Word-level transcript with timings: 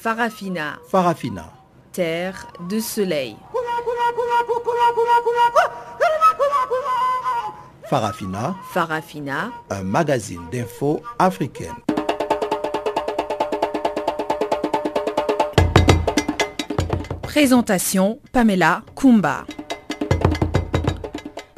Farafina, 0.00 0.78
Farafina. 0.88 1.52
terre 1.92 2.46
de 2.68 2.78
soleil. 2.78 3.36
Farafina, 7.88 8.54
Farafina, 8.72 9.50
un 9.70 9.82
magazine 9.82 10.42
d'infos 10.52 11.00
africaine. 11.18 11.74
présentation 17.22 18.20
Pamela 18.32 18.82
Kumba. 18.96 19.44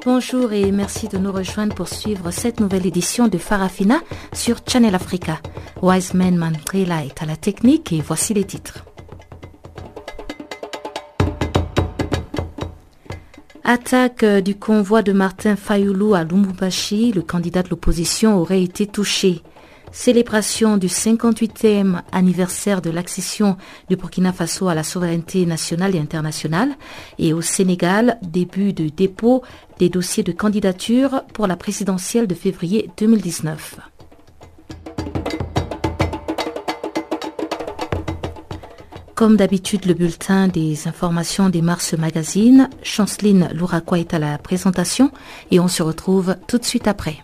Bonjour 0.05 0.53
et 0.53 0.73
merci 0.73 1.09
de 1.09 1.19
nous 1.19 1.33
rejoindre 1.33 1.75
pour 1.75 1.89
suivre 1.89 2.31
cette 2.31 2.61
nouvelle 2.61 2.87
édition 2.87 3.29
de 3.29 3.39
Farafina 3.39 4.01
sur 4.33 4.59
Channel 4.67 4.95
Africa. 4.95 5.39
Wiseman 5.83 6.37
Mandrila 6.37 7.05
est 7.05 7.23
à 7.23 7.27
la 7.27 7.37
technique 7.37 7.93
et 7.93 8.01
voici 8.01 8.35
les 8.35 8.45
titres. 8.45 8.85
Attaque 13.65 14.25
du 14.25 14.57
convoi 14.57 15.03
de 15.03 15.13
Martin 15.13 15.57
Fayoulou 15.57 16.15
à 16.15 16.25
Lumumbashi, 16.25 17.13
le 17.13 17.23
candidat 17.23 17.63
de 17.63 17.69
l'opposition 17.69 18.37
aurait 18.37 18.63
été 18.63 18.87
touché. 18.87 19.43
Célébration 19.93 20.77
du 20.77 20.87
58e 20.87 22.03
anniversaire 22.13 22.83
de 22.83 22.91
l'accession 22.91 23.57
du 23.89 23.97
Burkina 23.97 24.33
Faso 24.33 24.69
à 24.69 24.75
la 24.75 24.83
souveraineté 24.83 25.47
nationale 25.47 25.97
et 25.97 25.99
internationale. 25.99 26.71
Et 27.19 27.33
au 27.33 27.41
Sénégal, 27.43 28.19
début 28.23 28.73
de 28.73 28.89
dépôt 28.89 29.43
des 29.79 29.89
dossiers 29.89 30.23
de 30.23 30.33
candidature 30.33 31.23
pour 31.33 31.47
la 31.47 31.57
présidentielle 31.57 32.27
de 32.27 32.35
février 32.35 32.91
2019. 32.99 33.79
Comme 39.21 39.37
d'habitude, 39.37 39.85
le 39.85 39.93
bulletin 39.93 40.49
des 40.49 40.89
informations 40.89 41.51
des 41.51 41.61
Mars 41.61 41.93
Magazine. 41.93 42.71
Chanceline 42.83 43.51
Louraquois 43.53 43.99
est 43.99 44.15
à 44.15 44.19
la 44.19 44.39
présentation 44.39 45.11
et 45.51 45.61
on 45.61 45.69
se 45.69 45.83
retrouve 45.83 46.37
tout 46.49 46.57
de 46.57 46.65
suite 46.65 46.89
après. 46.89 47.19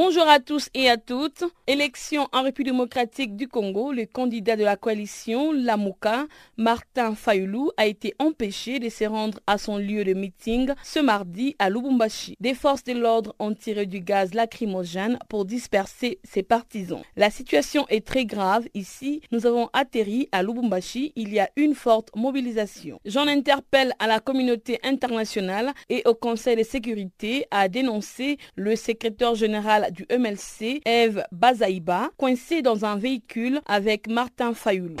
Bonjour 0.00 0.28
à 0.28 0.38
tous 0.38 0.68
et 0.74 0.88
à 0.88 0.96
toutes. 0.96 1.42
Élection 1.66 2.28
en 2.32 2.44
République 2.44 2.72
démocratique 2.72 3.34
du 3.34 3.48
Congo, 3.48 3.90
le 3.90 4.06
candidat 4.06 4.54
de 4.54 4.62
la 4.62 4.76
coalition, 4.76 5.50
Lamouka, 5.50 6.26
Martin 6.56 7.16
Fayoulou, 7.16 7.72
a 7.76 7.86
été 7.86 8.14
empêché 8.20 8.78
de 8.78 8.90
se 8.90 9.02
rendre 9.02 9.40
à 9.48 9.58
son 9.58 9.76
lieu 9.76 10.04
de 10.04 10.14
meeting 10.14 10.70
ce 10.84 11.00
mardi 11.00 11.56
à 11.58 11.68
Lubumbashi. 11.68 12.36
Des 12.38 12.54
forces 12.54 12.84
de 12.84 12.92
l'ordre 12.92 13.34
ont 13.40 13.52
tiré 13.52 13.86
du 13.86 13.98
gaz 13.98 14.34
lacrymogène 14.34 15.18
pour 15.28 15.44
disperser 15.44 16.20
ses 16.22 16.44
partisans. 16.44 17.02
La 17.16 17.30
situation 17.30 17.84
est 17.88 18.06
très 18.06 18.24
grave 18.24 18.68
ici. 18.74 19.20
Nous 19.32 19.46
avons 19.46 19.68
atterri 19.72 20.28
à 20.30 20.44
Lubumbashi. 20.44 21.12
Il 21.16 21.32
y 21.34 21.40
a 21.40 21.50
une 21.56 21.74
forte 21.74 22.14
mobilisation. 22.14 23.00
J'en 23.04 23.26
interpelle 23.26 23.94
à 23.98 24.06
la 24.06 24.20
communauté 24.20 24.78
internationale 24.84 25.72
et 25.88 26.02
au 26.06 26.14
Conseil 26.14 26.54
de 26.54 26.62
sécurité 26.62 27.46
à 27.50 27.66
dénoncer 27.66 28.38
le 28.54 28.76
secrétaire 28.76 29.34
général 29.34 29.86
du 29.90 30.06
MLC, 30.10 30.80
Eve 30.84 31.24
Bazaïba, 31.32 32.10
coincée 32.16 32.62
dans 32.62 32.84
un 32.84 32.96
véhicule 32.96 33.60
avec 33.66 34.08
Martin 34.08 34.54
Fayoulou. 34.54 34.96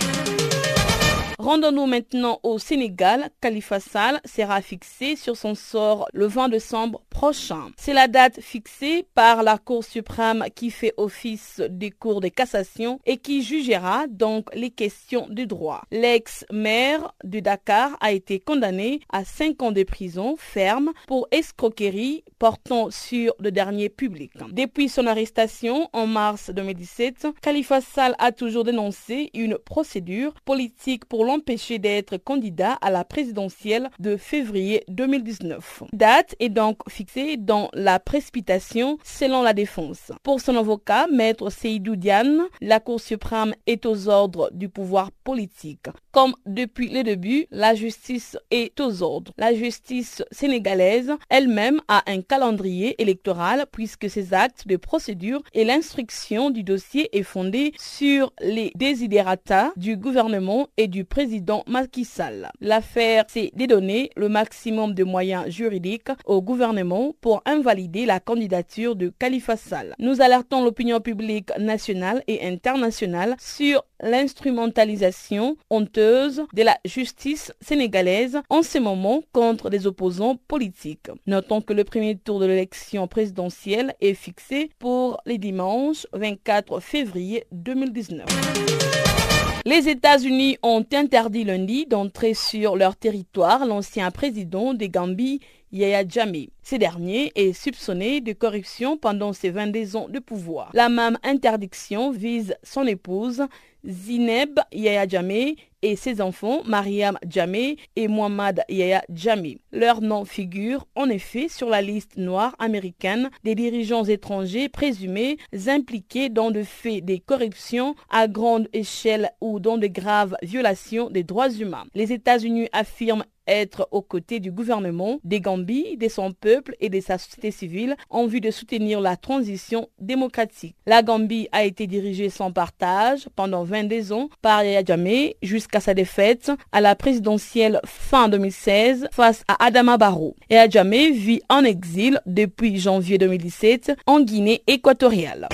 Rendons-nous 1.40 1.86
maintenant 1.86 2.40
au 2.42 2.58
Sénégal. 2.58 3.30
Khalifa 3.40 3.78
Sall 3.78 4.20
sera 4.24 4.60
fixé 4.60 5.14
sur 5.14 5.36
son 5.36 5.54
sort 5.54 6.08
le 6.12 6.26
20 6.26 6.48
décembre 6.48 7.00
prochain. 7.10 7.70
C'est 7.76 7.92
la 7.92 8.08
date 8.08 8.40
fixée 8.40 9.06
par 9.14 9.44
la 9.44 9.56
Cour 9.56 9.84
suprême 9.84 10.44
qui 10.56 10.72
fait 10.72 10.94
office 10.96 11.62
des 11.70 11.92
cours 11.92 12.20
de 12.20 12.26
cassation 12.26 12.98
et 13.06 13.18
qui 13.18 13.42
jugera 13.44 14.08
donc 14.08 14.52
les 14.52 14.70
questions 14.70 15.28
du 15.30 15.46
droit. 15.46 15.82
L'ex-maire 15.92 17.14
de 17.22 17.38
Dakar 17.38 17.96
a 18.00 18.10
été 18.10 18.40
condamné 18.40 18.98
à 19.08 19.24
5 19.24 19.62
ans 19.62 19.70
de 19.72 19.84
prison 19.84 20.34
ferme 20.36 20.90
pour 21.06 21.28
escroquerie 21.30 22.24
portant 22.40 22.90
sur 22.90 23.32
le 23.38 23.52
dernier 23.52 23.90
public. 23.90 24.32
Depuis 24.50 24.88
son 24.88 25.06
arrestation 25.06 25.88
en 25.92 26.08
mars 26.08 26.50
2017, 26.50 27.28
Khalifa 27.42 27.80
Sall 27.80 28.16
a 28.18 28.32
toujours 28.32 28.64
dénoncé 28.64 29.30
une 29.34 29.56
procédure 29.56 30.34
politique 30.44 31.04
pour 31.04 31.27
l'empêcher 31.28 31.78
d'être 31.78 32.16
candidat 32.16 32.78
à 32.80 32.90
la 32.90 33.04
présidentielle 33.04 33.90
de 33.98 34.16
février 34.16 34.82
2019. 34.88 35.82
Date 35.92 36.34
est 36.40 36.48
donc 36.48 36.78
fixée 36.88 37.36
dans 37.36 37.68
la 37.74 38.00
précipitation 38.00 38.96
selon 39.04 39.42
la 39.42 39.52
défense. 39.52 40.10
Pour 40.22 40.40
son 40.40 40.56
avocat, 40.56 41.06
maître 41.12 41.50
Seydou 41.50 41.96
Diane, 41.96 42.44
la 42.62 42.80
Cour 42.80 42.98
suprême 42.98 43.54
est 43.66 43.84
aux 43.84 44.08
ordres 44.08 44.48
du 44.54 44.70
pouvoir 44.70 45.10
politique. 45.22 45.88
Comme 46.12 46.34
depuis 46.46 46.88
le 46.88 47.02
début, 47.02 47.46
la 47.50 47.74
justice 47.74 48.38
est 48.50 48.80
aux 48.80 49.02
ordres. 49.02 49.32
La 49.36 49.52
justice 49.52 50.22
sénégalaise 50.30 51.12
elle-même 51.28 51.82
a 51.88 52.04
un 52.06 52.22
calendrier 52.22 53.00
électoral 53.02 53.66
puisque 53.70 54.08
ses 54.08 54.32
actes 54.32 54.66
de 54.66 54.76
procédure 54.76 55.42
et 55.52 55.66
l'instruction 55.66 56.48
du 56.48 56.62
dossier 56.62 57.14
est 57.16 57.22
fondée 57.22 57.74
sur 57.78 58.32
les 58.40 58.72
desiderata 58.76 59.72
du 59.76 59.98
gouvernement 59.98 60.68
et 60.78 60.88
du 60.88 61.04
président 61.04 61.17
Macky 61.66 62.04
Sall. 62.04 62.48
L'affaire, 62.60 63.24
c'est 63.28 63.50
de 63.56 63.66
donner 63.66 64.10
le 64.16 64.28
maximum 64.28 64.94
de 64.94 65.02
moyens 65.02 65.48
juridiques 65.48 66.10
au 66.26 66.40
gouvernement 66.40 67.12
pour 67.20 67.42
invalider 67.44 68.06
la 68.06 68.20
candidature 68.20 68.94
de 68.94 69.12
Khalifa 69.18 69.56
Sall. 69.56 69.94
Nous 69.98 70.20
alertons 70.20 70.62
l'opinion 70.62 71.00
publique 71.00 71.50
nationale 71.58 72.22
et 72.28 72.46
internationale 72.46 73.34
sur 73.40 73.84
l'instrumentalisation 74.00 75.56
honteuse 75.70 76.44
de 76.54 76.62
la 76.62 76.78
justice 76.84 77.52
sénégalaise 77.60 78.38
en 78.48 78.62
ce 78.62 78.78
moment 78.78 79.22
contre 79.32 79.70
les 79.70 79.88
opposants 79.88 80.36
politiques. 80.46 81.10
Notons 81.26 81.60
que 81.62 81.72
le 81.72 81.82
premier 81.82 82.16
tour 82.16 82.38
de 82.38 82.46
l'élection 82.46 83.08
présidentielle 83.08 83.94
est 84.00 84.14
fixé 84.14 84.70
pour 84.78 85.20
les 85.26 85.38
dimanches 85.38 86.06
24 86.12 86.78
février 86.78 87.44
2019. 87.50 89.37
Les 89.68 89.86
États-Unis 89.90 90.56
ont 90.62 90.82
interdit 90.94 91.44
lundi 91.44 91.84
d'entrer 91.84 92.32
sur 92.32 92.74
leur 92.74 92.96
territoire. 92.96 93.66
L'ancien 93.66 94.10
président 94.10 94.72
de 94.72 94.86
Gambie, 94.86 95.40
Yaya 95.72 96.06
Jammeh. 96.06 96.50
Ce 96.62 96.76
dernier 96.76 97.32
est 97.34 97.52
soupçonné 97.52 98.20
de 98.20 98.32
corruption 98.32 98.96
pendant 98.96 99.32
ses 99.32 99.50
22 99.50 99.96
ans 99.96 100.08
de 100.08 100.18
pouvoir. 100.18 100.70
La 100.74 100.88
même 100.88 101.18
interdiction 101.22 102.10
vise 102.10 102.54
son 102.62 102.86
épouse, 102.86 103.42
Zineb 103.86 104.58
Yaya 104.72 105.06
Jammeh 105.06 105.56
et 105.82 105.96
ses 105.96 106.20
enfants 106.20 106.62
Mariam 106.64 107.16
Jammeh 107.28 107.76
et 107.96 108.08
Mohamed 108.08 108.62
Yaya 108.68 109.02
Jammeh. 109.08 109.58
Leur 109.72 110.00
nom 110.00 110.24
figure 110.24 110.86
en 110.94 111.08
effet 111.08 111.48
sur 111.48 111.68
la 111.68 111.80
liste 111.80 112.16
noire 112.16 112.54
américaine 112.58 113.30
des 113.44 113.54
dirigeants 113.54 114.04
étrangers 114.04 114.68
présumés 114.68 115.38
impliqués 115.68 116.28
dans 116.28 116.50
de 116.50 116.64
faits 116.64 117.04
de 117.04 117.16
corruption 117.16 117.94
à 118.10 118.26
grande 118.26 118.68
échelle 118.72 119.30
ou 119.40 119.60
dans 119.60 119.78
de 119.78 119.86
graves 119.86 120.36
violations 120.42 121.08
des 121.08 121.22
droits 121.22 121.50
humains. 121.50 121.84
Les 121.94 122.12
États-Unis 122.12 122.68
affirment 122.72 123.24
être 123.48 123.88
aux 123.90 124.02
côtés 124.02 124.38
du 124.38 124.52
gouvernement 124.52 125.18
des 125.24 125.40
Gambie, 125.40 125.96
de 125.96 126.08
son 126.08 126.32
peuple 126.32 126.76
et 126.80 126.90
de 126.90 127.00
sa 127.00 127.18
société 127.18 127.50
civile 127.50 127.96
en 128.10 128.26
vue 128.26 128.40
de 128.40 128.50
soutenir 128.50 129.00
la 129.00 129.16
transition 129.16 129.88
démocratique. 129.98 130.76
La 130.86 131.02
Gambie 131.02 131.48
a 131.52 131.64
été 131.64 131.86
dirigée 131.86 132.30
sans 132.30 132.52
partage 132.52 133.28
pendant 133.34 133.64
22 133.64 134.12
ans 134.12 134.28
par 134.42 134.62
Yaya 134.62 134.84
Jammeh 134.84 135.36
jusqu'à 135.42 135.80
sa 135.80 135.94
défaite 135.94 136.52
à 136.72 136.80
la 136.80 136.94
présidentielle 136.94 137.80
fin 137.84 138.28
2016 138.28 139.08
face 139.12 139.42
à 139.48 139.64
Adama 139.64 139.96
Barrow. 139.96 140.36
Yaya 140.50 140.68
Jammeh 140.68 141.10
vit 141.10 141.42
en 141.48 141.64
exil 141.64 142.20
depuis 142.26 142.78
janvier 142.78 143.18
2017 143.18 143.92
en 144.06 144.20
Guinée 144.20 144.62
équatoriale. 144.66 145.48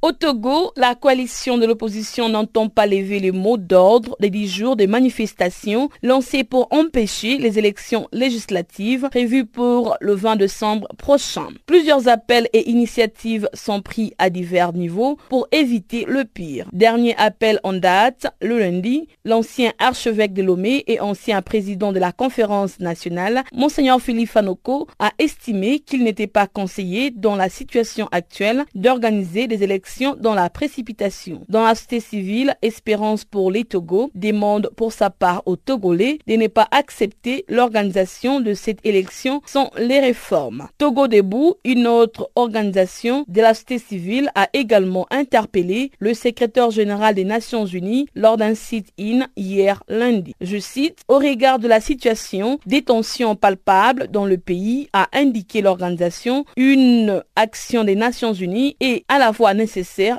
Au 0.00 0.12
Togo, 0.12 0.70
la 0.76 0.94
coalition 0.94 1.58
de 1.58 1.66
l'opposition 1.66 2.28
n'entend 2.28 2.68
pas 2.68 2.86
lever 2.86 3.18
les 3.18 3.32
mots 3.32 3.56
d'ordre 3.56 4.16
des 4.20 4.30
10 4.30 4.48
jours 4.48 4.76
de 4.76 4.86
manifestations 4.86 5.88
lancés 6.04 6.44
pour 6.44 6.68
empêcher 6.70 7.36
les 7.36 7.58
élections 7.58 8.06
législatives 8.12 9.08
prévues 9.10 9.44
pour 9.44 9.96
le 10.00 10.14
20 10.14 10.36
décembre 10.36 10.86
prochain. 10.98 11.48
Plusieurs 11.66 12.06
appels 12.06 12.48
et 12.52 12.70
initiatives 12.70 13.48
sont 13.54 13.82
pris 13.82 14.14
à 14.18 14.30
divers 14.30 14.72
niveaux 14.72 15.18
pour 15.30 15.48
éviter 15.50 16.04
le 16.06 16.24
pire. 16.24 16.68
Dernier 16.72 17.16
appel 17.16 17.58
en 17.64 17.72
date, 17.72 18.28
le 18.40 18.60
lundi, 18.60 19.08
l'ancien 19.24 19.72
archevêque 19.80 20.32
de 20.32 20.44
Lomé 20.44 20.84
et 20.86 21.00
ancien 21.00 21.42
président 21.42 21.92
de 21.92 21.98
la 21.98 22.12
conférence 22.12 22.78
nationale, 22.78 23.42
Monseigneur 23.52 24.00
Philippe 24.00 24.30
Fanoko, 24.30 24.86
a 25.00 25.10
estimé 25.18 25.80
qu'il 25.80 26.04
n'était 26.04 26.28
pas 26.28 26.46
conseillé 26.46 27.10
dans 27.10 27.34
la 27.34 27.48
situation 27.48 28.06
actuelle 28.12 28.64
d'organiser 28.76 29.48
des 29.48 29.64
élections 29.64 29.87
dans 30.20 30.34
la 30.34 30.50
précipitation. 30.50 31.42
Dans 31.48 31.64
la 31.64 31.74
société 31.74 32.00
civile, 32.00 32.56
Espérance 32.62 33.24
pour 33.24 33.50
les 33.50 33.64
Togo 33.64 34.10
demande 34.14 34.70
pour 34.76 34.92
sa 34.92 35.10
part 35.10 35.42
aux 35.46 35.56
Togolais 35.56 36.18
de 36.26 36.34
ne 36.34 36.46
pas 36.46 36.68
accepter 36.70 37.44
l'organisation 37.48 38.40
de 38.40 38.54
cette 38.54 38.84
élection 38.84 39.40
sans 39.46 39.70
les 39.78 40.00
réformes. 40.00 40.68
Togo 40.78 41.08
Debout, 41.08 41.54
une 41.64 41.86
autre 41.86 42.30
organisation 42.34 43.24
de 43.28 43.40
la 43.40 43.54
société 43.54 43.78
civile, 43.78 44.30
a 44.34 44.48
également 44.52 45.06
interpellé 45.10 45.90
le 45.98 46.14
secrétaire 46.14 46.70
général 46.70 47.14
des 47.14 47.24
Nations 47.24 47.66
Unies 47.66 48.06
lors 48.14 48.36
d'un 48.36 48.54
sit-in 48.54 49.26
hier 49.36 49.82
lundi. 49.88 50.34
Je 50.40 50.58
cite, 50.58 51.00
au 51.08 51.16
regard 51.18 51.58
de 51.58 51.68
la 51.68 51.80
situation, 51.80 52.58
des 52.66 52.82
tensions 52.82 53.36
palpables 53.36 54.08
dans 54.08 54.26
le 54.26 54.38
pays, 54.38 54.88
a 54.92 55.08
indiqué 55.12 55.62
l'organisation, 55.62 56.44
une 56.56 57.22
action 57.36 57.84
des 57.84 57.96
Nations 57.96 58.32
Unies 58.32 58.76
est 58.80 59.04
à 59.08 59.18
la 59.18 59.32
fois 59.32 59.54
nécessaire 59.54 59.77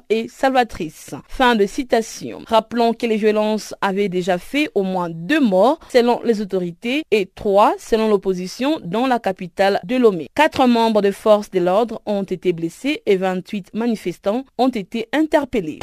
et 0.09 0.27
salvatrice. 0.27 1.13
Fin 1.27 1.55
de 1.55 1.65
citation. 1.65 2.41
Rappelons 2.47 2.93
que 2.93 3.05
les 3.05 3.17
violences 3.17 3.73
avaient 3.81 4.09
déjà 4.09 4.37
fait 4.37 4.69
au 4.75 4.83
moins 4.83 5.09
deux 5.09 5.39
morts 5.39 5.79
selon 5.91 6.21
les 6.23 6.41
autorités 6.41 7.03
et 7.11 7.29
trois 7.33 7.73
selon 7.77 8.07
l'opposition 8.07 8.79
dans 8.83 9.07
la 9.07 9.19
capitale 9.19 9.79
de 9.83 9.95
Lomé. 9.95 10.27
Quatre 10.35 10.67
membres 10.67 11.01
de 11.01 11.11
forces 11.11 11.49
de 11.51 11.59
l'ordre 11.59 12.01
ont 12.05 12.23
été 12.23 12.53
blessés 12.53 13.01
et 13.05 13.17
28 13.17 13.73
manifestants 13.73 14.45
ont 14.57 14.69
été 14.69 15.07
interpellés. 15.13 15.79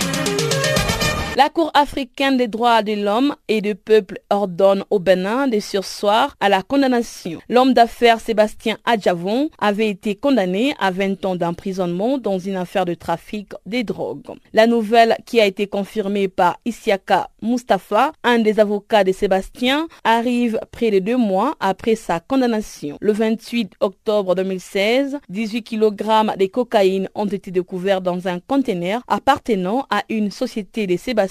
La 1.36 1.50
Cour 1.50 1.70
africaine 1.74 2.38
des 2.38 2.48
droits 2.48 2.82
de 2.82 2.94
l'homme 2.94 3.36
et 3.46 3.60
du 3.60 3.74
peuple 3.74 4.20
ordonne 4.30 4.84
au 4.88 4.98
Bénin 4.98 5.48
de 5.48 5.60
sursoir 5.60 6.34
à 6.40 6.48
la 6.48 6.62
condamnation. 6.62 7.40
L'homme 7.50 7.74
d'affaires 7.74 8.20
Sébastien 8.20 8.78
Adjavon 8.86 9.50
avait 9.58 9.90
été 9.90 10.14
condamné 10.14 10.74
à 10.78 10.90
20 10.90 11.26
ans 11.26 11.36
d'emprisonnement 11.36 12.16
dans 12.16 12.38
une 12.38 12.56
affaire 12.56 12.86
de 12.86 12.94
trafic 12.94 13.52
des 13.66 13.84
drogues. 13.84 14.22
La 14.54 14.66
nouvelle 14.66 15.14
qui 15.26 15.38
a 15.38 15.44
été 15.44 15.66
confirmée 15.66 16.28
par 16.28 16.58
Isiaka 16.64 17.28
Mustafa, 17.42 18.12
un 18.24 18.38
des 18.38 18.58
avocats 18.58 19.04
de 19.04 19.12
Sébastien, 19.12 19.88
arrive 20.04 20.58
près 20.72 20.90
de 20.90 21.00
deux 21.00 21.18
mois 21.18 21.54
après 21.60 21.96
sa 21.96 22.18
condamnation. 22.18 22.96
Le 23.02 23.12
28 23.12 23.72
octobre 23.80 24.34
2016, 24.36 25.18
18 25.28 25.62
kg 25.64 25.92
de 26.38 26.46
cocaïne 26.46 27.10
ont 27.14 27.26
été 27.26 27.50
découverts 27.50 28.00
dans 28.00 28.26
un 28.26 28.40
conteneur 28.40 29.02
appartenant 29.06 29.86
à 29.90 30.02
une 30.08 30.30
société 30.30 30.86
de 30.86 30.96
Sébastien 30.96 31.25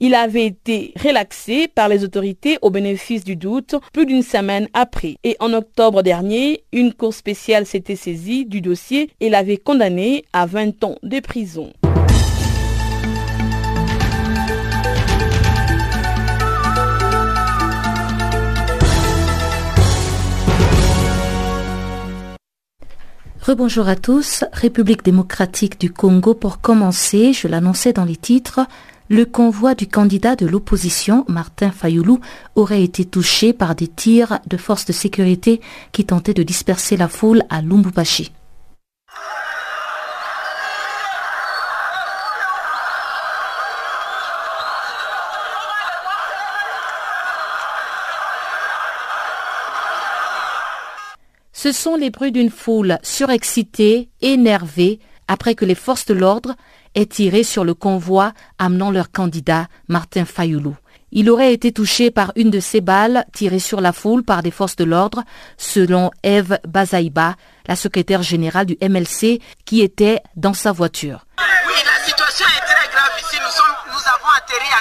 il 0.00 0.14
avait 0.14 0.46
été 0.46 0.92
relaxé 1.02 1.68
par 1.68 1.88
les 1.88 2.04
autorités 2.04 2.58
au 2.62 2.70
bénéfice 2.70 3.24
du 3.24 3.36
doute 3.36 3.74
plus 3.92 4.06
d'une 4.06 4.22
semaine 4.22 4.68
après. 4.74 5.16
Et 5.24 5.36
en 5.40 5.52
octobre 5.52 6.02
dernier, 6.02 6.64
une 6.72 6.92
cour 6.92 7.14
spéciale 7.14 7.66
s'était 7.66 7.96
saisie 7.96 8.46
du 8.46 8.60
dossier 8.60 9.10
et 9.20 9.30
l'avait 9.30 9.56
condamné 9.56 10.24
à 10.32 10.46
20 10.46 10.84
ans 10.84 10.96
de 11.02 11.20
prison. 11.20 11.72
Rebonjour 23.50 23.88
à 23.88 23.96
tous. 23.96 24.44
République 24.52 25.02
démocratique 25.02 25.80
du 25.80 25.90
Congo 25.90 26.34
pour 26.34 26.60
commencer, 26.60 27.32
je 27.32 27.48
l'annonçais 27.48 27.92
dans 27.92 28.04
les 28.04 28.14
titres, 28.14 28.60
le 29.10 29.26
convoi 29.26 29.74
du 29.74 29.88
candidat 29.88 30.36
de 30.36 30.46
l'opposition, 30.46 31.24
Martin 31.26 31.72
Fayoulou, 31.72 32.20
aurait 32.54 32.84
été 32.84 33.04
touché 33.04 33.52
par 33.52 33.74
des 33.74 33.88
tirs 33.88 34.38
de 34.46 34.56
forces 34.56 34.84
de 34.84 34.92
sécurité 34.92 35.60
qui 35.90 36.06
tentaient 36.06 36.32
de 36.32 36.44
disperser 36.44 36.96
la 36.96 37.08
foule 37.08 37.42
à 37.50 37.60
Lumbubashi. 37.60 38.30
Ce 51.52 51.72
sont 51.72 51.96
les 51.96 52.10
bruits 52.10 52.32
d'une 52.32 52.48
foule 52.48 52.98
surexcitée, 53.02 54.08
énervée, 54.22 55.00
après 55.26 55.56
que 55.56 55.64
les 55.64 55.74
forces 55.74 56.06
de 56.06 56.14
l'ordre 56.14 56.54
aient 56.94 57.06
tiré 57.06 57.42
sur 57.42 57.64
le 57.64 57.74
convoi 57.74 58.32
amenant 58.58 58.90
leur 58.90 59.10
candidat, 59.10 59.68
Martin 59.88 60.24
Fayoulou. 60.24 60.76
Il 61.12 61.28
aurait 61.28 61.52
été 61.52 61.72
touché 61.72 62.10
par 62.10 62.32
une 62.36 62.50
de 62.50 62.60
ces 62.60 62.80
balles 62.80 63.24
tirées 63.32 63.58
sur 63.58 63.80
la 63.80 63.92
foule 63.92 64.22
par 64.22 64.42
des 64.42 64.52
forces 64.52 64.76
de 64.76 64.84
l'ordre, 64.84 65.24
selon 65.56 66.10
Eve 66.22 66.58
Bazaïba, 66.66 67.34
la 67.66 67.76
secrétaire 67.76 68.22
générale 68.22 68.66
du 68.66 68.76
MLC, 68.80 69.40
qui 69.64 69.80
était 69.80 70.20
dans 70.36 70.54
sa 70.54 70.70
voiture. 70.72 71.26
Est 72.40 72.64
très 72.64 72.88
grave 72.88 73.10
ici. 73.20 73.36
Nous, 73.36 73.92
nous 73.92 74.00
avons 74.08 74.30
atterri 74.34 74.70
à 74.72 74.80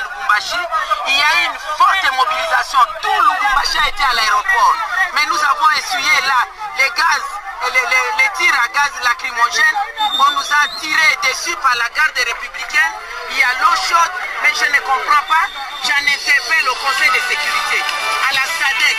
Il 1.07 1.17
y 1.17 1.21
a 1.21 1.41
eu 1.41 1.45
une 1.51 1.59
forte 1.77 2.07
mobilisation. 2.15 2.79
Tout 3.01 3.21
Lubumbashi 3.21 3.77
a 3.77 3.89
été 3.89 4.03
à 4.03 4.13
l'aéroport. 4.15 4.75
Mais 5.13 5.25
nous 5.27 5.43
avons 5.43 5.69
essuyé 5.77 6.21
là 6.27 6.47
les 6.77 6.89
gaz 6.95 7.23
les, 7.67 8.29
tirs 8.37 8.55
à 8.55 8.67
gaz 8.69 8.91
lacrymogène, 9.03 9.77
on 9.99 10.31
nous 10.31 10.47
a 10.47 10.79
tiré 10.79 11.09
dessus 11.27 11.55
par 11.61 11.75
la 11.75 11.89
garde 11.95 12.15
républicaine. 12.15 12.93
Il 13.31 13.37
y 13.37 13.43
a 13.43 13.53
l'eau 13.59 13.75
chaude, 13.75 14.13
mais 14.41 14.51
je 14.55 14.65
ne 14.71 14.79
comprends 14.79 15.25
pas. 15.27 15.45
J'en 15.83 16.01
interpelle 16.01 16.69
au 16.69 16.75
Conseil 16.75 17.09
de 17.09 17.21
sécurité, 17.27 17.83
à 18.29 18.33
la 18.33 18.45
SADEC, 18.47 18.97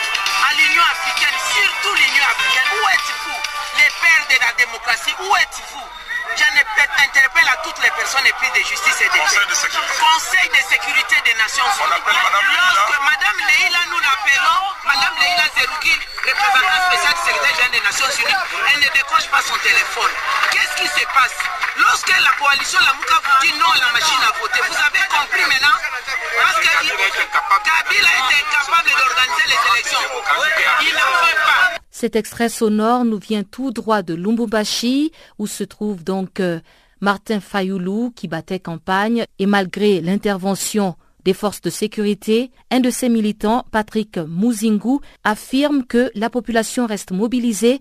à 0.48 0.54
l'Union 0.54 0.82
africaine, 0.82 1.36
surtout 1.40 1.94
l'Union 1.94 2.24
africaine. 2.24 2.68
Où 2.76 2.88
êtes-vous? 2.88 3.40
Les 3.78 3.90
pères 4.00 4.26
de 4.28 4.44
la 4.44 4.52
démocratie, 4.52 5.14
où 5.18 5.36
êtes-vous? 5.36 5.99
J'en 6.36 6.54
interpelle 6.56 7.48
à 7.48 7.56
toutes 7.64 7.78
les 7.82 7.90
personnes 7.90 8.26
éprises 8.26 8.52
de 8.52 8.62
justice 8.68 9.00
et 9.00 9.08
de 9.08 9.18
Conseil 9.18 9.46
de 9.46 9.54
sécurité. 9.54 9.94
Conseil 9.98 10.48
de 10.48 10.62
sécurité 10.68 11.16
des 11.24 11.34
Nations 11.34 11.64
Unies. 11.64 12.02
Lorsque 12.06 13.00
Madame 13.02 13.38
Leila, 13.48 13.78
nous 13.90 13.98
l'appelons, 13.98 14.62
Madame 14.84 15.14
Leila 15.18 15.44
Zerouki, 15.58 15.94
représentante 16.24 16.82
spéciale 16.90 17.14
du 17.14 17.20
secrétaire 17.20 17.54
général 17.54 17.70
des 17.72 17.80
Nations 17.80 18.10
Unies, 18.22 18.40
elle 18.72 18.80
ne 18.80 18.88
décroche 18.90 19.28
pas 19.28 19.42
son 19.42 19.56
téléphone. 19.58 20.12
Qu'est-ce 20.52 20.74
qui 20.76 20.88
se 20.88 21.04
passe? 21.12 21.38
Lorsque 21.76 22.08
la 22.08 22.32
coalition 22.38 22.80
Lamouka 22.80 23.14
vous 23.22 23.38
dit 23.42 23.52
non 23.58 23.70
à 23.70 23.78
la 23.78 23.90
machine 23.92 24.22
à 24.22 24.32
voter, 24.38 24.60
vous 24.68 24.76
avez 24.76 25.04
compris 25.08 25.44
maintenant? 25.44 25.76
Parce 26.40 26.58
que 26.58 26.70
Kabila 27.64 28.08
est 28.08 28.32
incapable 28.38 28.90
d'organiser 28.96 29.46
les 29.46 29.60
élections. 29.72 30.04
Il 30.82 30.94
n'en 30.94 31.12
fait 31.26 31.40
pas. 31.44 31.80
Cet 31.90 32.16
extrait 32.16 32.48
sonore 32.48 33.04
nous 33.04 33.18
vient 33.18 33.42
tout 33.42 33.70
droit 33.70 34.02
de 34.02 34.14
Lumbumbashi, 34.14 35.12
où 35.38 35.46
se 35.46 35.64
trouve 35.64 36.04
donc 36.04 36.40
euh, 36.40 36.60
Martin 37.00 37.40
Fayoulou 37.40 38.12
qui 38.14 38.28
battait 38.28 38.60
campagne 38.60 39.24
et 39.38 39.46
malgré 39.46 40.00
l'intervention 40.00 40.94
des 41.24 41.34
forces 41.34 41.60
de 41.60 41.70
sécurité, 41.70 42.50
un 42.70 42.80
de 42.80 42.90
ses 42.90 43.08
militants, 43.08 43.66
Patrick 43.70 44.18
Muzingu, 44.18 45.00
affirme 45.24 45.84
que 45.84 46.10
la 46.14 46.30
population 46.30 46.86
reste 46.86 47.12
mobilisée 47.12 47.80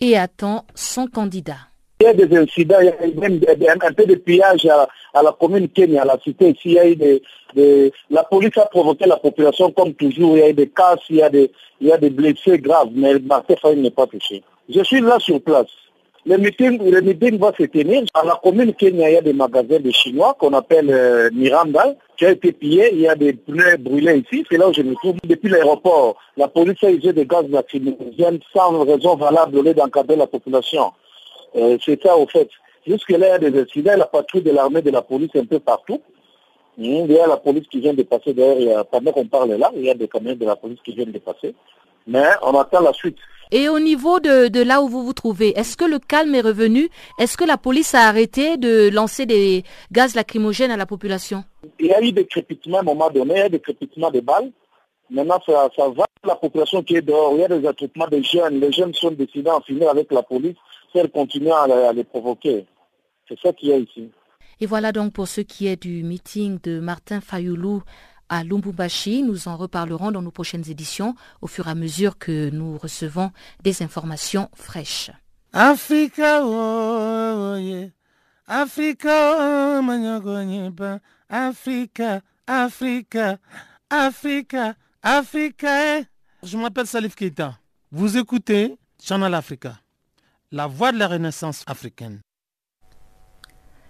et 0.00 0.16
attend 0.16 0.66
son 0.74 1.06
candidat. 1.06 1.69
Il 2.00 2.04
y 2.04 2.06
a 2.06 2.14
des 2.14 2.34
incidents, 2.34 2.78
il 2.80 2.86
y 2.86 2.88
a 2.88 3.28
même 3.28 3.78
un 3.82 3.92
peu 3.92 4.06
de 4.06 4.14
pillage 4.14 4.66
à, 4.66 5.22
la 5.22 5.32
commune 5.38 5.68
Kenya, 5.68 6.00
à 6.00 6.06
la 6.06 6.18
cité. 6.18 6.48
Ici, 6.48 6.60
il 6.64 6.72
y 6.72 6.78
a 6.78 6.88
eu 6.88 6.96
des, 6.96 7.92
la 8.08 8.24
police 8.24 8.56
a 8.56 8.64
provoqué 8.64 9.04
la 9.06 9.18
population 9.18 9.70
comme 9.70 9.92
toujours. 9.92 10.38
Il 10.38 10.40
y 10.40 10.42
a 10.44 10.48
eu 10.48 10.54
des 10.54 10.68
casses, 10.68 11.00
il 11.10 11.16
y 11.16 11.22
a 11.22 11.28
des, 11.28 12.10
blessés 12.10 12.58
graves, 12.58 12.88
mais 12.94 13.18
Martin 13.18 13.54
Fayoulou 13.60 13.82
n'est 13.82 13.90
pas 13.90 14.06
touché. 14.06 14.42
Je 14.70 14.82
suis 14.82 15.02
là 15.02 15.18
sur 15.18 15.42
place. 15.42 15.68
Le 16.24 16.38
meeting, 16.38 16.82
le 16.90 17.02
meeting 17.02 17.38
va 17.38 17.52
se 17.58 17.64
tenir. 17.64 18.04
À 18.14 18.24
la 18.24 18.40
commune 18.42 18.72
Kenya, 18.72 19.10
il 19.10 19.14
y 19.14 19.16
a 19.18 19.22
des 19.22 19.34
magasins 19.34 19.80
de 19.80 19.90
Chinois 19.90 20.34
qu'on 20.38 20.54
appelle 20.54 20.90
euh, 20.90 21.28
Miranda, 21.34 21.96
qui 22.16 22.24
a 22.24 22.30
été 22.30 22.52
pillé. 22.52 22.94
Il 22.94 23.00
y 23.00 23.08
a 23.08 23.14
des 23.14 23.34
pneus 23.34 23.76
brûlés 23.78 24.24
ici. 24.30 24.46
C'est 24.50 24.56
là 24.56 24.70
où 24.70 24.72
je 24.72 24.80
me 24.80 24.94
trouve. 24.94 25.16
Depuis 25.24 25.50
l'aéroport, 25.50 26.16
la 26.38 26.48
police 26.48 26.82
a 26.82 26.90
usé 26.90 27.12
des 27.12 27.26
gaz 27.26 27.46
lacrymogènes 27.50 28.40
sans 28.54 28.84
raison 28.84 29.16
valable 29.16 29.58
au 29.58 29.62
lieu 29.62 29.74
d'encadrer 29.74 30.16
la 30.16 30.26
population. 30.26 30.92
Euh, 31.56 31.78
c'est 31.84 32.00
ça 32.02 32.16
au 32.16 32.26
fait. 32.26 32.48
Jusque-là, 32.86 33.26
il 33.38 33.42
y 33.42 33.46
a 33.46 33.50
des 33.50 33.60
incidents, 33.60 33.96
la 33.96 34.06
patrouille 34.06 34.42
de 34.42 34.50
l'armée, 34.50 34.82
de 34.82 34.90
la 34.90 35.02
police 35.02 35.30
un 35.34 35.44
peu 35.44 35.60
partout. 35.60 36.00
Mmh, 36.78 36.84
il 36.84 37.12
y 37.12 37.18
a 37.18 37.26
la 37.26 37.36
police 37.36 37.66
qui 37.68 37.80
vient 37.80 37.94
de 37.94 38.02
passer 38.02 38.32
d'ailleurs, 38.32 38.86
pendant 38.86 39.12
qu'on 39.12 39.26
parle 39.26 39.52
là, 39.52 39.70
il 39.74 39.84
y 39.84 39.90
a 39.90 39.94
des 39.94 40.08
camions 40.08 40.34
de 40.34 40.46
la 40.46 40.56
police 40.56 40.78
qui 40.84 40.94
viennent 40.94 41.12
de 41.12 41.18
passer. 41.18 41.54
Mais 42.06 42.24
on 42.42 42.58
attend 42.58 42.80
la 42.80 42.92
suite. 42.92 43.18
Et 43.52 43.68
au 43.68 43.80
niveau 43.80 44.20
de, 44.20 44.48
de, 44.48 44.62
là 44.62 44.80
où 44.80 44.88
vous 44.88 45.04
vous 45.04 45.12
trouvez, 45.12 45.58
est-ce 45.58 45.76
que 45.76 45.84
le 45.84 45.98
calme 45.98 46.34
est 46.36 46.40
revenu? 46.40 46.88
Est-ce 47.18 47.36
que 47.36 47.44
la 47.44 47.56
police 47.56 47.94
a 47.94 48.06
arrêté 48.06 48.56
de 48.56 48.88
lancer 48.90 49.26
des 49.26 49.64
gaz 49.90 50.14
lacrymogènes 50.14 50.70
à 50.70 50.76
la 50.76 50.86
population? 50.86 51.44
Il 51.80 51.86
y 51.86 51.92
a 51.92 52.00
eu 52.00 52.12
des 52.12 52.26
crépitements 52.26 52.78
à 52.78 52.80
un 52.80 52.84
moment 52.84 53.10
donné, 53.10 53.34
il 53.34 53.38
y 53.38 53.42
a 53.42 53.46
eu 53.46 53.50
des 53.50 53.60
crépitements 53.60 54.10
de 54.10 54.20
balles. 54.20 54.52
Maintenant, 55.10 55.40
ça, 55.44 55.68
ça 55.76 55.88
va 55.88 56.04
la 56.24 56.36
population 56.36 56.82
qui 56.84 56.96
est 56.96 57.02
dehors. 57.02 57.32
Il 57.34 57.40
y 57.40 57.44
a 57.44 57.48
des 57.48 57.66
attroupements 57.66 58.06
de 58.06 58.22
jeunes. 58.22 58.60
Les 58.60 58.70
jeunes 58.70 58.94
sont 58.94 59.10
décidés 59.10 59.50
à 59.50 59.60
finir 59.66 59.90
avec 59.90 60.12
la 60.12 60.22
police 60.22 60.56
faire 60.92 61.10
continuer 61.10 61.52
à, 61.52 61.92
les 61.92 62.04
provoquer. 62.04 62.66
C'est 63.28 63.38
ça 63.40 63.52
qu'il 63.52 63.68
y 63.68 63.72
a 63.72 63.76
ici. 63.76 64.10
Et 64.60 64.66
voilà 64.66 64.92
donc 64.92 65.12
pour 65.12 65.28
ce 65.28 65.40
qui 65.40 65.66
est 65.66 65.80
du 65.82 66.02
meeting 66.02 66.58
de 66.62 66.80
Martin 66.80 67.20
Fayoulou 67.20 67.82
à 68.28 68.44
Lumbumbashi. 68.44 69.22
Nous 69.22 69.48
en 69.48 69.56
reparlerons 69.56 70.12
dans 70.12 70.22
nos 70.22 70.30
prochaines 70.30 70.68
éditions 70.70 71.14
au 71.40 71.46
fur 71.46 71.66
et 71.68 71.70
à 71.70 71.74
mesure 71.74 72.18
que 72.18 72.50
nous 72.50 72.78
recevons 72.78 73.30
des 73.62 73.82
informations 73.82 74.48
fraîches. 74.54 75.10
Africa, 75.52 76.42
oh, 76.44 77.56
yeah. 77.58 77.88
Africa, 78.46 79.80
Manyagonyiba, 79.82 81.00
Africa, 81.28 82.20
Africa, 82.46 83.38
Africa, 83.88 84.74
Africa. 85.02 85.98
eh. 85.98 86.04
Je 86.42 86.56
m'appelle 86.56 86.86
Salif 86.86 87.14
Keita. 87.14 87.58
Vous 87.92 88.16
écoutez 88.16 88.76
Channel 89.02 89.34
Africa, 89.34 89.74
la 90.52 90.66
voix 90.66 90.90
de 90.90 90.98
la 90.98 91.06
renaissance 91.06 91.62
africaine. 91.66 92.20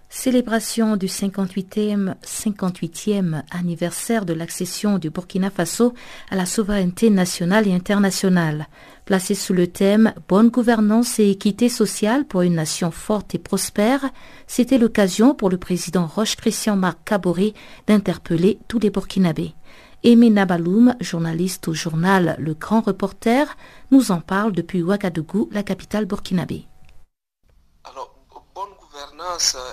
Célébration 0.09 0.97
du 0.97 1.07
58e, 1.07 2.15
58e 2.23 3.43
anniversaire 3.49 4.25
de 4.25 4.33
l'accession 4.33 4.99
du 4.99 5.09
Burkina 5.09 5.49
Faso 5.49 5.93
à 6.29 6.35
la 6.35 6.45
souveraineté 6.45 7.09
nationale 7.09 7.67
et 7.67 7.73
internationale. 7.73 8.67
Placé 9.05 9.35
sous 9.35 9.53
le 9.53 9.67
thème 9.67 10.13
Bonne 10.27 10.49
gouvernance 10.49 11.17
et 11.17 11.31
équité 11.31 11.69
sociale 11.69 12.25
pour 12.25 12.41
une 12.41 12.55
nation 12.55 12.91
forte 12.91 13.33
et 13.33 13.39
prospère, 13.39 14.03
c'était 14.47 14.77
l'occasion 14.77 15.33
pour 15.33 15.49
le 15.49 15.57
président 15.57 16.05
Roche-Christian 16.05 16.75
Marc 16.75 16.99
Kaboré 17.05 17.53
d'interpeller 17.87 18.59
tous 18.67 18.79
les 18.79 18.89
Burkinabés. 18.89 19.55
Aimé 20.03 20.31
Nabaloum, 20.31 20.95
journaliste 20.99 21.67
au 21.67 21.75
journal 21.75 22.35
Le 22.39 22.55
Grand 22.55 22.81
Reporter, 22.81 23.55
nous 23.91 24.09
en 24.11 24.19
parle 24.19 24.51
depuis 24.51 24.81
Ouagadougou, 24.81 25.47
la 25.51 25.61
capitale 25.61 26.05
burkinabé. 26.05 26.65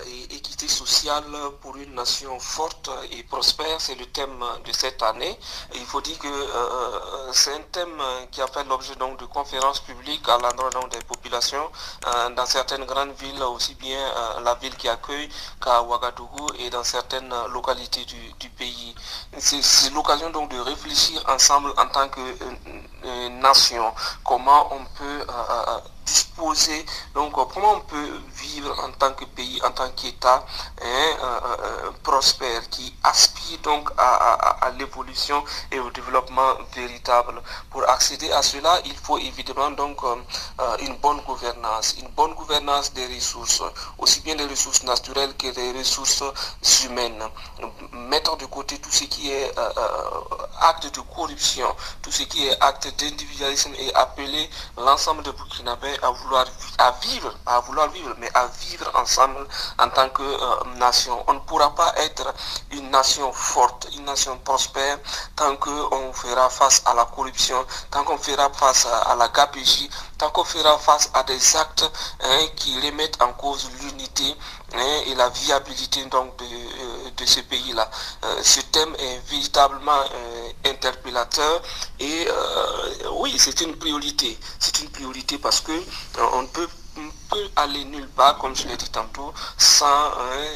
Et 0.06 0.34
équité 0.36 0.66
sociale 0.66 1.24
pour 1.60 1.76
une 1.76 1.94
nation 1.94 2.38
forte 2.40 2.88
et 3.12 3.22
prospère, 3.24 3.80
c'est 3.80 3.94
le 3.96 4.06
thème 4.06 4.42
de 4.64 4.72
cette 4.72 5.02
année. 5.02 5.38
Il 5.74 5.84
faut 5.84 6.00
dire 6.00 6.18
que 6.18 6.26
euh, 6.28 7.32
c'est 7.32 7.52
un 7.54 7.60
thème 7.70 8.00
qui 8.30 8.40
a 8.40 8.46
fait 8.46 8.64
l'objet 8.64 8.94
donc 8.96 9.18
de 9.18 9.26
conférences 9.26 9.80
publiques 9.80 10.26
à 10.28 10.38
l'endroit 10.38 10.70
des 10.90 10.98
populations 11.06 11.68
euh, 12.06 12.30
dans 12.30 12.46
certaines 12.46 12.84
grandes 12.86 13.12
villes, 13.20 13.42
aussi 13.42 13.74
bien 13.74 13.98
euh, 14.00 14.40
la 14.40 14.54
ville 14.54 14.74
qui 14.76 14.88
accueille 14.88 15.28
qu'à 15.62 15.82
Ouagadougou 15.82 16.46
et 16.60 16.70
dans 16.70 16.84
certaines 16.84 17.32
localités 17.52 18.04
du, 18.06 18.32
du 18.40 18.48
pays. 18.50 18.94
C'est 19.38 19.90
l'occasion 19.92 20.30
donc 20.30 20.50
de 20.50 20.58
réfléchir 20.60 21.22
ensemble 21.28 21.72
en 21.76 21.86
tant 21.88 22.08
que 22.08 22.20
euh, 22.20 22.34
euh, 23.04 23.28
nation, 23.28 23.92
comment 24.24 24.72
on 24.74 24.84
peut 24.98 25.26
euh, 25.28 25.78
disposer, 26.08 26.84
donc 27.14 27.36
euh, 27.36 27.44
comment 27.52 27.74
on 27.74 27.80
peut 27.80 28.20
vivre 28.34 28.72
en 28.84 28.90
tant 28.92 29.12
que 29.12 29.24
pays, 29.24 29.60
en 29.64 29.70
tant 29.70 29.90
qu'État 29.90 30.44
hein, 30.80 30.84
euh, 30.84 31.40
euh, 31.60 31.90
prospère, 32.02 32.68
qui 32.70 32.94
aspire 33.02 33.58
donc 33.62 33.90
à, 33.98 34.70
l'évolution 34.78 35.42
et 35.70 35.78
au 35.80 35.90
développement 35.90 36.54
véritable? 36.74 37.40
Pour 37.70 37.88
accéder 37.88 38.30
à 38.32 38.42
cela, 38.42 38.80
il 38.84 38.96
faut 38.96 39.18
évidemment 39.18 39.70
donc 39.70 39.98
une 40.80 40.96
bonne 40.98 41.20
gouvernance, 41.22 41.96
une 42.00 42.08
bonne 42.08 42.34
gouvernance 42.34 42.92
des 42.92 43.06
ressources, 43.06 43.62
aussi 43.98 44.20
bien 44.20 44.36
des 44.36 44.44
ressources 44.44 44.82
naturelles 44.84 45.34
que 45.36 45.48
des 45.48 45.72
ressources 45.78 46.22
humaines. 46.84 47.24
Mettre 47.92 48.36
de 48.36 48.46
côté 48.46 48.78
tout 48.78 48.90
ce 48.90 49.04
qui 49.04 49.30
est 49.32 49.52
acte 50.60 50.94
de 50.94 51.00
corruption, 51.00 51.68
tout 52.02 52.12
ce 52.12 52.22
qui 52.24 52.46
est 52.46 52.56
acte 52.60 52.86
d'individualisme 53.00 53.72
et 53.78 53.92
appeler 53.94 54.48
l'ensemble 54.76 55.22
des 55.22 55.32
Burkinabés 55.32 55.97
à 56.02 56.10
vouloir 56.10 56.46
à 56.78 56.92
vivre, 57.02 57.34
à 57.46 57.60
vouloir 57.60 57.88
vivre, 57.90 58.14
mais 58.18 58.30
à 58.34 58.46
vivre 58.46 58.90
ensemble 58.94 59.46
en 59.78 59.88
tant 59.90 60.08
que 60.10 60.22
euh, 60.22 60.74
nation. 60.76 61.22
On 61.26 61.34
ne 61.34 61.38
pourra 61.40 61.74
pas 61.74 61.92
être 61.96 62.32
une 62.70 62.90
nation 62.90 63.32
forte, 63.32 63.88
une 63.96 64.04
nation 64.04 64.38
prospère 64.38 64.98
tant 65.34 65.56
qu'on 65.56 66.12
fera 66.12 66.48
face 66.50 66.82
à 66.86 66.94
la 66.94 67.04
corruption, 67.06 67.64
tant 67.90 68.04
qu'on 68.04 68.18
fera 68.18 68.48
face 68.50 68.86
à, 68.86 69.10
à 69.10 69.16
la 69.16 69.28
gabegie, 69.28 69.90
tant 70.18 70.30
qu'on 70.30 70.44
fera 70.44 70.78
face 70.78 71.10
à 71.14 71.22
des 71.24 71.56
actes 71.56 71.90
hein, 72.22 72.46
qui 72.56 72.78
remettent 72.80 73.20
en 73.22 73.32
cause 73.32 73.68
l'unité 73.80 74.36
et 74.76 75.14
la 75.14 75.28
viabilité 75.30 76.04
donc 76.06 76.36
de, 76.38 76.44
euh, 76.44 77.10
de 77.16 77.24
ce 77.24 77.40
pays-là. 77.40 77.90
Euh, 78.24 78.42
ce 78.42 78.60
thème 78.60 78.94
est 78.98 79.18
véritablement 79.30 80.00
euh, 80.12 80.50
interpellateur 80.66 81.62
et 81.98 82.28
oui, 83.12 83.34
c'est 83.38 83.60
une 83.62 83.76
priorité. 83.76 84.38
C'est 84.58 84.80
une 84.80 84.90
priorité 84.90 85.38
parce 85.38 85.60
que 85.60 85.72
on 86.34 86.46
peut 86.46 86.68
peut 87.30 87.48
aller 87.54 87.84
nulle 87.84 88.08
part, 88.08 88.38
comme 88.38 88.56
je 88.56 88.66
l'ai 88.66 88.76
dit 88.76 88.88
tantôt, 88.90 89.32
sans 89.56 90.10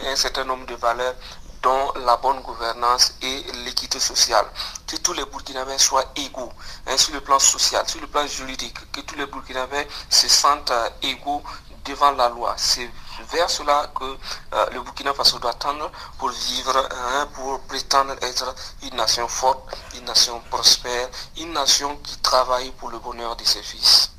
un 0.06 0.16
certain 0.16 0.42
nombre 0.42 0.66
de 0.66 0.74
valeurs 0.74 1.14
dont 1.62 1.92
la 2.04 2.16
bonne 2.16 2.40
gouvernance 2.40 3.14
et 3.22 3.44
l'équité 3.64 4.00
sociale. 4.00 4.46
Que 4.86 4.96
tous 4.96 5.12
les 5.12 5.24
Burkinabés 5.24 5.78
soient 5.78 6.04
égaux 6.16 6.52
hein, 6.88 6.96
sur 6.96 7.14
le 7.14 7.20
plan 7.20 7.38
social, 7.38 7.88
sur 7.88 8.00
le 8.00 8.08
plan 8.08 8.26
juridique, 8.26 8.76
que 8.90 9.00
tous 9.02 9.14
les 9.14 9.26
Burkinabés 9.26 9.86
se 10.10 10.26
sentent 10.26 10.72
égaux 11.02 11.42
devant 11.84 12.10
la 12.12 12.28
loi. 12.28 12.54
C'est 12.56 12.90
vers 13.30 13.50
cela 13.50 13.90
que 13.94 14.04
euh, 14.04 14.66
le 14.72 14.80
Burkina 14.80 15.12
Faso 15.14 15.38
doit 15.38 15.54
tendre 15.54 15.90
pour 16.18 16.30
vivre, 16.30 16.88
hein, 16.90 17.28
pour 17.34 17.60
prétendre 17.60 18.14
être 18.22 18.54
une 18.82 18.96
nation 18.96 19.28
forte, 19.28 19.76
une 19.98 20.04
nation 20.04 20.40
prospère, 20.50 21.08
une 21.38 21.52
nation 21.52 21.96
qui 22.02 22.18
travaille 22.18 22.70
pour 22.78 22.90
le 22.90 22.98
bonheur 22.98 23.36
de 23.36 23.44
ses 23.44 23.62
fils. 23.62 24.12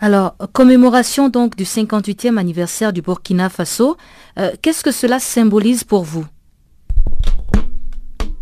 Alors, 0.00 0.34
commémoration 0.54 1.28
donc 1.28 1.56
du 1.56 1.64
58e 1.64 2.38
anniversaire 2.38 2.92
du 2.92 3.02
Burkina 3.02 3.50
Faso, 3.50 3.98
euh, 4.38 4.52
qu'est-ce 4.62 4.82
que 4.82 4.92
cela 4.92 5.20
symbolise 5.20 5.84
pour 5.84 6.04
vous? 6.04 6.26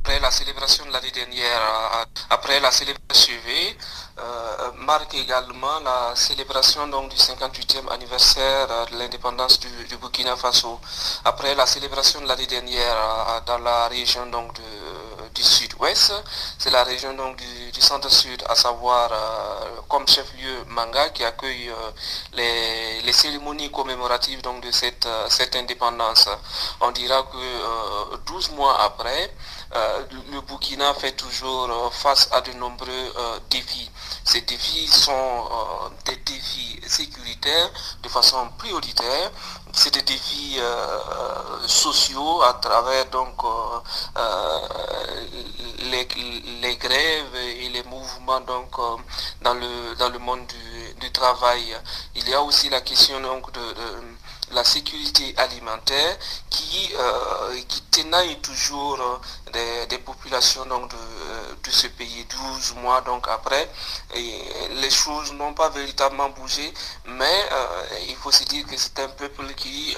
Après 0.04 0.20
la 0.20 0.30
célébration 0.30 0.86
de 0.86 0.92
l'année 0.92 1.10
dernière, 1.10 1.60
euh, 1.60 2.04
après 2.30 2.60
la 2.60 2.70
célébration 2.70 2.98
achevée, 3.10 3.76
euh, 4.20 4.72
marque 4.78 5.14
également 5.14 5.80
la 5.80 6.14
célébration 6.14 6.86
donc, 6.88 7.10
du 7.10 7.16
58e 7.16 7.88
anniversaire 7.90 8.66
euh, 8.70 8.86
de 8.86 8.98
l'indépendance 8.98 9.58
du, 9.60 9.68
Burkina 10.00 10.36
Faso. 10.36 10.80
Après 11.24 11.54
la 11.54 11.66
célébration 11.66 12.20
de 12.20 12.26
l'année 12.26 12.46
dernière 12.46 12.96
euh, 12.96 13.40
dans 13.46 13.58
la 13.58 13.88
région 13.88 14.26
donc, 14.26 14.52
du 15.34 15.42
sud-ouest, 15.42 16.12
c'est 16.58 16.70
la 16.70 16.84
région 16.84 17.14
donc, 17.14 17.36
du, 17.36 17.70
du 17.72 17.80
centre-sud, 17.80 18.42
à 18.48 18.54
savoir 18.54 19.10
euh, 19.12 19.80
comme 19.88 20.06
chef-lieu 20.08 20.64
Manga 20.68 21.10
qui 21.10 21.24
accueille 21.24 21.68
euh, 21.70 21.90
les, 22.32 23.00
les 23.02 23.12
cérémonies 23.12 23.70
commémoratives 23.70 24.42
donc, 24.42 24.62
de 24.64 24.70
cette, 24.70 25.06
euh, 25.06 25.26
cette 25.28 25.54
indépendance. 25.56 26.28
On 26.80 26.90
dira 26.90 27.22
que 27.22 27.36
euh, 27.36 28.16
12 28.26 28.50
mois 28.52 28.80
après, 28.82 29.24
euh, 29.24 29.57
le- 30.10 30.32
le 30.34 30.40
Burkina 30.42 30.94
fait 30.94 31.12
toujours 31.12 31.68
euh, 31.70 31.90
face 31.90 32.28
à 32.32 32.40
de 32.40 32.52
nombreux 32.52 32.88
euh, 32.90 33.38
défis. 33.50 33.90
Ces 34.24 34.40
défis 34.42 34.88
sont 34.88 35.12
euh, 35.12 35.88
des 36.06 36.16
défis 36.16 36.80
sécuritaires 36.86 37.70
de 38.02 38.08
façon 38.08 38.48
prioritaire. 38.58 39.30
C'est 39.72 39.92
des 39.92 40.02
défis 40.02 40.56
euh, 40.58 41.66
sociaux 41.66 42.42
à 42.42 42.54
travers 42.54 43.06
donc 43.10 43.34
euh, 43.44 43.78
euh, 44.16 44.58
les, 45.90 46.76
grèves 46.76 47.34
et 47.36 47.68
les 47.68 47.82
mouvements 47.84 48.40
euh, 48.40 48.96
dans 49.40 50.08
le 50.08 50.18
monde 50.18 50.46
du, 51.00 51.10
travail. 51.12 51.76
Il 52.14 52.28
y 52.28 52.34
a 52.34 52.42
aussi 52.42 52.68
la 52.70 52.80
question 52.80 53.18
de 53.20 53.26
la 54.52 54.64
sécurité 54.64 55.34
alimentaire 55.36 56.16
qui, 56.50 56.90
euh, 56.98 57.60
qui 57.68 57.82
tenaille 57.82 58.36
toujours 58.40 59.00
euh, 59.54 59.86
des, 59.86 59.98
populations 59.98 60.64
donc, 60.66 60.90
de, 60.90 60.96
euh, 60.96 61.54
de 61.62 61.70
ce 61.70 61.86
pays 61.88 62.26
12 62.30 62.74
mois 62.82 63.00
donc 63.02 63.26
après. 63.28 63.68
Et 64.14 64.38
les 64.80 64.90
choses 64.90 65.32
n'ont 65.32 65.54
pas 65.54 65.68
véritablement 65.70 66.30
bougé, 66.30 66.72
mais 67.06 67.46
euh, 67.52 67.82
il 68.08 68.16
faut 68.16 68.30
se 68.32 68.44
dire 68.44 68.66
que 68.66 68.76
c'est 68.76 68.98
un 69.00 69.08
peuple 69.08 69.46
qui, 69.54 69.96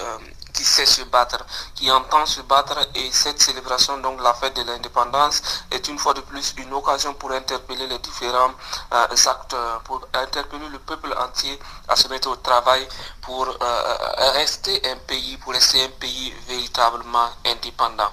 qui 0.61 0.67
sait 0.67 0.85
se 0.85 1.01
battre, 1.05 1.43
qui 1.73 1.89
entend 1.89 2.23
se 2.27 2.41
battre 2.41 2.77
et 2.93 3.09
cette 3.11 3.41
célébration, 3.41 3.97
donc 3.97 4.21
la 4.21 4.31
fête 4.35 4.55
de 4.55 4.61
l'indépendance, 4.61 5.41
est 5.71 5.87
une 5.87 5.97
fois 5.97 6.13
de 6.13 6.21
plus 6.21 6.53
une 6.59 6.71
occasion 6.71 7.15
pour 7.15 7.31
interpeller 7.31 7.87
les 7.87 7.97
différents 7.97 8.53
euh, 8.93 9.29
acteurs, 9.31 9.81
pour 9.85 10.07
interpeller 10.13 10.69
le 10.71 10.77
peuple 10.77 11.11
entier 11.17 11.57
à 11.87 11.95
se 11.95 12.07
mettre 12.09 12.29
au 12.29 12.35
travail 12.35 12.87
pour 13.21 13.47
euh, 13.47 14.31
rester 14.33 14.79
un 14.85 14.97
pays, 15.07 15.35
pour 15.37 15.53
rester 15.53 15.81
un 15.81 15.89
pays 15.99 16.31
véritablement 16.47 17.29
indépendant. 17.43 18.11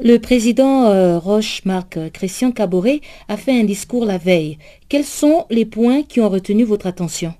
Le 0.00 0.18
président 0.18 0.86
euh, 0.86 1.18
Roche-Marc 1.18 2.10
Christian 2.12 2.50
Caboret 2.50 3.02
a 3.28 3.36
fait 3.36 3.52
un 3.52 3.64
discours 3.64 4.04
la 4.04 4.18
veille. 4.18 4.58
Quels 4.88 5.04
sont 5.04 5.46
les 5.48 5.66
points 5.66 6.02
qui 6.02 6.20
ont 6.20 6.28
retenu 6.28 6.64
votre 6.64 6.88
attention? 6.88 7.34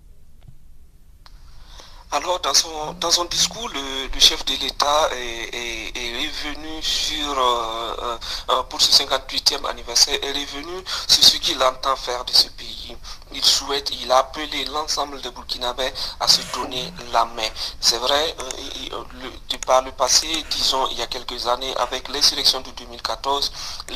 Alors, 2.13 2.41
dans 2.41 2.55
son, 2.55 2.93
dans 2.95 3.11
son 3.13 3.25
discours, 3.27 3.69
le, 3.69 4.19
chef 4.19 4.45
de 4.45 4.55
l'État 4.57 5.09
est, 5.13 5.55
est- 5.55 5.97
est 5.97 6.29
revenu 6.29 6.83
sur, 6.83 7.39
euh, 7.39 8.19
euh, 8.51 8.63
pour 8.65 8.81
ce 8.83 8.91
58e 8.91 9.65
anniversaire, 9.67 10.19
est 10.23 10.33
revenu 10.33 10.83
sur 11.09 11.23
ce 11.25 11.37
qu'il 11.37 11.63
entend 11.63 11.95
faire 11.97 12.25
de 12.25 12.33
ce 12.33 12.49
pays. 12.49 12.97
il 13.33 13.45
souhaite, 13.45 13.91
il 14.03 14.11
a 14.11 14.19
appelé 14.19 14.65
l'ensemble 14.67 15.21
des 15.23 15.31
Burkinabés 15.31 15.93
à 16.19 16.27
se 16.27 16.41
donner 16.53 16.93
la 17.13 17.25
main. 17.27 17.49
C'est 17.81 17.99
vrai, 17.99 18.35
euh, 18.41 19.31
par 19.67 19.83
le 19.83 19.93
passé, 19.93 20.27
disons 20.51 20.89
il 20.91 20.99
y 20.99 21.03
a 21.03 21.07
quelques 21.07 21.47
années, 21.47 21.73
avec 21.77 22.09
les 22.09 22.23
sélections 22.23 22.61
de 22.61 22.71
2014, 22.73 23.53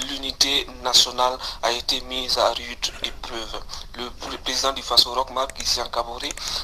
l'unité 0.08 0.66
nationale 0.84 1.36
a 1.64 1.72
été 1.72 2.00
mise 2.02 2.38
à 2.38 2.50
rude 2.50 2.92
épreuve. 3.02 3.60
Le, 3.96 4.08
président 4.44 4.72
du 4.72 4.82
Faso 4.82 5.12
Rockmar, 5.14 5.48
Christian 5.54 5.88
Kabore, 5.88 6.20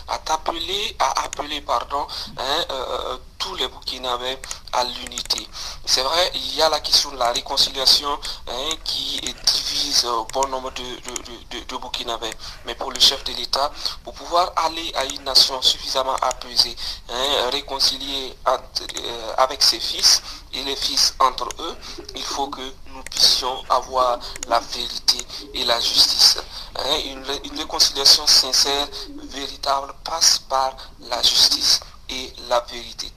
a 0.09 0.15
appelé, 0.33 0.97
a 1.01 1.25
appelé 1.25 1.40
pardon, 1.67 2.07
hein, 2.37 2.65
euh, 2.71 2.75
euh, 2.75 3.17
tous 3.39 3.55
les 3.55 3.67
Burkinabés 3.69 4.39
à 4.73 4.85
l'unité. 4.85 5.47
C'est 5.85 6.03
vrai, 6.03 6.31
il 6.35 6.55
y 6.57 6.63
a 6.63 6.69
la 6.69 6.81
question 6.81 7.11
de 7.13 7.17
la 7.17 7.33
réconciliation 7.33 8.11
hein, 8.49 8.69
qui 8.85 9.21
divise 9.21 10.05
un 10.05 10.27
bon 10.33 10.47
nombre 10.49 10.71
de, 10.73 10.83
de, 10.83 11.65
de, 11.65 11.77
Burkinabés. 11.77 12.31
Mais 12.67 12.75
pour 12.75 12.93
le 12.93 13.01
chef 13.01 13.25
de 13.25 13.33
l'État, 13.33 13.73
pour 14.05 14.15
pouvoir 14.15 14.53
aller 14.57 14.93
à 14.95 15.05
une 15.07 15.25
nation 15.25 15.61
suffisamment 15.63 16.17
apaisée, 16.17 16.77
hein, 17.09 17.51
réconcilier 17.51 18.37
euh, 18.47 19.33
avec 19.39 19.63
ses 19.63 19.81
fils 19.81 20.23
et 20.55 20.63
les 20.65 20.77
fils 20.77 21.15
entre 21.19 21.49
eux, 21.59 21.77
il 22.15 22.23
faut 22.23 22.49
que 22.49 22.61
nous 22.95 23.03
puissions 23.11 23.63
avoir 23.69 24.19
la 24.49 24.61
vérité 24.61 25.19
et 25.55 25.65
la 25.65 25.81
justice. 25.81 26.39
Hein, 26.77 26.97
une 27.05 27.59
réconciliation 27.59 28.27
sincère, 28.27 28.89
véritable, 29.25 29.93
passe 30.05 30.39
par 30.49 30.77
la 31.09 31.21
justice 31.23 31.81
et 32.09 32.33
la 32.49 32.61
vérité. 32.71 33.13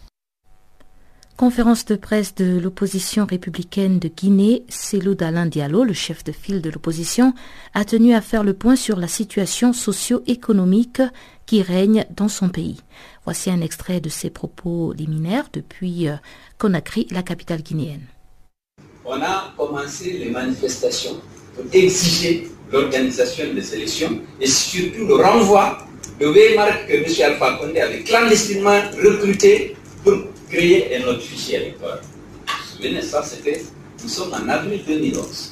Conférence 1.36 1.86
de 1.86 1.96
presse 1.96 2.36
de 2.36 2.60
l'opposition 2.60 3.26
républicaine 3.26 3.98
de 3.98 4.08
Guinée, 4.08 4.64
Célou 4.70 5.16
Dalin 5.16 5.48
Diallo, 5.48 5.84
le 5.84 5.94
chef 5.94 6.24
de 6.24 6.32
file 6.32 6.62
de 6.62 6.70
l'opposition, 6.70 7.34
a 7.74 7.86
tenu 7.86 8.14
à 8.14 8.22
faire 8.22 8.44
le 8.44 8.54
point 8.54 8.76
sur 8.76 8.98
la 8.98 9.08
situation 9.08 9.74
socio-économique 9.74 11.02
qui 11.46 11.62
règne 11.62 12.06
dans 12.16 12.30
son 12.30 12.50
pays. 12.50 12.78
Voici 13.26 13.50
un 13.50 13.62
extrait 13.62 14.00
de 14.00 14.10
ses 14.10 14.30
propos 14.30 14.94
liminaires 14.94 15.48
depuis 15.52 16.08
euh, 16.08 16.16
Conakry, 16.58 17.08
la 17.12 17.24
capitale 17.24 17.62
guinéenne. 17.62 18.06
On 19.06 19.22
a 19.22 19.54
commencé 19.58 20.14
les 20.14 20.30
manifestations 20.30 21.20
pour 21.56 21.66
exiger 21.74 22.50
l'organisation 22.72 23.54
des 23.54 23.74
élections 23.76 24.20
et 24.40 24.48
surtout 24.48 25.06
le 25.06 25.16
renvoi 25.16 25.78
de 26.20 26.28
Weimar 26.28 26.86
que 26.88 26.94
M. 26.94 27.32
Alpha 27.32 27.58
Condé 27.60 27.80
avait 27.80 28.02
clandestinement 28.04 28.82
recruté 29.02 29.76
pour 30.04 30.14
créer 30.50 30.98
un 30.98 31.08
autre 31.08 31.22
fichier 31.22 31.58
électoral. 31.58 32.00
Vous 32.02 32.54
vous 32.54 32.84
souvenez, 32.84 33.02
ça 33.02 33.24
c'était, 33.24 33.64
nous 34.02 34.10
sommes 34.10 34.34
en 34.34 34.48
avril 34.50 34.82
2011. 34.88 35.52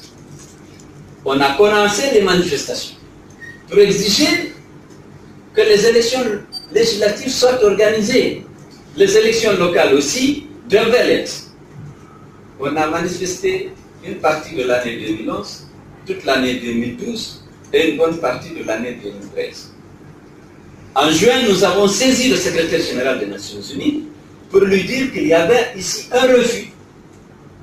On 1.24 1.40
a 1.40 1.56
commencé 1.56 2.10
les 2.14 2.22
manifestations 2.22 2.96
pour 3.68 3.78
exiger 3.78 4.51
que 5.54 5.60
les 5.60 5.86
élections 5.86 6.20
législatives 6.72 7.30
soient 7.30 7.62
organisées. 7.64 8.44
Les 8.96 9.16
élections 9.16 9.56
locales 9.58 9.94
aussi 9.94 10.46
devaient 10.68 11.06
l'être. 11.06 11.32
On 12.60 12.74
a 12.76 12.86
manifesté 12.86 13.70
une 14.04 14.16
partie 14.16 14.54
de 14.54 14.64
l'année 14.64 14.96
2011, 14.96 15.66
toute 16.06 16.24
l'année 16.24 16.54
2012 16.54 17.44
et 17.72 17.90
une 17.90 17.96
bonne 17.96 18.18
partie 18.18 18.50
de 18.50 18.64
l'année 18.64 18.98
2013. 19.02 19.72
En 20.94 21.10
juin, 21.10 21.42
nous 21.48 21.64
avons 21.64 21.88
saisi 21.88 22.28
le 22.28 22.36
secrétaire 22.36 22.80
général 22.80 23.18
des 23.18 23.26
Nations 23.26 23.60
Unies 23.74 24.04
pour 24.50 24.60
lui 24.60 24.84
dire 24.84 25.10
qu'il 25.12 25.26
y 25.26 25.32
avait 25.34 25.72
ici 25.76 26.06
un 26.12 26.26
refus 26.26 26.68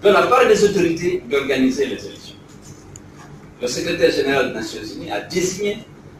de 0.03 0.09
la 0.09 0.23
part 0.23 0.47
des 0.47 0.63
autorités 0.63 1.21
d'organiser 1.29 1.85
les 1.85 2.03
élections. 2.05 2.35
Le 3.61 3.67
secrétaire 3.67 4.11
général 4.11 4.47
des 4.49 4.53
Nations 4.55 4.81
Unies 4.95 5.11
a 5.11 5.21
désigné 5.21 5.77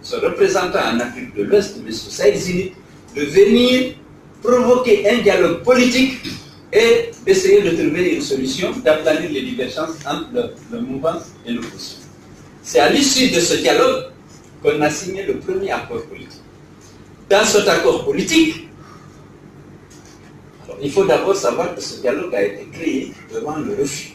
son 0.10 0.20
représentant 0.22 0.80
en 0.92 1.00
Afrique 1.00 1.36
de 1.36 1.44
l'Ouest, 1.44 1.78
M. 1.86 1.92
Saïd 1.92 2.36
Zini, 2.36 2.74
de 3.16 3.22
venir 3.26 3.94
provoquer 4.42 5.08
un 5.08 5.22
dialogue 5.22 5.62
politique 5.64 6.18
et 6.74 7.12
d'essayer 7.26 7.62
de 7.62 7.72
trouver 7.72 8.16
une 8.16 8.22
solution, 8.22 8.72
d'aplanir 8.84 9.30
les 9.30 9.42
divergences 9.42 9.96
entre 10.08 10.52
le, 10.72 10.82
mouvement 10.82 11.20
et 11.46 11.52
l'opposition. 11.52 12.00
C'est 12.64 12.80
à 12.80 12.90
l'issue 12.90 13.30
de 13.30 13.40
ce 13.40 13.56
dialogue 13.58 14.06
qu'on 14.64 14.82
a 14.82 14.90
signé 14.90 15.26
le 15.26 15.38
premier 15.38 15.72
accord 15.72 16.04
politique. 16.06 16.42
Dans 17.30 17.44
cet 17.46 17.68
accord 17.68 18.06
politique, 18.06 18.68
il 20.82 20.92
faut 20.92 21.06
d'abord 21.06 21.36
savoir 21.36 21.76
que 21.76 21.82
ce 21.82 22.02
dialogue 22.02 22.34
a 22.34 22.44
été 22.44 22.68
créé 22.72 23.14
devant 23.34 23.58
le 23.58 23.76
refus 23.80 24.14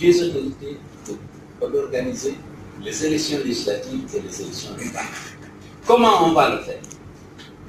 des 0.00 0.22
autorités 0.22 0.76
pour 1.60 1.72
organiser 1.74 2.34
les 2.82 3.06
élections 3.06 3.38
législatives 3.44 4.00
et 4.14 4.20
les 4.20 4.40
élections 4.42 4.70
locales. 4.72 5.04
Comment 5.86 6.26
on 6.26 6.32
va 6.32 6.50
le 6.50 6.62
faire? 6.62 6.80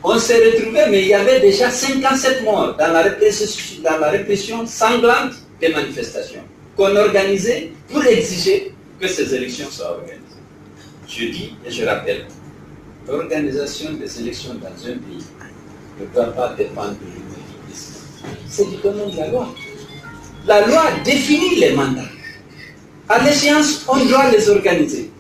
On 0.04 0.20
s'est 0.20 0.38
retrouvé, 0.38 0.82
mais 0.90 1.02
il 1.02 1.08
y 1.08 1.14
avait 1.14 1.40
déjà 1.40 1.72
57 1.72 2.44
morts 2.44 2.76
dans 2.78 2.94
la 2.94 3.02
répression, 3.02 3.82
dans 3.84 3.98
la 3.98 4.68
sanglante 4.68 5.34
des 5.60 5.70
manifestations 5.70 6.44
qu'on 6.76 6.96
organisait 6.96 7.72
pour 7.90 8.04
exiger 8.06 8.74
que 9.00 9.08
ces 9.08 9.34
élections 9.34 9.70
soient 9.72 9.92
organisées. 9.92 10.22
Je 11.08 11.26
dis 11.26 11.56
et 11.66 11.72
je 11.72 11.86
rappelle, 11.86 12.26
l'organisation 13.08 13.94
des 13.94 14.20
élections 14.20 14.56
dans 14.56 14.68
un 14.68 14.98
pays 14.98 15.26
ne 16.00 16.06
doit 16.14 16.34
pas 16.34 16.54
dépendre 16.58 16.92
de 16.92 17.26
c'est 18.48 18.70
du 18.70 18.78
domaine 18.78 19.12
de 19.12 19.18
la 19.18 19.28
loi. 19.28 19.48
La 20.48 20.68
loi 20.68 20.84
définit 21.04 21.60
les 21.60 21.74
mandats. 21.74 22.02
À 23.08 23.24
l'échéance, 23.24 23.86
on 23.88 24.04
doit 24.06 24.32
les 24.32 24.50
organiser. 24.50 25.12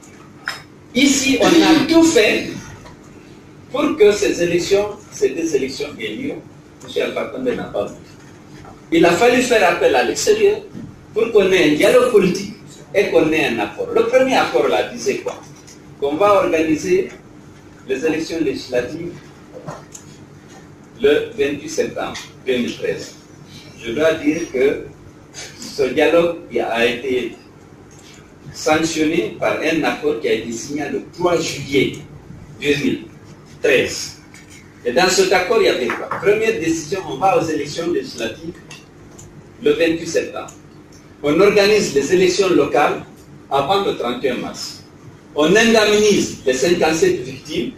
Ici, 0.95 1.38
on 1.41 1.45
a 1.45 1.86
tout 1.88 2.04
fait 2.04 2.48
pour 3.71 3.95
que 3.95 4.12
ces 4.12 4.41
élections, 4.41 4.89
ces 5.12 5.30
deux 5.30 5.56
élections 5.56 5.89
aient 6.00 6.15
lieu. 6.15 6.32
M. 6.32 7.04
Alpha 7.04 7.38
n'a 7.38 7.63
pas 7.65 7.86
voulu. 7.86 8.00
Il 8.91 9.06
a 9.06 9.12
fallu 9.12 9.41
faire 9.41 9.69
appel 9.69 9.95
à 9.95 10.04
l'extérieur 10.04 10.62
pour 11.13 11.32
qu'on 11.32 11.52
ait 11.52 11.71
un 11.71 11.76
dialogue 11.76 12.12
politique 12.12 12.56
et 12.93 13.10
qu'on 13.10 13.32
ait 13.32 13.48
un 13.48 13.60
accord. 13.60 13.89
Le 13.93 14.06
premier 14.08 14.36
accord 14.36 14.67
là 14.67 14.89
disait 14.89 15.17
quoi? 15.17 15.39
Qu'on 16.00 16.15
va 16.15 16.43
organiser 16.43 17.10
les 17.88 18.06
élections 18.06 18.39
législatives 18.41 19.13
le 21.02 21.30
28 21.38 21.69
septembre 21.69 22.17
2013. 22.48 23.15
Je 23.84 23.91
dois 23.91 24.13
dire 24.15 24.41
que 24.52 24.86
ce 25.60 25.84
dialogue 25.84 26.38
a 26.60 26.86
été 26.86 27.36
sanctionné 28.56 29.36
par 29.39 29.60
un 29.62 29.84
accord 29.84 30.20
qui 30.22 30.30
a 30.30 30.34
été 30.34 30.52
signé 30.52 30.84
le 30.91 31.04
3 31.13 31.39
juillet 31.39 31.98
2013. 32.62 34.22
Et 34.86 34.91
dans 34.94 35.10
cet 35.10 35.32
accord, 35.34 35.62
il 35.62 35.65
y 35.65 35.70
avait 35.70 35.88
quoi? 35.88 36.08
Première 36.22 36.60
décision, 36.60 37.02
on 37.10 37.18
va 37.18 37.38
aux 37.38 37.46
élections 37.46 37.91
législatives 37.91 38.54
le 39.62 39.72
28 39.72 40.08
septembre. 40.08 40.54
On 41.24 41.39
organise 41.39 41.94
les 41.96 42.13
élections 42.13 42.50
locales 42.50 43.04
avant 43.52 43.84
le 43.84 43.98
31 43.98 44.36
mars. 44.36 44.84
On 45.36 45.54
indemnise 45.56 46.38
les 46.46 46.54
57 46.54 47.22
victimes 47.24 47.72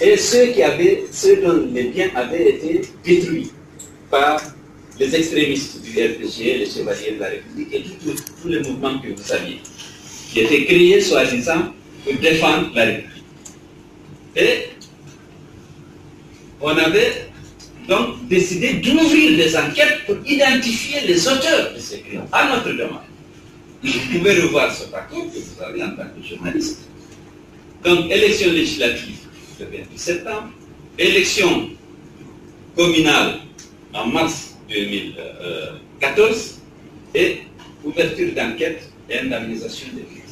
et 0.00 0.16
ceux, 0.16 0.46
dont 1.42 1.68
les 1.72 1.84
biens 1.84 2.10
avaient 2.16 2.50
été 2.50 2.80
détruits 3.04 3.52
par 4.10 4.40
les 4.98 5.14
extrémistes 5.14 5.80
du 5.82 5.90
RPG, 5.90 6.58
les 6.58 6.66
chevaliers 6.66 7.12
de 7.12 7.20
la 7.20 7.28
République 7.28 7.72
et 7.72 7.84
tous 8.42 8.48
les 8.48 8.60
mouvements 8.60 8.98
que 8.98 9.08
vous 9.08 9.22
saviez, 9.22 9.60
qui 10.34 10.40
étaient 10.40 10.64
créés 10.64 11.00
soi-disant 11.00 11.72
pour 12.04 12.14
défendre 12.14 12.70
la 12.74 12.84
République. 12.86 13.24
Et 14.34 14.68
on 16.60 16.76
avait 16.76 17.28
donc 17.88 18.26
décidé 18.26 18.74
d'ouvrir 18.74 19.36
des 19.36 19.56
enquêtes 19.56 20.00
pour 20.06 20.16
identifier 20.26 21.06
les 21.06 21.28
auteurs 21.28 21.72
de 21.72 21.78
ces 21.78 22.00
crimes 22.00 22.26
à 22.32 22.48
notre 22.48 22.72
demande. 22.72 23.06
Vous 23.82 24.18
pouvez 24.18 24.40
revoir 24.40 24.74
ce 24.74 24.86
parcours 24.86 25.30
que 25.32 25.38
vous 25.38 25.62
avez 25.62 25.84
en 25.84 25.90
tant 25.90 26.08
que 26.16 26.26
journaliste. 26.26 26.88
Donc, 27.84 28.10
élection 28.10 28.50
législative 28.50 29.18
le 29.60 29.66
28 29.66 29.98
septembre, 29.98 30.48
élection 30.98 31.68
communale 32.76 33.40
en 33.92 34.06
mars 34.06 34.56
2014 34.68 36.60
et 37.14 37.42
ouverture 37.84 38.34
d'enquête 38.34 38.90
et 39.08 39.18
indemnisation 39.18 39.88
des 39.92 40.00
victimes. 40.00 40.23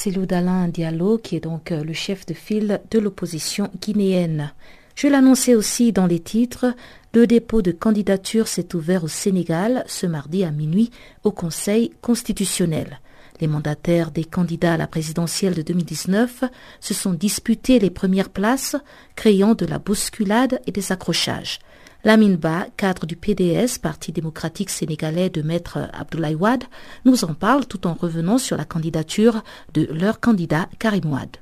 C'est 0.00 0.12
Loudalin 0.12 0.68
Diallo 0.68 1.18
qui 1.18 1.34
est 1.34 1.40
donc 1.40 1.72
euh, 1.72 1.82
le 1.82 1.92
chef 1.92 2.24
de 2.24 2.32
file 2.32 2.80
de 2.92 3.00
l'opposition 3.00 3.68
guinéenne. 3.82 4.52
Je 4.94 5.08
l'annonçais 5.08 5.56
aussi 5.56 5.90
dans 5.90 6.06
les 6.06 6.20
titres, 6.20 6.66
le 7.14 7.26
dépôt 7.26 7.62
de 7.62 7.72
candidature 7.72 8.46
s'est 8.46 8.76
ouvert 8.76 9.02
au 9.02 9.08
Sénégal 9.08 9.82
ce 9.88 10.06
mardi 10.06 10.44
à 10.44 10.52
minuit 10.52 10.92
au 11.24 11.32
Conseil 11.32 11.90
constitutionnel. 12.00 13.00
Les 13.40 13.48
mandataires 13.48 14.12
des 14.12 14.22
candidats 14.22 14.74
à 14.74 14.76
la 14.76 14.86
présidentielle 14.86 15.54
de 15.54 15.62
2019 15.62 16.44
se 16.78 16.94
sont 16.94 17.12
disputés 17.12 17.80
les 17.80 17.90
premières 17.90 18.30
places, 18.30 18.76
créant 19.16 19.56
de 19.56 19.66
la 19.66 19.80
bousculade 19.80 20.60
et 20.68 20.70
des 20.70 20.92
accrochages. 20.92 21.58
Lamine 22.04 22.36
Ba, 22.36 22.66
cadre 22.76 23.06
du 23.06 23.16
PDS, 23.16 23.80
Parti 23.82 24.12
démocratique 24.12 24.70
sénégalais 24.70 25.30
de 25.30 25.42
Maître 25.42 25.90
Abdoulaye 25.92 26.36
Wade, 26.36 26.62
nous 27.04 27.24
en 27.24 27.34
parle 27.34 27.66
tout 27.66 27.88
en 27.88 27.94
revenant 27.94 28.38
sur 28.38 28.56
la 28.56 28.64
candidature 28.64 29.42
de 29.74 29.88
leur 29.92 30.20
candidat 30.20 30.68
Karim 30.78 31.12
Wade. 31.12 31.38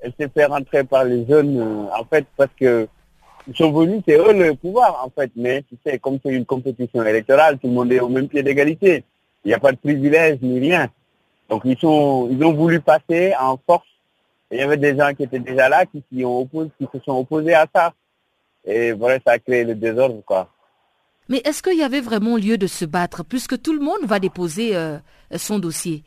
Elle 0.00 0.12
s'est 0.18 0.28
fait 0.28 0.46
rentrer 0.46 0.82
par 0.82 1.04
les 1.04 1.24
jeunes, 1.26 1.56
euh, 1.60 1.98
en 1.98 2.04
fait, 2.04 2.26
parce 2.36 2.50
que 2.58 2.88
ils 3.46 3.56
sont 3.56 3.70
venus, 3.72 4.02
c'est 4.08 4.16
eux 4.16 4.32
le 4.32 4.54
pouvoir, 4.54 5.04
en 5.04 5.10
fait. 5.10 5.30
Mais 5.36 5.62
tu 5.62 5.76
sais, 5.86 5.98
comme 5.98 6.18
c'est 6.24 6.32
une 6.32 6.46
compétition 6.46 7.04
électorale, 7.04 7.58
tout 7.58 7.68
le 7.68 7.74
monde 7.74 7.92
est 7.92 8.00
au 8.00 8.08
même 8.08 8.26
pied 8.26 8.42
d'égalité. 8.42 9.04
Il 9.44 9.48
n'y 9.48 9.54
a 9.54 9.60
pas 9.60 9.70
de 9.70 9.76
privilège 9.76 10.38
ni 10.42 10.58
rien. 10.58 10.88
Donc 11.48 11.62
ils 11.64 11.76
ont 11.86 12.52
voulu 12.54 12.80
passer 12.80 13.34
en 13.38 13.56
force. 13.64 13.86
Il 14.50 14.58
y 14.58 14.62
avait 14.62 14.78
des 14.78 14.96
gens 14.96 15.12
qui 15.14 15.24
étaient 15.24 15.38
déjà 15.38 15.68
là, 15.68 15.84
qui 15.86 16.02
se 16.10 16.98
sont 17.04 17.18
opposés 17.18 17.54
à 17.54 17.66
ça. 17.72 17.92
Et 18.64 18.92
voilà, 18.92 19.18
ça 19.26 19.32
a 19.32 19.38
créé 19.38 19.64
le 19.64 19.74
désordre, 19.74 20.22
quoi. 20.24 20.48
Mais 21.28 21.38
est-ce 21.44 21.62
qu'il 21.62 21.78
y 21.78 21.82
avait 21.82 22.00
vraiment 22.00 22.36
lieu 22.36 22.58
de 22.58 22.66
se 22.66 22.84
battre, 22.84 23.24
puisque 23.24 23.60
tout 23.60 23.72
le 23.72 23.80
monde 23.80 24.04
va 24.04 24.18
déposer 24.18 24.76
euh, 24.76 24.98
son 25.36 25.58
dossier? 25.58 26.02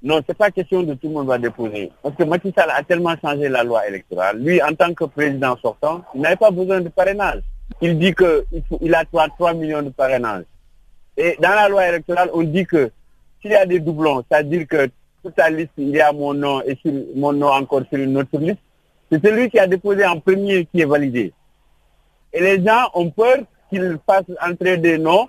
Non, 0.00 0.20
c'est 0.24 0.36
pas 0.36 0.52
question 0.52 0.84
de 0.84 0.94
tout 0.94 1.08
le 1.08 1.14
monde 1.14 1.26
va 1.26 1.38
déposer. 1.38 1.90
Parce 2.02 2.14
que 2.14 2.22
Macky 2.22 2.52
Sall 2.56 2.70
a 2.70 2.84
tellement 2.84 3.16
changé 3.20 3.48
la 3.48 3.64
loi 3.64 3.86
électorale. 3.88 4.38
Lui, 4.38 4.62
en 4.62 4.72
tant 4.74 4.94
que 4.94 5.04
président 5.04 5.56
sortant, 5.60 6.04
il 6.14 6.20
n'avait 6.20 6.36
pas 6.36 6.52
besoin 6.52 6.80
de 6.80 6.88
parrainage. 6.88 7.42
Il 7.80 7.98
dit 7.98 8.14
qu'il 8.14 8.44
il 8.80 8.94
a 8.94 9.04
3, 9.04 9.28
3 9.30 9.54
millions 9.54 9.82
de 9.82 9.90
parrainages. 9.90 10.44
Et 11.16 11.36
dans 11.40 11.50
la 11.50 11.68
loi 11.68 11.88
électorale, 11.88 12.30
on 12.32 12.42
dit 12.42 12.64
que 12.64 12.92
s'il 13.42 13.50
y 13.50 13.56
a 13.56 13.66
des 13.66 13.80
doublons, 13.80 14.24
c'est-à-dire 14.28 14.68
que 14.68 14.88
toute 15.22 15.36
la 15.36 15.50
liste, 15.50 15.72
il 15.76 15.88
y 15.88 16.00
a 16.00 16.12
mon 16.12 16.32
nom 16.32 16.62
et 16.62 16.76
sur, 16.76 16.92
mon 17.16 17.32
nom 17.32 17.48
encore 17.48 17.82
sur 17.90 17.98
une 17.98 18.16
autre 18.18 18.38
liste, 18.38 18.60
c'est 19.10 19.24
celui 19.24 19.50
qui 19.50 19.58
a 19.58 19.66
déposé 19.66 20.06
en 20.06 20.20
premier 20.20 20.66
qui 20.66 20.80
est 20.80 20.84
validé. 20.84 21.32
Et 22.32 22.40
les 22.40 22.64
gens 22.64 22.90
ont 22.94 23.10
peur 23.10 23.38
qu'ils 23.70 23.98
fassent 24.06 24.24
entrer 24.42 24.76
des 24.76 24.98
noms 24.98 25.28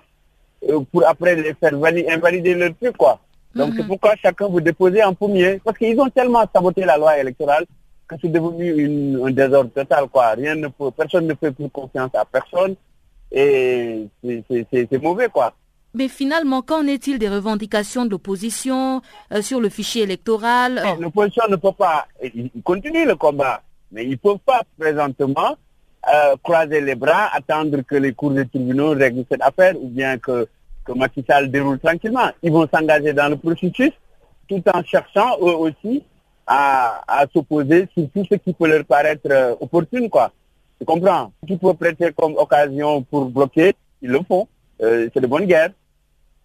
euh, 0.68 0.80
pour 0.92 1.06
après 1.06 1.34
les 1.36 1.54
faire 1.54 1.72
invalider 1.74 2.54
leur 2.54 2.74
truc, 2.80 2.96
quoi. 2.96 3.18
Donc 3.54 3.72
c'est 3.74 3.82
mhm. 3.82 3.88
pourquoi 3.88 4.14
chacun 4.16 4.48
veut 4.48 4.60
déposer 4.60 5.02
en 5.02 5.14
premier. 5.14 5.60
Parce 5.64 5.78
qu'ils 5.78 5.98
ont 6.00 6.08
tellement 6.08 6.44
saboté 6.54 6.84
la 6.84 6.96
loi 6.96 7.18
électorale 7.18 7.64
que 8.06 8.16
c'est 8.20 8.28
devenu 8.28 9.22
un 9.24 9.30
désordre 9.30 9.70
total, 9.70 10.08
quoi. 10.08 10.30
Rien 10.30 10.54
ne 10.54 10.68
peut, 10.68 10.90
personne 10.90 11.26
ne 11.26 11.34
fait 11.34 11.50
plus 11.50 11.68
confiance 11.70 12.10
à 12.14 12.24
personne. 12.24 12.74
Et 13.32 14.06
c'est 14.22 15.02
mauvais, 15.02 15.28
quoi. 15.28 15.54
Mais 15.94 16.08
finalement, 16.08 16.62
qu'en 16.62 16.86
est-il 16.86 17.18
des 17.18 17.28
revendications 17.28 18.04
de 18.04 18.10
l'opposition 18.10 19.02
euh, 19.32 19.42
sur 19.42 19.60
le 19.60 19.68
fichier 19.68 20.02
électoral? 20.02 20.80
L'opposition 21.00 21.42
ne 21.48 21.56
peut 21.56 21.72
pas, 21.72 22.06
il 22.22 22.50
continue 22.62 23.04
le 23.04 23.16
combat, 23.16 23.62
mais 23.90 24.04
ils 24.04 24.10
ne 24.10 24.16
peuvent 24.16 24.38
pas 24.38 24.62
présentement 24.78 25.56
euh, 26.08 26.36
croiser 26.42 26.80
les 26.80 26.94
bras, 26.94 27.28
attendre 27.34 27.82
que 27.82 27.96
les 27.96 28.12
cours 28.14 28.30
des 28.30 28.46
tribunaux 28.46 28.90
règlent 28.90 29.24
cette 29.30 29.42
affaire 29.42 29.74
ou 29.80 29.88
bien 29.88 30.18
que, 30.18 30.46
que 30.84 30.92
Macky 30.92 31.24
Sall 31.28 31.50
déroule 31.50 31.78
tranquillement. 31.78 32.30
Ils 32.42 32.52
vont 32.52 32.66
s'engager 32.72 33.12
dans 33.12 33.28
le 33.28 33.36
processus 33.36 33.92
tout 34.48 34.62
en 34.72 34.82
cherchant 34.82 35.36
eux 35.40 35.54
aussi 35.54 36.02
à, 36.46 37.02
à 37.06 37.26
s'opposer 37.32 37.88
sur 37.96 38.08
tout 38.10 38.24
ce 38.30 38.36
qui 38.36 38.52
peut 38.52 38.68
leur 38.68 38.84
paraître 38.84 39.28
euh, 39.30 39.54
opportune. 39.60 40.08
Quoi. 40.08 40.32
Tu 40.78 40.84
comprends? 40.86 41.32
Qui 41.46 41.56
peut 41.56 41.74
prêter 41.74 42.12
comme 42.12 42.36
occasion 42.36 43.02
pour 43.02 43.26
bloquer, 43.26 43.74
ils 44.02 44.10
le 44.10 44.20
font. 44.26 44.48
Euh, 44.82 45.08
c'est 45.12 45.20
de 45.20 45.26
bonne 45.26 45.44
guerre. 45.44 45.70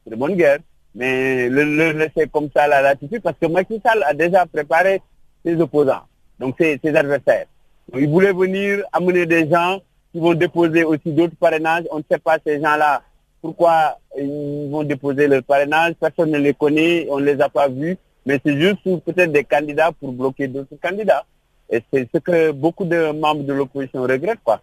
C'est 0.04 0.12
de 0.12 0.16
bonne 0.16 0.36
guerre. 0.36 0.60
Mais 0.94 1.50
le, 1.50 1.64
le 1.64 1.92
laisser 1.92 2.28
comme 2.32 2.50
ça 2.56 2.68
la 2.68 2.82
latitude 2.82 3.22
parce 3.22 3.38
que 3.42 3.48
Macky 3.48 3.82
Sall 3.86 4.04
a 4.04 4.14
déjà 4.14 4.46
préparé 4.46 5.02
ses 5.44 5.60
opposants, 5.60 6.04
donc 6.40 6.56
ses 6.58 6.80
adversaires. 6.84 7.48
Ils 7.94 8.10
voulaient 8.10 8.34
venir 8.34 8.84
amener 8.92 9.26
des 9.26 9.50
gens 9.50 9.80
qui 10.12 10.20
vont 10.20 10.34
déposer 10.34 10.84
aussi 10.84 11.12
d'autres 11.12 11.36
parrainages. 11.36 11.84
On 11.92 11.98
ne 12.00 12.04
sait 12.10 12.18
pas 12.18 12.38
ces 12.46 12.62
gens-là 12.62 13.04
pourquoi 13.42 14.00
ils 14.18 14.70
vont 14.72 14.84
déposer 14.84 15.28
leur 15.28 15.44
parrainage. 15.44 15.94
Personne 16.00 16.32
ne 16.32 16.40
les 16.40 16.54
connaît, 16.54 17.08
on 17.10 17.20
ne 17.20 17.26
les 17.26 17.42
a 17.42 17.50
pas 17.50 17.68
vus. 17.68 17.98
Mais 18.26 18.40
c'est 18.44 18.60
juste 18.60 18.82
peut-être 18.84 19.32
des 19.32 19.44
candidats 19.44 19.92
pour 19.92 20.12
bloquer 20.12 20.48
d'autres 20.48 20.76
candidats. 20.82 21.26
Et 21.70 21.82
c'est 21.92 22.10
ce 22.14 22.20
que 22.20 22.52
beaucoup 22.52 22.86
de 22.86 23.12
membres 23.12 23.44
de 23.44 23.54
l'opposition 23.54 24.02
regrettent. 24.02 24.44
quoi. 24.44 24.62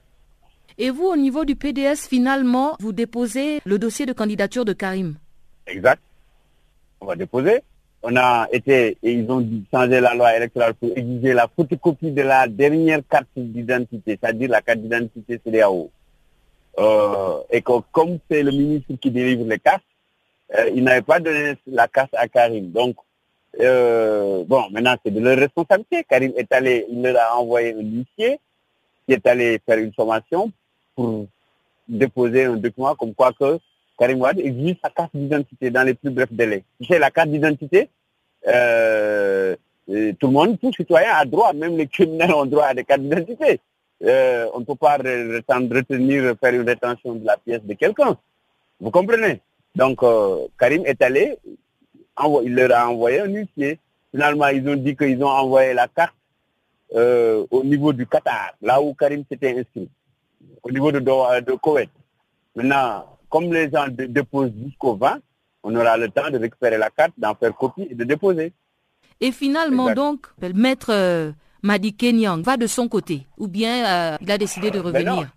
Et 0.78 0.90
vous, 0.90 1.04
au 1.04 1.16
niveau 1.16 1.44
du 1.44 1.54
PDS, 1.54 2.08
finalement, 2.08 2.76
vous 2.80 2.92
déposez 2.92 3.60
le 3.64 3.78
dossier 3.78 4.06
de 4.06 4.12
candidature 4.12 4.64
de 4.64 4.72
Karim? 4.72 5.14
Exact. 5.66 6.00
On 7.00 7.06
va 7.06 7.14
déposer 7.14 7.60
on 8.02 8.16
a 8.16 8.48
été, 8.52 8.98
et 9.02 9.12
ils 9.12 9.30
ont 9.30 9.46
changé 9.72 10.00
la 10.00 10.14
loi 10.14 10.36
électorale 10.36 10.74
pour 10.74 10.90
exiger 10.96 11.34
la 11.34 11.48
photocopie 11.48 12.10
de 12.10 12.22
la 12.22 12.48
dernière 12.48 13.00
carte 13.08 13.28
d'identité, 13.36 14.18
c'est-à-dire 14.20 14.50
la 14.50 14.60
carte 14.60 14.80
d'identité 14.80 15.40
CDAO. 15.44 15.90
Euh, 16.78 17.38
et 17.50 17.60
que 17.60 17.72
comme 17.92 18.18
c'est 18.30 18.42
le 18.42 18.50
ministre 18.50 18.94
qui 19.00 19.10
délivre 19.10 19.44
les 19.46 19.58
cartes, 19.58 19.84
euh, 20.56 20.70
il 20.74 20.82
n'avait 20.82 21.02
pas 21.02 21.20
donné 21.20 21.54
la 21.66 21.86
carte 21.86 22.14
à 22.14 22.26
Karim. 22.28 22.70
Donc, 22.70 22.96
euh, 23.60 24.42
bon, 24.46 24.64
maintenant 24.70 24.96
c'est 25.04 25.12
de 25.12 25.20
leur 25.20 25.38
responsabilité. 25.38 26.04
Karim 26.08 26.32
est 26.36 26.50
allé, 26.52 26.86
il 26.90 27.02
leur 27.02 27.16
a 27.20 27.38
envoyé 27.38 27.74
un 27.74 27.82
huissier 27.82 28.40
qui 29.06 29.14
est 29.14 29.26
allé 29.26 29.60
faire 29.64 29.78
une 29.78 29.92
formation 29.92 30.50
pour 30.96 31.26
déposer 31.86 32.44
un 32.44 32.56
document 32.56 32.94
comme 32.94 33.14
quoi 33.14 33.32
que 33.32 33.58
Karim 34.02 34.20
Wade 34.20 34.40
exige 34.40 34.78
sa 34.82 34.90
carte 34.90 35.12
d'identité 35.14 35.70
dans 35.70 35.84
les 35.84 35.94
plus 35.94 36.10
brefs 36.10 36.32
délais. 36.32 36.64
C'est 36.88 36.98
la 36.98 37.12
carte 37.12 37.28
d'identité, 37.28 37.88
euh, 38.48 39.54
tout 40.18 40.26
le 40.26 40.32
monde, 40.32 40.58
tout 40.58 40.72
citoyen 40.72 41.12
a 41.14 41.24
droit, 41.24 41.52
même 41.52 41.76
les 41.76 41.86
criminels 41.86 42.32
ont 42.34 42.44
droit 42.44 42.64
à 42.64 42.74
des 42.74 42.82
cartes 42.82 43.02
d'identité. 43.02 43.60
Euh, 44.02 44.48
on 44.54 44.58
ne 44.58 44.64
peut 44.64 44.74
pas 44.74 44.96
retenir, 44.96 46.34
faire 46.40 46.52
une 46.52 46.68
rétention 46.68 47.14
de 47.14 47.24
la 47.24 47.36
pièce 47.36 47.62
de 47.62 47.74
quelqu'un. 47.74 48.16
Vous 48.80 48.90
comprenez? 48.90 49.40
Donc, 49.76 50.02
euh, 50.02 50.48
Karim 50.58 50.82
est 50.84 51.00
allé, 51.00 51.38
il 52.42 52.54
leur 52.56 52.76
a 52.76 52.90
envoyé 52.90 53.20
un 53.20 53.26
huissier. 53.28 53.78
Finalement, 54.10 54.48
ils 54.48 54.68
ont 54.68 54.74
dit 54.74 54.96
qu'ils 54.96 55.22
ont 55.22 55.28
envoyé 55.28 55.74
la 55.74 55.86
carte 55.86 56.16
au 56.92 57.62
niveau 57.62 57.92
du 57.92 58.04
Qatar, 58.08 58.54
là 58.60 58.82
où 58.82 58.94
Karim 58.94 59.22
s'était 59.30 59.56
inscrit, 59.56 59.88
au 60.60 60.72
niveau 60.72 60.90
de, 60.90 60.98
de 60.98 61.52
Koweït. 61.52 61.90
Maintenant, 62.56 63.11
comme 63.32 63.50
les 63.50 63.70
gens 63.70 63.86
déposent 63.88 64.52
jusqu'au 64.62 64.94
20, 64.94 65.18
on 65.62 65.74
aura 65.74 65.96
le 65.96 66.10
temps 66.10 66.28
de 66.30 66.36
récupérer 66.36 66.76
la 66.76 66.90
carte, 66.90 67.14
d'en 67.16 67.34
faire 67.34 67.54
copie 67.54 67.86
et 67.88 67.94
de 67.94 68.04
déposer. 68.04 68.52
Et 69.22 69.32
finalement, 69.32 69.94
donc, 69.94 70.26
le 70.42 70.52
maître 70.52 70.92
euh, 70.92 71.32
Madi 71.62 71.94
Kenyang 71.94 72.42
va 72.42 72.58
de 72.58 72.66
son 72.66 72.88
côté 72.88 73.26
ou 73.38 73.48
bien 73.48 73.74
euh, 73.86 74.16
il 74.20 74.30
a 74.30 74.36
décidé 74.36 74.70
de 74.70 74.78
revenir? 74.78 75.32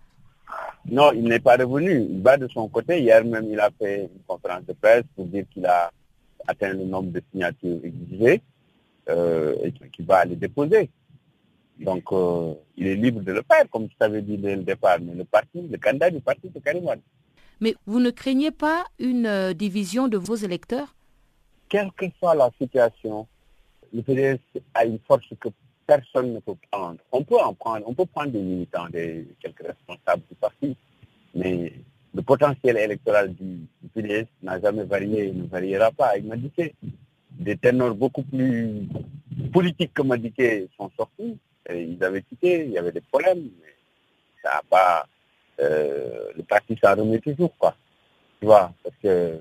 Non. 0.91 1.13
il 1.13 1.23
n'est 1.23 1.39
pas 1.39 1.55
revenu. 1.55 2.05
Il 2.09 2.21
va 2.21 2.35
de 2.35 2.49
son 2.49 2.67
côté. 2.67 2.99
Hier 2.99 3.23
même, 3.23 3.47
il 3.49 3.59
a 3.61 3.69
fait 3.79 4.09
une 4.13 4.23
conférence 4.27 4.65
de 4.65 4.73
presse 4.73 5.05
pour 5.15 5.25
dire 5.27 5.45
qu'il 5.53 5.65
a 5.65 5.89
atteint 6.45 6.73
le 6.73 6.83
nombre 6.83 7.11
de 7.11 7.21
signatures 7.31 7.79
exigées 7.81 8.41
euh, 9.07 9.55
et 9.63 9.71
qu'il 9.71 10.05
va 10.05 10.17
aller 10.17 10.35
déposer. 10.35 10.89
Donc, 11.79 12.03
il 12.75 12.87
est 12.87 12.95
libre 12.95 13.21
de 13.21 13.31
le 13.31 13.41
faire, 13.49 13.69
comme 13.69 13.87
je 13.89 13.95
t'avais 13.97 14.21
dit 14.21 14.37
dès 14.37 14.55
le 14.57 14.63
départ. 14.63 14.97
Mais 15.01 15.13
le 15.13 15.23
parti, 15.23 15.61
le 15.61 15.77
candidat 15.77 16.09
du 16.09 16.19
parti, 16.19 16.49
c'est 16.53 16.63
Karim 16.63 16.87
mais 17.59 17.75
vous 17.85 17.99
ne 17.99 18.09
craignez 18.09 18.51
pas 18.51 18.85
une 18.99 19.25
euh, 19.25 19.53
division 19.53 20.07
de 20.07 20.17
vos 20.17 20.35
électeurs? 20.35 20.95
Quelle 21.69 21.91
que 21.93 22.05
soit 22.19 22.35
la 22.35 22.49
situation, 22.59 23.27
le 23.93 24.01
PDS 24.01 24.39
a 24.73 24.85
une 24.85 24.99
force 25.07 25.25
que 25.39 25.49
personne 25.87 26.33
ne 26.33 26.39
peut 26.39 26.55
prendre. 26.71 26.97
On 27.11 27.23
peut 27.23 27.39
en 27.39 27.53
prendre, 27.53 27.87
on 27.87 27.93
peut 27.93 28.05
prendre 28.05 28.31
des 28.31 28.41
militants, 28.41 28.87
des, 28.89 29.27
quelques 29.39 29.65
responsables 29.65 30.23
du 30.29 30.35
parti, 30.35 30.75
mais 31.33 31.73
le 32.13 32.21
potentiel 32.21 32.77
électoral 32.77 33.33
du, 33.33 33.67
PDS 33.93 34.27
n'a 34.41 34.59
jamais 34.59 34.83
varié 34.83 35.27
et 35.27 35.31
ne 35.31 35.47
variera 35.47 35.91
pas 35.91 36.07
avec 36.07 36.25
Madiké. 36.25 36.73
Des 37.31 37.57
ténors 37.57 37.93
beaucoup 37.93 38.23
plus 38.23 38.87
politiques 39.51 39.93
que 39.93 40.01
Madiké 40.01 40.67
sont 40.77 40.89
sortis. 40.97 41.37
ils 41.69 42.03
avaient 42.03 42.21
quitté, 42.21 42.65
il 42.65 42.71
y 42.71 42.77
avait 42.77 42.91
des 42.91 43.01
problèmes, 43.01 43.49
mais 43.61 43.73
ça 44.43 44.55
n'a 44.55 44.61
pas 44.69 45.05
euh, 45.59 46.31
le 46.35 46.43
parti 46.43 46.77
s'en 46.81 46.95
remet 46.95 47.19
toujours, 47.19 47.55
quoi. 47.57 47.75
Tu 48.39 48.45
vois, 48.45 48.73
parce 48.83 48.95
que 49.01 49.39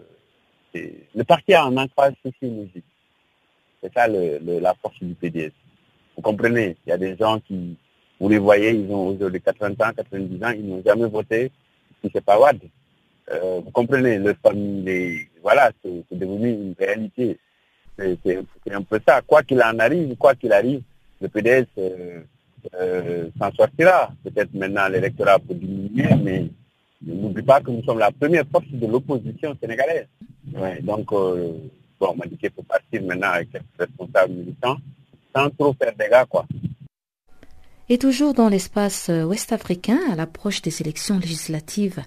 le 0.75 1.25
parti 1.25 1.55
a 1.55 1.65
un 1.65 1.77
ancrage 1.77 2.15
sociologique. 2.25 2.85
C'est 3.83 3.93
ça 3.93 4.09
le, 4.09 4.39
la 4.61 4.75
force 4.75 4.99
du 5.03 5.15
PDS. 5.15 5.53
Vous 6.17 6.23
comprenez 6.23 6.77
Il 6.87 6.91
y 6.91 6.93
a 6.93 6.99
des 6.99 7.17
gens 7.17 7.39
qui, 7.41 7.77
vous 8.19 8.29
les 8.29 8.39
voyez, 8.39 8.71
ils 8.71 8.91
ont 8.91 9.09
aujourd'hui 9.09 9.41
80 9.41 9.73
ans, 9.81 9.93
90 9.95 10.45
ans, 10.45 10.51
ils 10.51 10.67
n'ont 10.67 10.83
jamais 10.85 11.09
voté 11.09 11.51
si 12.03 12.11
c'est 12.15 12.25
pas 12.25 12.39
WAD. 12.39 12.61
Euh, 13.31 13.61
vous 13.65 13.71
comprenez, 13.71 14.19
le 14.19 14.35
famille, 14.43 15.29
voilà, 15.43 15.71
c'est 15.83 16.19
devenu 16.19 16.51
une 16.51 16.75
réalité. 16.79 17.39
C'est 17.99 18.73
un 18.73 18.83
peu 18.83 19.01
ça. 19.07 19.23
Quoi 19.23 19.43
qu'il 19.43 19.63
en 19.63 19.79
arrive, 19.79 20.17
quoi 20.17 20.35
qu'il 20.35 20.53
arrive, 20.53 20.83
le 21.21 21.29
PDS 21.29 21.67
euh, 21.79 22.23
euh, 22.75 23.29
s'en 23.39 23.53
sortira. 23.53 24.11
Peut-être 24.23 24.55
maintenant 24.55 24.89
l'électorat 24.89 25.39
peut 25.39 25.55
diminuer, 25.55 26.15
mais 26.23 26.49
n'oublie 27.03 27.43
pas 27.43 27.61
que 27.61 27.71
nous 27.71 27.83
sommes 27.85 27.99
la 27.99 28.11
première 28.11 28.45
force 28.51 28.67
de 28.71 28.87
l'opposition 28.87 29.57
sénégalaise. 29.61 30.09
donc, 30.83 31.13
euh, 31.13 31.53
bon, 32.01 32.15
m'a 32.17 32.27
dit 32.27 32.37
qu'il 32.37 32.51
faut 32.51 32.63
partir 32.63 33.03
maintenant 33.03 33.31
avec 33.33 33.51
quelques 33.53 33.65
responsables 33.79 34.33
militants 34.33 34.77
sans 35.35 35.51
trop 35.51 35.75
faire 35.75 35.95
gars, 35.97 36.27
quoi. 36.27 36.47
Et 37.89 37.99
toujours 37.99 38.33
dans 38.33 38.49
l'espace 38.49 39.11
euh, 39.11 39.25
ouest 39.25 39.53
africain, 39.53 39.99
à 40.11 40.15
l'approche 40.15 40.63
des 40.63 40.81
élections 40.81 41.19
législatives 41.19 42.01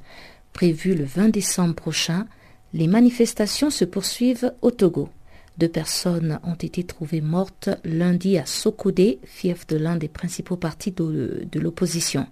prévues 0.54 0.96
le 0.96 1.04
20 1.04 1.30
décembre 1.30 1.76
prochain, 1.76 2.26
les 2.74 2.88
manifestations 2.88 3.70
se 3.70 3.86
poursuivent 3.86 4.54
au 4.62 4.72
Togo. 4.72 5.10
Deux 5.58 5.68
personnes 5.68 6.40
ont 6.44 6.54
été 6.54 6.84
trouvées 6.84 7.22
mortes 7.22 7.70
lundi 7.84 8.38
à 8.38 8.46
Sokodé, 8.46 9.20
fief 9.24 9.66
de 9.68 9.78
l'un 9.78 9.96
des 9.96 10.08
principaux 10.08 10.56
partis 10.56 10.92
de, 10.92 11.48
l'opposition. 11.56 12.28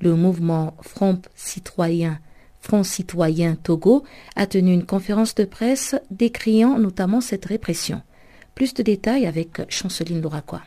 Le 0.00 0.16
mouvement 0.16 0.74
Front 0.80 1.20
Citoyen 1.36 2.18
citoyen 2.82 3.56
Togo 3.56 4.04
a 4.36 4.46
tenu 4.46 4.72
une 4.72 4.86
conférence 4.86 5.34
de 5.34 5.44
presse 5.44 5.94
décriant 6.10 6.78
notamment 6.78 7.20
cette 7.20 7.44
répression. 7.44 8.02
Plus 8.54 8.74
de 8.74 8.82
détails 8.82 9.26
avec 9.26 9.60
Chanceline 9.68 10.22
Louraquois. 10.22 10.62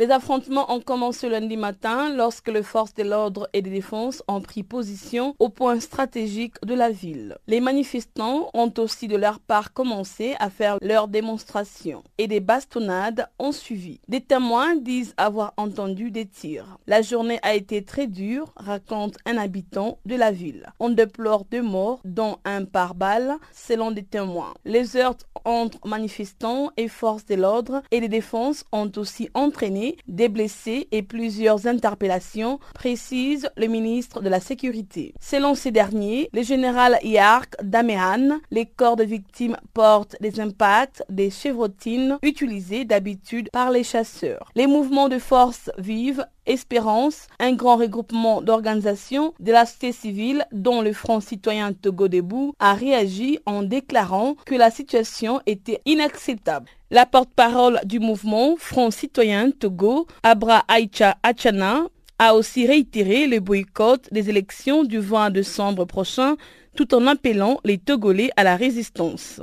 Les 0.00 0.12
affrontements 0.12 0.72
ont 0.72 0.80
commencé 0.80 1.28
lundi 1.28 1.56
matin 1.56 2.14
lorsque 2.14 2.46
les 2.46 2.62
forces 2.62 2.94
de 2.94 3.02
l'ordre 3.02 3.48
et 3.52 3.62
de 3.62 3.68
défense 3.68 4.22
ont 4.28 4.40
pris 4.40 4.62
position 4.62 5.34
au 5.40 5.48
point 5.48 5.80
stratégique 5.80 6.54
de 6.64 6.72
la 6.72 6.88
ville. 6.88 7.36
Les 7.48 7.58
manifestants 7.60 8.48
ont 8.54 8.72
aussi 8.78 9.08
de 9.08 9.16
leur 9.16 9.40
part 9.40 9.72
commencé 9.72 10.36
à 10.38 10.50
faire 10.50 10.78
leurs 10.82 11.08
démonstrations 11.08 12.04
et 12.16 12.28
des 12.28 12.38
bastonnades 12.38 13.26
ont 13.40 13.50
suivi. 13.50 13.98
Des 14.06 14.20
témoins 14.20 14.76
disent 14.76 15.14
avoir 15.16 15.52
entendu 15.56 16.12
des 16.12 16.26
tirs. 16.26 16.78
La 16.86 17.02
journée 17.02 17.40
a 17.42 17.56
été 17.56 17.82
très 17.82 18.06
dure, 18.06 18.52
raconte 18.54 19.16
un 19.26 19.36
habitant 19.36 19.98
de 20.06 20.14
la 20.14 20.30
ville. 20.30 20.72
On 20.78 20.90
déplore 20.90 21.44
deux 21.50 21.62
morts, 21.62 21.98
dont 22.04 22.36
un 22.44 22.64
par 22.66 22.94
balle, 22.94 23.34
selon 23.52 23.90
des 23.90 24.04
témoins. 24.04 24.54
Les 24.64 24.96
heurts 24.96 25.16
entre 25.44 25.84
manifestants 25.84 26.70
et 26.76 26.86
forces 26.86 27.26
de 27.26 27.34
l'ordre 27.34 27.82
et 27.90 28.00
de 28.00 28.06
défense 28.06 28.64
ont 28.70 28.92
aussi 28.96 29.28
entraîné 29.34 29.87
des 30.06 30.28
blessés 30.28 30.88
et 30.92 31.02
plusieurs 31.02 31.66
interpellations, 31.66 32.58
précise 32.74 33.48
le 33.56 33.66
ministre 33.66 34.20
de 34.20 34.28
la 34.28 34.40
Sécurité. 34.40 35.14
Selon 35.20 35.54
ces 35.54 35.70
derniers, 35.70 36.28
le 36.32 36.42
général 36.42 36.98
Yark 37.02 37.54
Damehan, 37.62 38.38
les 38.50 38.66
corps 38.66 38.96
de 38.96 39.04
victimes 39.04 39.56
portent 39.74 40.16
des 40.20 40.40
impacts 40.40 41.02
des 41.08 41.30
chevrotines 41.30 42.18
utilisées 42.22 42.84
d'habitude 42.84 43.50
par 43.52 43.70
les 43.70 43.84
chasseurs. 43.84 44.50
Les 44.54 44.66
mouvements 44.66 45.08
de 45.08 45.18
force 45.18 45.70
vives 45.78 46.26
Espérance, 46.48 47.26
un 47.38 47.52
grand 47.52 47.76
regroupement 47.76 48.40
d'organisations 48.40 49.34
de 49.38 49.52
la 49.52 49.66
société 49.66 49.92
civile 49.92 50.46
dont 50.50 50.80
le 50.80 50.94
Front 50.94 51.20
citoyen 51.20 51.74
Togo 51.74 52.08
Debout 52.08 52.54
a 52.58 52.72
réagi 52.72 53.38
en 53.44 53.62
déclarant 53.62 54.34
que 54.46 54.54
la 54.54 54.70
situation 54.70 55.42
était 55.44 55.82
inacceptable. 55.84 56.66
La 56.90 57.04
porte-parole 57.04 57.80
du 57.84 58.00
mouvement 58.00 58.54
Front 58.56 58.90
citoyen 58.90 59.50
Togo, 59.50 60.06
Abra 60.22 60.64
Aicha 60.74 61.18
Achana, 61.22 61.82
a 62.18 62.34
aussi 62.34 62.66
réitéré 62.66 63.26
le 63.26 63.40
boycott 63.40 64.08
des 64.10 64.30
élections 64.30 64.84
du 64.84 64.98
20 65.00 65.28
décembre 65.28 65.84
prochain 65.84 66.36
tout 66.74 66.94
en 66.94 67.06
appelant 67.06 67.60
les 67.62 67.76
Togolais 67.76 68.30
à 68.38 68.42
la 68.42 68.56
résistance. 68.56 69.42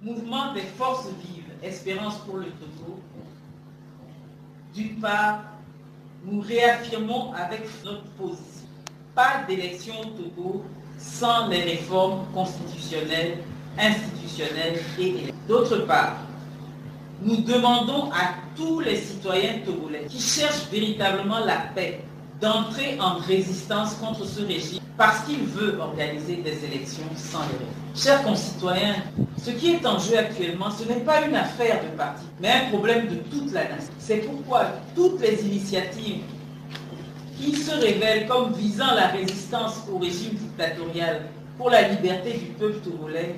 Mouvement 0.00 0.54
des 0.54 0.60
forces 0.60 1.08
vives, 1.08 1.50
espérance 1.60 2.18
pour 2.18 2.36
le 2.36 2.46
Togo. 2.46 3.00
D'une 4.72 5.00
part, 5.00 5.55
nous 6.26 6.40
réaffirmons 6.40 7.32
avec 7.34 7.62
notre 7.84 8.02
position. 8.18 8.66
Pas 9.14 9.44
d'élection 9.46 9.94
au 10.00 10.04
Togo 10.04 10.64
sans 10.98 11.48
les 11.48 11.60
réformes 11.60 12.26
constitutionnelles, 12.34 13.38
institutionnelles 13.78 14.80
et 14.98 15.14
D'autre 15.48 15.78
part, 15.86 16.16
nous 17.22 17.36
demandons 17.36 18.10
à 18.12 18.34
tous 18.56 18.80
les 18.80 18.96
citoyens 18.96 19.60
togolais 19.64 20.06
qui 20.08 20.20
cherchent 20.20 20.68
véritablement 20.70 21.38
la 21.38 21.58
paix 21.74 22.00
d'entrer 22.40 22.98
en 23.00 23.16
résistance 23.16 23.94
contre 23.94 24.24
ce 24.26 24.42
régime 24.42 24.80
parce 24.96 25.20
qu'il 25.24 25.44
veut 25.44 25.78
organiser 25.78 26.36
des 26.36 26.64
élections 26.64 27.04
sans 27.16 27.40
les 27.40 27.58
réformes. 27.58 27.94
Chers 27.94 28.22
concitoyens, 28.22 28.96
ce 29.42 29.50
qui 29.50 29.72
est 29.72 29.86
en 29.86 29.98
jeu 29.98 30.18
actuellement, 30.18 30.70
ce 30.70 30.84
n'est 30.86 31.00
pas 31.00 31.22
une 31.26 31.34
affaire 31.34 31.82
de 31.82 31.96
parti, 31.96 32.24
mais 32.40 32.48
un 32.50 32.70
problème 32.70 33.08
de 33.08 33.16
toute 33.30 33.52
la 33.52 33.64
nation. 33.64 33.92
C'est 33.98 34.18
pourquoi 34.18 34.66
toutes 34.94 35.20
les 35.20 35.44
initiatives 35.46 36.22
qui 37.38 37.54
se 37.54 37.72
révèlent 37.72 38.26
comme 38.26 38.52
visant 38.52 38.94
la 38.94 39.08
résistance 39.08 39.82
au 39.92 39.98
régime 39.98 40.34
dictatorial 40.34 41.26
pour 41.58 41.70
la 41.70 41.88
liberté 41.88 42.32
du 42.34 42.46
peuple 42.58 42.80
togolais 42.80 43.36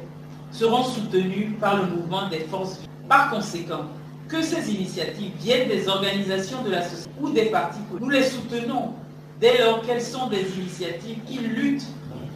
seront 0.50 0.84
soutenues 0.84 1.56
par 1.61 1.76
le 1.76 1.87
mouvement 1.87 2.28
des 2.28 2.40
forces. 2.40 2.80
Par 3.08 3.30
conséquent, 3.30 3.84
que 4.29 4.43
ces 4.43 4.71
initiatives 4.71 5.33
viennent 5.41 5.69
des 5.69 5.88
organisations 5.88 6.62
de 6.62 6.71
la 6.71 6.83
société 6.83 7.11
ou 7.21 7.31
des 7.31 7.47
partis 7.47 7.81
politiques, 7.91 8.03
nous 8.03 8.11
les 8.11 8.25
soutenons 8.25 8.93
dès 9.41 9.59
lors 9.59 9.83
qu'elles 9.83 10.03
sont 10.03 10.29
des 10.29 10.45
initiatives 10.59 11.19
qui 11.27 11.38
luttent 11.38 11.87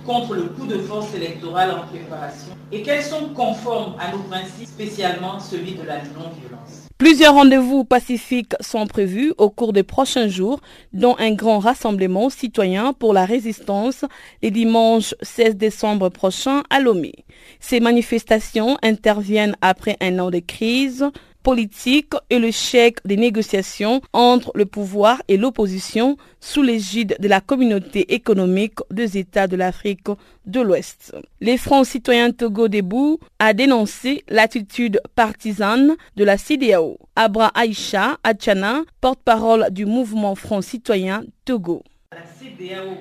contre 0.06 0.34
le 0.34 0.44
coup 0.44 0.66
de 0.66 0.78
force 0.78 1.14
électorale 1.14 1.70
en 1.70 1.86
préparation 1.86 2.52
et 2.72 2.82
qu'elles 2.82 3.04
sont 3.04 3.28
conformes 3.34 3.94
à 4.00 4.10
nos 4.10 4.22
principes, 4.24 4.66
spécialement 4.66 5.38
celui 5.38 5.74
de 5.74 5.82
la 5.82 5.98
non-violence. 5.98 6.88
Plusieurs 6.98 7.34
rendez-vous 7.34 7.84
pacifiques 7.84 8.54
sont 8.60 8.86
prévus 8.86 9.32
au 9.36 9.50
cours 9.50 9.72
des 9.72 9.82
prochains 9.82 10.28
jours, 10.28 10.60
dont 10.92 11.16
un 11.18 11.32
grand 11.32 11.58
rassemblement 11.58 12.30
citoyen 12.30 12.92
pour 12.92 13.12
la 13.12 13.24
résistance 13.24 14.04
les 14.40 14.50
dimanches 14.50 15.14
16 15.20 15.56
décembre 15.56 16.08
prochain 16.08 16.62
à 16.70 16.80
Lomé. 16.80 17.12
Ces 17.60 17.80
manifestations 17.80 18.78
interviennent 18.82 19.56
après 19.60 19.96
un 20.00 20.18
an 20.20 20.30
de 20.30 20.38
crise 20.38 21.04
politique 21.42 22.12
et 22.30 22.38
le 22.38 22.50
chèque 22.50 22.98
des 23.04 23.16
négociations 23.16 24.00
entre 24.12 24.52
le 24.54 24.66
pouvoir 24.66 25.22
et 25.28 25.36
l'opposition 25.36 26.16
sous 26.40 26.62
l'égide 26.62 27.16
de 27.18 27.28
la 27.28 27.40
communauté 27.40 28.14
économique 28.14 28.78
des 28.90 29.18
États 29.18 29.46
de 29.46 29.56
l'Afrique 29.56 30.06
de 30.46 30.60
l'Ouest. 30.60 31.14
Les 31.40 31.56
Fronts 31.56 31.84
citoyens 31.84 32.32
Togo 32.32 32.68
Debout 32.68 33.18
a 33.38 33.52
dénoncé 33.52 34.24
l'attitude 34.28 35.00
partisane 35.14 35.96
de 36.16 36.24
la 36.24 36.38
CDAO. 36.38 36.98
Abra 37.16 37.48
Aïcha 37.54 38.18
Achana, 38.24 38.82
porte-parole 39.00 39.68
du 39.70 39.86
mouvement 39.86 40.34
Front 40.34 40.62
citoyen 40.62 41.24
Togo. 41.44 41.82
La 42.12 42.22
CDAO 42.22 42.96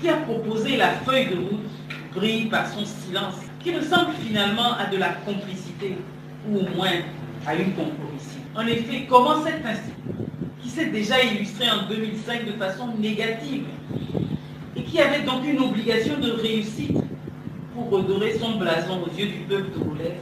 qui 0.00 0.08
a 0.08 0.16
proposé 0.16 0.76
la 0.76 0.90
feuille 0.90 1.28
de 1.28 1.36
route 1.36 1.70
brille 2.14 2.46
par 2.46 2.66
son 2.68 2.84
silence, 2.84 3.36
qui 3.60 3.74
ressemble 3.74 4.12
finalement 4.26 4.74
à 4.78 4.86
de 4.86 4.96
la 4.96 5.10
complicité, 5.24 5.96
ou 6.48 6.58
au 6.58 6.68
moins 6.74 7.02
à 7.46 7.54
une 7.54 7.72
compromission. 7.72 8.40
En 8.54 8.66
effet, 8.66 9.06
comment 9.08 9.42
cette 9.44 9.64
institution, 9.64 10.26
qui 10.62 10.68
s'est 10.68 10.86
déjà 10.86 11.22
illustrée 11.22 11.70
en 11.70 11.88
2005 11.88 12.46
de 12.46 12.52
façon 12.52 12.88
négative, 12.98 13.64
et 14.76 14.82
qui 14.82 15.00
avait 15.00 15.24
donc 15.24 15.44
une 15.46 15.60
obligation 15.60 16.18
de 16.18 16.30
réussite 16.30 16.96
pour 17.74 17.90
redorer 17.90 18.38
son 18.38 18.58
blason 18.58 19.02
aux 19.02 19.18
yeux 19.18 19.26
du 19.26 19.38
peuple 19.48 19.70
togolais, 19.70 20.20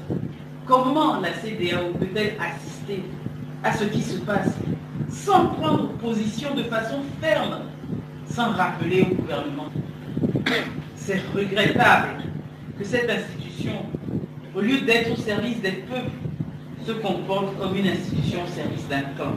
comment 0.66 1.20
la 1.20 1.33
CDAO 1.33 1.92
peut-elle 1.98 2.35
assister 2.40 3.02
à 3.62 3.72
ce 3.72 3.85
qui 3.85 4.02
se 4.02 4.18
passe 4.18 4.54
sans 5.09 5.46
prendre 5.46 5.88
position 5.94 6.54
de 6.54 6.62
façon 6.64 6.98
ferme, 7.20 7.62
sans 8.31 8.52
rappeler 8.52 9.02
au 9.02 9.14
gouvernement 9.14 9.68
C'est 10.94 11.20
regrettable 11.35 12.22
que 12.78 12.85
cette 12.85 13.11
institution, 13.11 13.72
au 14.54 14.61
lieu 14.61 14.81
d'être 14.83 15.12
au 15.12 15.16
service 15.16 15.61
des 15.61 15.72
peuples, 15.72 16.11
se 16.88 16.92
comporte 16.94 17.59
comme 17.59 17.77
une 17.77 17.87
institution 17.87 18.40
au 18.44 18.46
service 18.46 18.88
d'un 18.88 19.03
camp. 19.18 19.37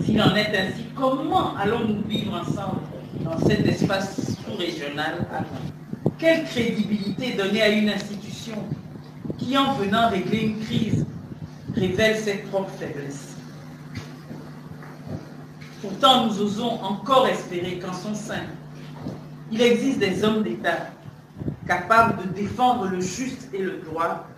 S'il 0.00 0.22
en 0.22 0.34
est 0.34 0.48
ainsi, 0.56 0.84
comment 0.96 1.54
allons-nous 1.56 2.02
vivre 2.08 2.32
ensemble 2.40 2.80
dans 3.20 3.38
cet 3.46 3.66
espace 3.66 4.34
sous-régional 4.46 5.26
Quelle 6.16 6.44
crédibilité 6.44 7.34
donner 7.34 7.60
à 7.60 7.68
une 7.68 7.90
institution 7.90 8.54
qui, 9.36 9.58
en 9.58 9.74
venant 9.74 10.08
régler 10.08 10.38
une 10.38 10.58
crise, 10.60 11.04
révèle 11.76 12.16
ses 12.16 12.38
propres 12.38 12.72
faiblesses? 12.78 13.36
Pourtant, 15.82 16.28
nous 16.28 16.40
osons 16.40 16.82
encore 16.82 17.28
espérer 17.28 17.78
qu'en 17.78 17.92
son 17.92 18.14
sein, 18.14 18.44
il 19.50 19.60
existe 19.60 19.98
des 19.98 20.24
hommes 20.24 20.44
d'État 20.44 20.88
capables 21.66 22.22
de 22.22 22.28
défendre 22.40 22.86
le 22.86 23.02
juste 23.02 23.50
et 23.52 23.58
le 23.58 23.82
droit 23.84 24.28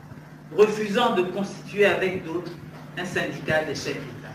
refusant 0.56 1.14
de 1.14 1.22
constituer 1.22 1.86
avec 1.86 2.24
d'autres 2.24 2.52
un 2.96 3.04
syndicat 3.04 3.64
des 3.64 3.74
chefs 3.74 3.94
d'État. 3.94 4.34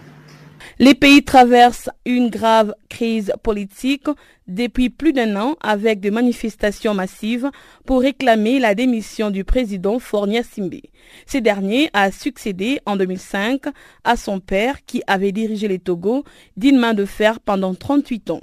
Les 0.81 0.95
pays 0.95 1.23
traversent 1.23 1.89
une 2.05 2.29
grave 2.29 2.73
crise 2.89 3.33
politique 3.43 4.07
depuis 4.47 4.89
plus 4.89 5.13
d'un 5.13 5.35
an 5.35 5.57
avec 5.61 5.99
des 5.99 6.11
manifestations 6.11 6.93
massives 6.93 7.51
pour 7.85 8.01
réclamer 8.01 8.59
la 8.59 8.75
démission 8.75 9.29
du 9.29 9.43
président 9.43 9.99
Fornia 9.99 10.41
Simbe. 10.41 10.81
Ce 11.27 11.37
dernier 11.37 11.89
a 11.93 12.11
succédé 12.11 12.79
en 12.85 12.95
2005 12.95 13.63
à 14.03 14.15
son 14.15 14.39
père 14.39 14.85
qui 14.85 15.03
avait 15.05 15.33
dirigé 15.33 15.67
les 15.67 15.79
Togo 15.79 16.23
d'une 16.55 16.77
main 16.77 16.93
de 16.93 17.05
fer 17.05 17.39
pendant 17.41 17.75
38 17.75 18.29
ans. 18.31 18.41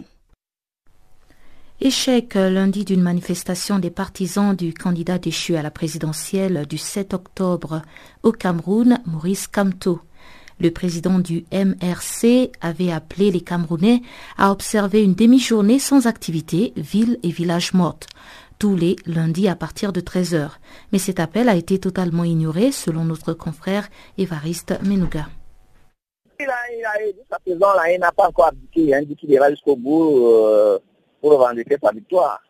Échec 1.78 2.36
lundi 2.36 2.86
d'une 2.86 3.02
manifestation 3.02 3.78
des 3.78 3.90
partisans 3.90 4.56
du 4.56 4.72
candidat 4.72 5.18
déchu 5.18 5.56
à 5.56 5.62
la 5.62 5.70
présidentielle 5.70 6.64
du 6.66 6.78
7 6.78 7.12
octobre 7.12 7.82
au 8.22 8.32
Cameroun, 8.32 8.98
Maurice 9.04 9.46
Kamto. 9.46 10.00
Le 10.58 10.70
président 10.70 11.18
du 11.18 11.44
MRC 11.52 12.50
avait 12.62 12.90
appelé 12.90 13.30
les 13.30 13.42
Camerounais 13.42 14.00
à 14.38 14.52
observer 14.52 15.04
une 15.04 15.14
demi-journée 15.14 15.78
sans 15.78 16.06
activité, 16.06 16.72
ville 16.76 17.18
et 17.22 17.30
village 17.30 17.74
mortes. 17.74 18.06
tous 18.58 18.74
les 18.74 18.96
lundis 19.04 19.48
à 19.48 19.54
partir 19.54 19.92
de 19.92 20.00
13h. 20.00 20.52
Mais 20.92 20.98
cet 20.98 21.20
appel 21.20 21.50
a 21.50 21.56
été 21.56 21.78
totalement 21.78 22.24
ignoré 22.24 22.72
selon 22.72 23.04
notre 23.04 23.34
confrère 23.34 23.90
Évariste 24.16 24.80
Menouga. 24.82 25.26
Il 26.40 26.48
a, 26.48 27.98
n'a 27.98 28.12
pas 28.12 28.28
encore 28.28 28.46
abdiqué. 28.46 28.94
Il 28.98 29.06
dit 29.08 29.18
ira 29.28 29.50
jusqu'au 29.50 29.76
bout 29.76 30.26
euh, 30.26 30.78
pour 31.20 31.32
revendiquer 31.32 31.76
sa 31.82 31.92
victoire. 31.92 32.40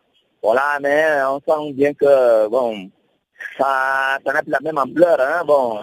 Voilà, 0.41 0.77
mais 0.81 1.05
on 1.27 1.39
sent 1.39 1.73
bien 1.73 1.93
que, 1.93 2.47
bon, 2.47 2.89
ça 3.57 4.17
n'a 4.25 4.41
plus 4.41 4.51
la 4.51 4.59
même 4.61 4.77
ampleur, 4.77 5.19
hein, 5.19 5.43
bon, 5.45 5.79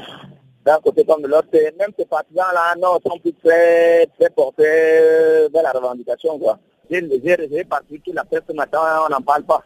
d'un 0.64 0.78
côté 0.78 1.04
comme 1.04 1.22
de 1.22 1.28
l'autre. 1.28 1.48
Même 1.52 1.90
ces 1.98 2.04
partisans-là, 2.04 2.74
non, 2.80 2.98
sont 3.04 3.18
plus 3.18 3.34
très, 3.34 4.06
très 4.18 4.30
portés 4.30 5.48
vers 5.52 5.62
la 5.62 5.72
revendication, 5.72 6.38
quoi. 6.38 6.58
J'ai 6.90 7.00
réservé 7.00 7.64
parce 7.64 7.82
que 7.82 8.12
la 8.12 8.24
presse 8.24 8.42
ce 8.48 8.54
matin, 8.54 8.80
on 9.06 9.10
n'en 9.10 9.20
parle 9.20 9.44
pas. 9.44 9.62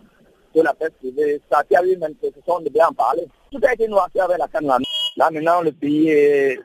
Que 0.54 0.61
la 0.61 0.72
presse 0.72 0.92
privée, 0.98 1.40
ça 1.50 1.62
qui 1.64 1.76
a 1.76 1.85
eu 1.85 1.92
une 1.92 1.98
manifestation 1.98 2.61
de 2.61 2.70
bien 2.70 2.87
en 2.88 2.92
parler. 2.92 3.26
Tout 3.50 3.61
a 3.62 3.74
été 3.74 3.87
noirci 3.88 4.20
avec 4.20 4.38
la 4.38 4.48
canne 4.48 4.72
Là, 5.16 5.31
maintenant, 5.31 5.61
le 5.61 5.72
pays, 5.72 6.11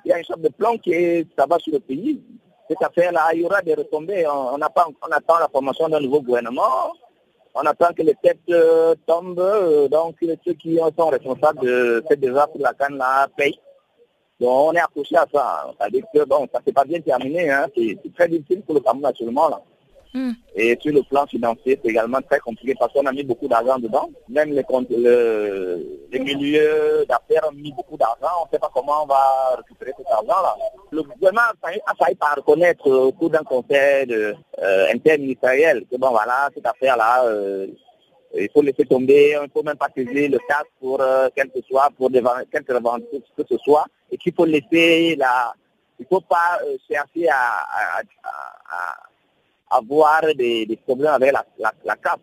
il 0.05 0.09
y 0.09 0.11
a 0.11 0.19
une 0.19 0.23
sorte 0.23 0.41
de 0.41 0.49
plan 0.49 0.77
qui 0.77 1.27
va 1.35 1.59
sur 1.59 1.73
le 1.73 1.79
pays. 1.79 2.21
Cette 2.73 2.89
affaire-là, 2.89 3.29
il 3.33 3.41
y 3.41 3.45
aura 3.45 3.61
des 3.61 3.73
retombées. 3.75 4.25
On, 4.27 4.55
on, 4.55 4.59
on 4.59 5.11
attend 5.11 5.39
la 5.39 5.47
formation 5.51 5.89
d'un 5.89 5.99
nouveau 5.99 6.21
gouvernement 6.21 6.93
on 7.55 7.61
attend 7.61 7.93
que 7.93 8.01
les 8.01 8.15
têtes 8.15 8.39
euh, 8.49 8.95
tombent, 9.05 9.39
euh, 9.39 9.87
donc 9.87 10.15
ceux 10.43 10.53
qui 10.53 10.79
sont 10.97 11.09
responsables 11.09 11.61
de 11.61 12.03
cette 12.09 12.19
désastre 12.19 12.57
la 12.59 12.73
canne 12.73 12.97
là 12.97 13.27
payent. 13.37 13.59
Donc 14.39 14.69
on 14.69 14.73
est 14.73 14.79
accroché 14.79 15.15
à 15.15 15.27
ça. 15.31 15.71
C'est-à-dire 15.77 16.03
que 16.13 16.25
bon, 16.25 16.47
ça 16.51 16.61
s'est 16.65 16.73
pas 16.73 16.83
bien 16.83 16.99
terminé, 17.01 17.51
hein. 17.51 17.67
c'est 17.75 17.97
très 18.15 18.27
difficile 18.27 18.63
pour 18.63 18.75
le 18.75 18.81
Cameroun 18.81 19.05
actuellement 19.05 19.49
là. 19.49 19.61
Hmm. 20.15 20.33
Et 20.55 20.77
sur 20.79 20.93
le 20.93 21.01
plan 21.01 21.25
financier, 21.25 21.79
c'est 21.81 21.89
également 21.89 22.21
très 22.21 22.39
compliqué 22.39 22.75
parce 22.79 22.93
qu'on 22.93 23.05
a 23.07 23.11
mis 23.11 23.23
beaucoup 23.23 23.47
d'argent 23.47 23.79
dedans. 23.79 24.09
Même 24.29 24.51
les, 24.51 24.63
les 26.11 26.19
milieux 26.19 27.03
d'affaires 27.09 27.49
ont 27.49 27.55
mis 27.55 27.71
beaucoup 27.71 27.97
d'argent. 27.97 28.27
On 28.41 28.45
ne 28.45 28.51
sait 28.51 28.59
pas 28.59 28.69
comment 28.71 29.03
on 29.03 29.07
va 29.07 29.55
récupérer 29.57 29.91
cet 29.97 30.05
argent-là. 30.07 30.55
Le 30.91 31.01
gouvernement 31.01 31.41
a 31.87 31.95
failli 31.95 32.15
par 32.15 32.35
reconnaître 32.35 32.87
au 32.87 33.11
cours 33.11 33.31
d'un 33.31 33.43
conseil 33.43 34.05
de, 34.05 34.35
euh, 34.61 34.93
interministériel 34.93 35.83
que 35.89 35.97
bon 35.97 36.11
voilà, 36.11 36.47
cette 36.53 36.67
affaire-là, 36.67 37.25
euh, 37.25 37.65
il 38.35 38.49
faut 38.53 38.61
laisser 38.61 38.85
tomber, 38.85 39.35
il 39.35 39.41
ne 39.41 39.47
faut 39.51 39.63
même 39.63 39.77
pas 39.77 39.89
saisir 39.95 40.29
le 40.29 40.37
cas 40.47 40.61
pour 40.79 41.01
euh, 41.01 41.29
quel 41.35 41.49
que 41.49 41.61
soit, 41.67 41.89
pour 41.97 42.11
des, 42.11 42.21
quelque 42.51 42.73
que 42.73 43.43
ce 43.49 43.57
soit, 43.57 43.85
et 44.11 44.17
qu'il 44.17 44.33
faut 44.35 44.45
laisser 44.45 45.15
la... 45.15 45.53
Il 45.99 46.03
ne 46.03 46.07
faut 46.07 46.21
pas 46.21 46.59
euh, 46.63 46.75
chercher 46.87 47.29
à, 47.29 47.35
à, 47.35 48.01
à 48.69 48.95
avoir 49.77 50.21
des, 50.37 50.65
des, 50.65 50.77
problèmes 50.77 51.13
avec 51.13 51.31
la, 51.31 51.45
la, 51.59 51.73
la 51.85 51.95
CAF. 51.95 52.19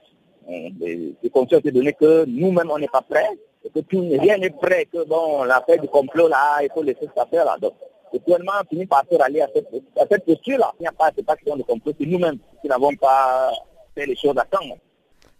C'est 1.22 1.30
conscient 1.30 1.60
de 1.62 1.70
donner 1.70 1.92
que 1.92 2.24
nous-mêmes, 2.26 2.70
on 2.70 2.78
n'est 2.78 2.88
pas 2.88 3.02
prêts, 3.02 3.30
et 3.64 3.70
que 3.70 3.80
tout, 3.80 4.00
rien 4.00 4.38
n'est 4.38 4.50
prêt, 4.50 4.86
que 4.92 5.04
bon, 5.06 5.44
l'affaire 5.44 5.80
du 5.80 5.88
complot, 5.88 6.28
là, 6.28 6.58
il 6.62 6.70
faut 6.72 6.82
laisser 6.82 7.02
cette 7.02 7.18
affaire-là. 7.18 7.56
Donc, 7.60 7.74
le 8.12 8.18
gouvernement 8.18 8.52
finit 8.68 8.86
par 8.86 9.04
se 9.10 9.16
rallier 9.16 9.42
à 9.42 9.48
cette, 9.54 9.68
à 9.96 10.04
cette 10.10 10.24
posture-là. 10.24 10.72
Il 10.80 10.82
n'y 10.82 10.88
a 10.88 10.92
pas, 10.92 11.10
c'est 11.16 11.24
pas 11.24 11.36
question 11.36 11.56
de 11.56 11.62
complot, 11.62 11.92
c'est 11.98 12.06
nous-mêmes 12.06 12.38
qui 12.60 12.68
n'avons 12.68 12.94
pas 12.96 13.52
fait 13.94 14.06
les 14.06 14.16
choses 14.16 14.36
à 14.36 14.44
temps. 14.44 14.58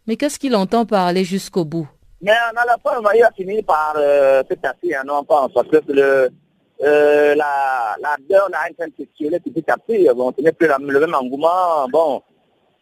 Mais 0.07 0.17
qu'est-ce 0.17 0.39
qu'il 0.39 0.55
entend 0.55 0.87
par 0.87 1.07
aller 1.07 1.25
jusqu'au 1.25 1.65
bout? 1.65 1.89
Mais 2.23 2.33
à 2.33 2.53
la 2.67 2.77
fin, 2.83 3.01
il 3.15 3.23
va 3.23 3.31
finir 3.33 3.65
par 3.65 3.95
euh, 3.97 4.43
se 4.49 4.55
casser, 4.55 4.95
hein, 4.95 5.03
non 5.07 5.25
pas, 5.25 5.49
parce 5.55 5.69
que 5.69 5.79
le, 5.89 6.31
euh, 6.83 7.35
la, 7.35 7.97
la 8.01 8.17
là, 8.17 8.17
est 8.31 8.41
en 8.41 8.75
train 8.75 8.89
de 8.89 8.93
s'exciter 8.97 9.41
petit 9.41 9.71
à 9.71 9.77
petit. 9.77 10.09
Bon, 10.15 10.33
ce 10.37 10.43
n'est 10.43 10.53
plus 10.53 10.69
le 10.69 11.01
même 11.01 11.15
engouement. 11.15 11.87
Bon, 11.89 12.23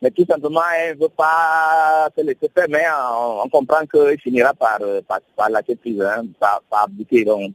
mais 0.00 0.10
tout 0.10 0.24
simplement, 0.28 0.60
elle 0.78 0.96
ne 0.96 1.02
veut 1.02 1.08
pas 1.08 2.08
se 2.16 2.22
laisser 2.22 2.50
faire, 2.54 2.66
mais 2.68 2.84
on, 3.12 3.42
on 3.44 3.48
comprend 3.48 3.84
qu'il 3.86 4.20
finira 4.20 4.54
par, 4.54 4.78
par, 5.08 5.20
par 5.36 5.50
lâcher 5.50 5.76
prise, 5.76 6.00
hein, 6.00 6.22
par, 6.38 6.62
par 6.70 6.84
abdiquer. 6.84 7.24
Donc, 7.24 7.52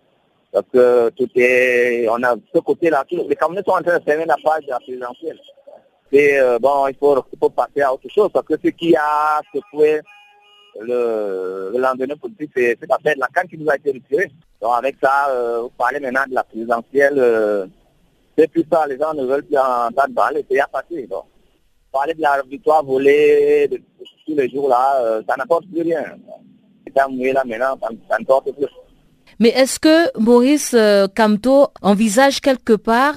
parce 0.51 0.65
que 0.71 1.09
tout 1.11 1.29
est, 1.35 2.07
on 2.09 2.21
a 2.21 2.35
ce 2.53 2.59
côté-là, 2.59 3.03
les 3.09 3.35
Camerounais 3.35 3.63
sont 3.65 3.71
en 3.71 3.81
train 3.81 3.97
de 3.97 4.03
fermer 4.03 4.25
la 4.25 4.35
page 4.43 4.65
de 4.65 4.69
la 4.69 4.79
présidentielle. 4.79 5.39
Et 6.11 6.37
euh, 6.37 6.59
bon, 6.59 6.85
il 6.87 6.95
faut, 6.95 7.25
il 7.31 7.39
faut 7.39 7.49
passer 7.49 7.81
à 7.81 7.91
autre 7.91 8.07
chose, 8.07 8.29
parce 8.31 8.45
que 8.45 8.53
ce 8.63 8.69
qui 8.69 8.95
a 8.95 9.41
secoué 9.51 10.01
le, 10.79 11.71
le 11.73 11.79
lendemain 11.79 12.15
politique, 12.17 12.51
c'est 12.55 12.77
cette 12.79 12.91
affaire 12.91 13.15
de 13.15 13.21
la 13.21 13.27
canne 13.33 13.47
qui 13.47 13.57
nous 13.57 13.69
a 13.69 13.77
été 13.77 13.91
retirée. 13.91 14.29
Donc 14.63 14.71
avec 14.77 14.95
ça, 15.03 15.29
euh, 15.29 15.61
vous 15.63 15.71
parlez 15.77 15.99
maintenant 15.99 16.23
de 16.27 16.33
la 16.33 16.43
présidentielle, 16.43 17.15
euh, 17.17 17.67
c'est 18.35 18.47
plus 18.47 18.65
ça, 18.71 18.87
les 18.87 18.97
gens 18.97 19.13
ne 19.13 19.25
veulent 19.25 19.43
plus 19.43 19.57
entendre 19.57 20.15
parler, 20.15 20.43
c'est 20.49 20.59
à 20.59 20.67
passer. 20.67 21.05
Donc, 21.05 21.25
parler 21.91 22.15
de 22.15 22.21
la 22.21 22.41
victoire 22.49 22.83
volée 22.83 23.69
tous 24.25 24.35
les 24.35 24.49
jours 24.49 24.69
là, 24.69 25.01
euh, 25.01 25.21
ça 25.27 25.35
n'apporte 25.37 25.65
plus 25.71 25.81
rien. 25.81 26.03
Là 26.95 27.43
maintenant, 27.45 27.77
ça, 28.09 28.17
n'apporte 28.17 28.51
plus. 28.55 28.67
Mais 29.39 29.49
est-ce 29.49 29.79
que 29.79 30.17
Maurice 30.19 30.75
Camto 31.15 31.67
envisage 31.81 32.39
quelque 32.39 32.73
part 32.73 33.15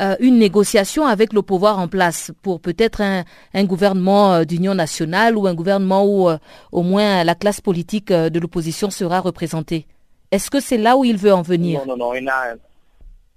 euh, 0.00 0.16
une 0.18 0.38
négociation 0.38 1.04
avec 1.04 1.34
le 1.34 1.42
pouvoir 1.42 1.78
en 1.78 1.86
place 1.86 2.32
pour 2.40 2.60
peut-être 2.60 3.02
un, 3.02 3.64
gouvernement 3.64 4.32
euh, 4.32 4.44
d'union 4.44 4.74
nationale 4.74 5.36
ou 5.36 5.46
un 5.46 5.52
gouvernement 5.52 6.06
où 6.06 6.30
euh, 6.30 6.38
au 6.72 6.82
moins 6.82 7.22
la 7.22 7.34
classe 7.34 7.60
politique 7.60 8.10
de 8.10 8.38
l'opposition 8.38 8.88
sera 8.88 9.20
représentée? 9.20 9.86
Est-ce 10.30 10.50
que 10.50 10.60
c'est 10.60 10.78
là 10.78 10.96
où 10.96 11.04
il 11.04 11.16
veut 11.16 11.32
en 11.32 11.42
venir? 11.42 11.84
Non, 11.86 11.96
non, 11.96 12.12
non, 12.12 12.28
a... 12.28 12.54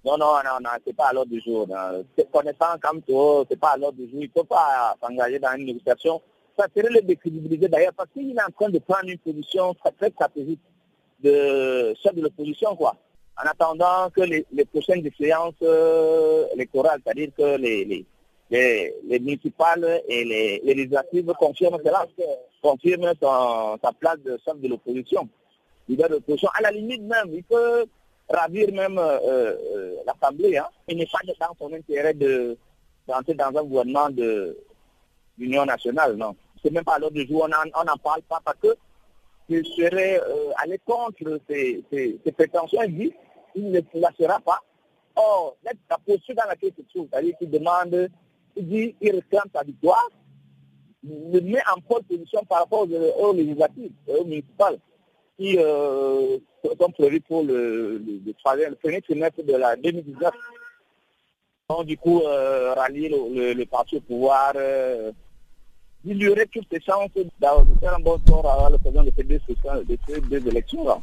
non, 0.05 0.17
non, 0.17 0.59
non, 0.61 0.69
c'est 0.85 0.95
pas 0.95 1.07
à 1.07 1.13
l'ordre 1.13 1.31
du 1.31 1.41
jour. 1.41 1.67
Connaissant 2.31 2.77
comme 2.81 3.01
toi, 3.01 3.43
c'est 3.49 3.59
pas 3.59 3.71
à 3.71 3.77
l'ordre 3.77 3.97
du 3.97 4.09
jour. 4.09 4.21
Il 4.21 4.27
ne 4.27 4.31
faut 4.35 4.43
pas 4.43 4.95
s'engager 5.01 5.39
dans 5.39 5.53
une 5.57 5.65
négociation. 5.65 6.21
Ça 6.57 6.67
serait 6.75 6.89
le 6.89 7.01
décrédibiliser 7.01 7.67
d'ailleurs 7.67 7.93
parce 7.97 8.09
qu'il 8.13 8.29
est 8.29 8.43
en 8.43 8.51
train 8.51 8.69
de 8.69 8.79
prendre 8.79 9.07
une 9.07 9.17
position 9.17 9.73
très, 9.97 10.09
stratégique 10.11 10.61
de 11.23 11.95
chef 12.03 12.13
de 12.13 12.21
l'opposition, 12.21 12.75
quoi 12.75 12.95
en 13.37 13.47
attendant 13.49 14.09
que 14.11 14.21
les, 14.21 14.65
prochaines 14.65 15.07
séances 15.19 15.53
euh, 15.63 16.45
électorales, 16.53 16.99
c'est-à-dire 17.03 17.29
que 17.37 17.57
les, 17.57 17.85
les, 17.85 18.05
les, 18.51 18.93
les, 19.07 19.19
municipales 19.19 20.01
et 20.07 20.23
les, 20.23 20.61
législatives 20.75 21.31
confirment 21.39 21.79
cela, 21.83 22.05
confirment 22.61 23.13
sa 23.19 23.91
place 23.99 24.19
de 24.23 24.39
chef 24.45 24.59
de 24.59 24.67
l'opposition, 24.67 25.27
leader 25.87 26.09
de 26.09 26.15
l'opposition. 26.15 26.49
À 26.55 26.61
la 26.61 26.71
limite 26.71 27.01
même, 27.01 27.29
il 27.33 27.43
peut 27.43 27.85
ravir 28.29 28.71
même 28.73 28.97
euh, 28.97 29.19
euh, 29.75 29.95
l'Assemblée. 30.05 30.57
Hein. 30.57 30.67
Il 30.87 30.97
n'est 30.97 31.07
pas 31.07 31.19
dans 31.39 31.55
son 31.59 31.73
intérêt 31.73 32.13
de 32.13 32.57
d'entrer 33.05 33.33
dans 33.33 33.47
un 33.47 33.63
gouvernement 33.63 34.09
de 34.09 34.57
l'Union 35.37 35.65
nationale, 35.65 36.15
non. 36.15 36.35
C'est 36.63 36.71
même 36.71 36.85
pas 36.85 36.97
l'ordre 36.97 37.15
du 37.15 37.27
jour, 37.27 37.45
on 37.45 37.83
n'en 37.83 37.97
parle 37.97 38.21
pas 38.21 38.39
parce 38.45 38.57
que 38.61 38.77
il 39.49 39.65
serait 39.65 40.21
euh, 40.21 40.51
aller 40.55 40.79
contre 40.85 41.41
ces 41.49 41.83
prétentions, 42.37 42.81
il 42.83 42.95
dit 42.97 43.13
il 43.55 43.71
ne 43.71 43.81
lâchera 43.93 44.39
pas. 44.39 44.59
Or, 45.15 45.55
la 45.63 45.97
posture 45.97 46.35
dans 46.35 46.47
laquelle 46.47 46.71
il 46.77 46.83
se 46.83 46.89
trouve, 46.89 47.07
c'est-à-dire 47.11 47.37
qu'il 47.37 47.49
demande, 47.49 48.09
il 48.55 48.67
dit, 48.67 48.95
il 48.99 49.11
réclame 49.15 49.47
sa 49.53 49.63
victoire, 49.63 50.09
il 51.03 51.43
met 51.43 51.61
en 51.75 51.79
pole 51.81 52.03
position 52.03 52.43
par 52.45 52.59
rapport 52.59 52.87
aux 53.19 53.33
législatives, 53.33 53.91
aux 54.07 54.23
municipales, 54.23 54.79
qui 55.37 55.57
euh, 55.57 56.37
prévues 56.93 57.21
pour 57.21 57.43
le, 57.43 57.97
le, 57.97 58.19
le, 58.25 58.69
le 58.69 58.75
premier 58.75 59.01
trimestre 59.01 59.43
de 59.43 59.55
la 59.55 59.75
2019. 59.75 60.31
Donc, 61.69 61.85
du 61.85 61.97
coup, 61.97 62.21
euh, 62.21 62.73
rallier 62.73 63.09
le, 63.09 63.63
parti 63.65 63.97
au 63.97 64.01
pouvoir, 64.01 64.53
euh, 64.55 65.11
toutes 66.03 66.67
ses 66.71 66.81
chances 66.81 67.09
de 67.15 67.25
faire 67.39 67.95
un 67.95 67.99
bon 67.99 68.19
sort 68.27 68.45
à 68.47 68.69
l'occasion 68.69 69.03
de 69.03 69.11
ces 69.15 69.23
deux, 69.23 69.39
de 69.39 69.97
ces 70.07 70.47
élections. 70.47 70.85
Là. 70.85 70.99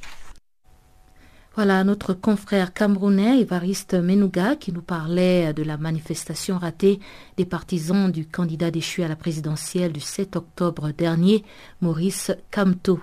Voilà 1.57 1.83
notre 1.83 2.15
confrère 2.15 2.73
camerounais 2.73 3.41
Evariste 3.41 3.95
Menouga 3.95 4.55
qui 4.55 4.73
nous 4.73 4.83
parlait 4.83 5.53
de 5.53 5.65
la 5.65 5.77
manifestation 5.77 6.59
ratée 6.59 7.01
des 7.37 7.45
partisans 7.45 8.13
du 8.13 8.25
candidat 8.27 8.71
déchu 8.71 9.03
à 9.03 9.09
la 9.09 9.17
présidentielle 9.17 9.93
du 9.93 10.01
7 10.01 10.37
octobre 10.37 10.91
dernier, 10.93 11.43
Maurice 11.81 12.31
Camto. 12.53 13.01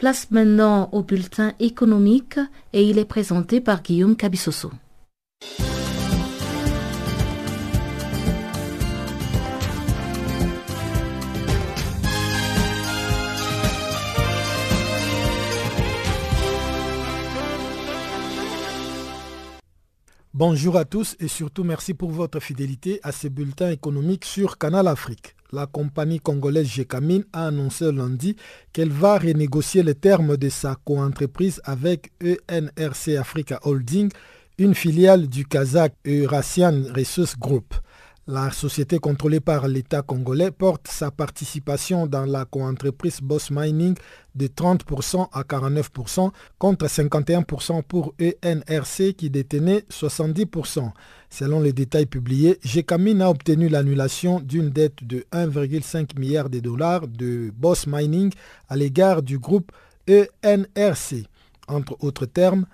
Place 0.00 0.28
maintenant 0.30 0.88
au 0.92 1.02
bulletin 1.02 1.52
économique 1.60 2.38
et 2.72 2.84
il 2.84 2.96
est 2.98 3.04
présenté 3.04 3.60
par 3.60 3.82
Guillaume 3.82 4.16
Cabissoso. 4.16 4.70
Bonjour 20.40 20.78
à 20.78 20.86
tous 20.86 21.16
et 21.20 21.28
surtout 21.28 21.64
merci 21.64 21.92
pour 21.92 22.12
votre 22.12 22.40
fidélité 22.40 22.98
à 23.02 23.12
ce 23.12 23.28
bulletin 23.28 23.70
économique 23.72 24.24
sur 24.24 24.56
Canal 24.56 24.88
Afrique. 24.88 25.34
La 25.52 25.66
compagnie 25.66 26.18
congolaise 26.18 26.66
Gécamine 26.66 27.26
a 27.34 27.48
annoncé 27.48 27.92
lundi 27.92 28.36
qu'elle 28.72 28.88
va 28.88 29.18
renégocier 29.18 29.82
les 29.82 29.94
termes 29.94 30.38
de 30.38 30.48
sa 30.48 30.76
coentreprise 30.82 31.60
avec 31.64 32.12
ENRC 32.50 33.18
Africa 33.18 33.60
Holding, 33.64 34.08
une 34.56 34.74
filiale 34.74 35.26
du 35.28 35.44
Kazakh 35.44 35.92
Eurasian 36.06 36.84
Resources 36.96 37.38
Group. 37.38 37.74
La 38.32 38.52
société 38.52 39.00
contrôlée 39.00 39.40
par 39.40 39.66
l'État 39.66 40.02
congolais 40.02 40.52
porte 40.52 40.86
sa 40.86 41.10
participation 41.10 42.06
dans 42.06 42.24
la 42.24 42.44
coentreprise 42.44 43.20
Boss 43.20 43.50
Mining 43.50 43.96
de 44.36 44.46
30% 44.46 45.26
à 45.32 45.42
49% 45.42 46.30
contre 46.56 46.86
51% 46.86 47.82
pour 47.82 48.14
ENRC 48.20 49.14
qui 49.16 49.30
détenait 49.30 49.84
70%. 49.90 50.92
Selon 51.28 51.60
les 51.60 51.72
détails 51.72 52.06
publiés, 52.06 52.60
Gecamine 52.62 53.20
a 53.20 53.30
obtenu 53.30 53.68
l'annulation 53.68 54.38
d'une 54.38 54.70
dette 54.70 55.02
de 55.02 55.26
1,5 55.32 56.16
milliard 56.16 56.48
de 56.50 56.60
dollars 56.60 57.08
de 57.08 57.50
Boss 57.52 57.88
Mining 57.88 58.32
à 58.68 58.76
l'égard 58.76 59.22
du 59.22 59.40
groupe 59.40 59.72
ENRC. 60.08 61.26
Entre 61.66 61.96
autres 61.98 62.26
termes, 62.26 62.66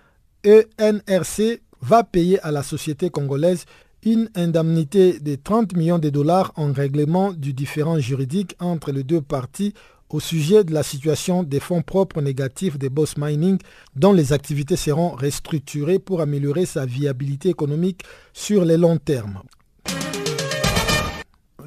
ENRC 0.44 1.62
va 1.80 2.04
payer 2.04 2.40
à 2.40 2.50
la 2.50 2.62
société 2.62 3.08
congolaise 3.08 3.64
une 4.06 4.30
indemnité 4.36 5.18
de 5.18 5.34
30 5.34 5.76
millions 5.76 5.98
de 5.98 6.10
dollars 6.10 6.52
en 6.54 6.72
règlement 6.72 7.32
du 7.32 7.52
différend 7.52 7.98
juridique 7.98 8.54
entre 8.60 8.92
les 8.92 9.02
deux 9.02 9.20
parties 9.20 9.74
au 10.10 10.20
sujet 10.20 10.62
de 10.62 10.72
la 10.72 10.84
situation 10.84 11.42
des 11.42 11.58
fonds 11.58 11.82
propres 11.82 12.20
négatifs 12.20 12.78
des 12.78 12.88
Boss 12.88 13.16
Mining 13.18 13.58
dont 13.96 14.12
les 14.12 14.32
activités 14.32 14.76
seront 14.76 15.10
restructurées 15.10 15.98
pour 15.98 16.20
améliorer 16.20 16.66
sa 16.66 16.86
viabilité 16.86 17.48
économique 17.48 18.04
sur 18.32 18.64
le 18.64 18.76
long 18.76 18.96
terme. 18.96 19.40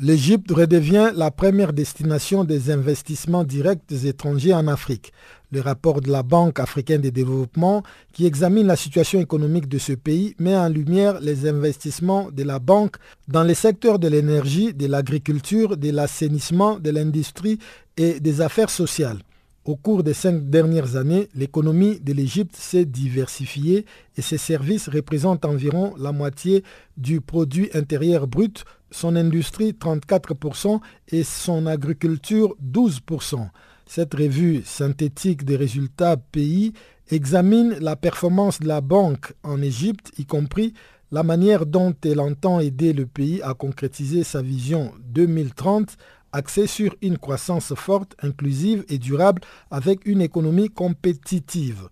L'Égypte 0.01 0.51
redevient 0.51 1.11
la 1.13 1.29
première 1.29 1.73
destination 1.73 2.45
des 2.45 2.71
investissements 2.71 3.43
directs 3.43 3.91
étrangers 4.05 4.53
en 4.53 4.67
Afrique. 4.67 5.11
Le 5.51 5.59
rapport 5.59 5.99
de 5.99 6.09
la 6.09 6.23
Banque 6.23 6.61
africaine 6.61 7.01
de 7.01 7.09
développement, 7.09 7.83
qui 8.13 8.25
examine 8.25 8.65
la 8.67 8.77
situation 8.77 9.19
économique 9.19 9.67
de 9.67 9.77
ce 9.77 9.91
pays, 9.91 10.35
met 10.39 10.55
en 10.55 10.69
lumière 10.69 11.19
les 11.19 11.49
investissements 11.49 12.29
de 12.31 12.43
la 12.43 12.59
banque 12.59 12.95
dans 13.27 13.43
les 13.43 13.55
secteurs 13.55 13.99
de 13.99 14.07
l'énergie, 14.07 14.73
de 14.73 14.85
l'agriculture, 14.87 15.75
de 15.75 15.89
l'assainissement, 15.91 16.79
de 16.79 16.91
l'industrie 16.91 17.59
et 17.97 18.21
des 18.21 18.39
affaires 18.39 18.69
sociales. 18.69 19.19
Au 19.65 19.75
cours 19.75 20.03
des 20.03 20.13
cinq 20.13 20.49
dernières 20.49 20.95
années, 20.95 21.27
l'économie 21.35 21.99
de 21.99 22.13
l'Égypte 22.13 22.55
s'est 22.55 22.85
diversifiée 22.85 23.85
et 24.15 24.21
ses 24.21 24.37
services 24.37 24.87
représentent 24.87 25.45
environ 25.45 25.93
la 25.97 26.11
moitié 26.13 26.63
du 26.97 27.19
produit 27.19 27.69
intérieur 27.73 28.25
brut, 28.25 28.63
son 28.89 29.15
industrie 29.15 29.73
34% 29.73 30.79
et 31.09 31.23
son 31.23 31.65
agriculture 31.65 32.55
12%. 32.65 33.49
Cette 33.85 34.13
revue 34.13 34.61
synthétique 34.63 35.43
des 35.43 35.57
résultats 35.57 36.15
pays 36.15 36.73
examine 37.11 37.75
la 37.79 37.95
performance 37.95 38.59
de 38.59 38.67
la 38.67 38.81
banque 38.81 39.33
en 39.43 39.61
Égypte, 39.61 40.11
y 40.17 40.25
compris 40.25 40.73
la 41.11 41.23
manière 41.23 41.65
dont 41.65 41.93
elle 42.05 42.19
entend 42.19 42.59
aider 42.59 42.93
le 42.93 43.05
pays 43.05 43.41
à 43.41 43.53
concrétiser 43.53 44.23
sa 44.23 44.41
vision 44.41 44.93
2030 45.09 45.97
axée 46.31 46.67
sur 46.67 46.95
une 47.01 47.17
croissance 47.17 47.73
forte, 47.75 48.15
inclusive 48.21 48.85
et 48.89 48.97
durable 48.97 49.41
avec 49.71 50.05
une 50.05 50.21
économie 50.21 50.69
compétitive. 50.69 51.89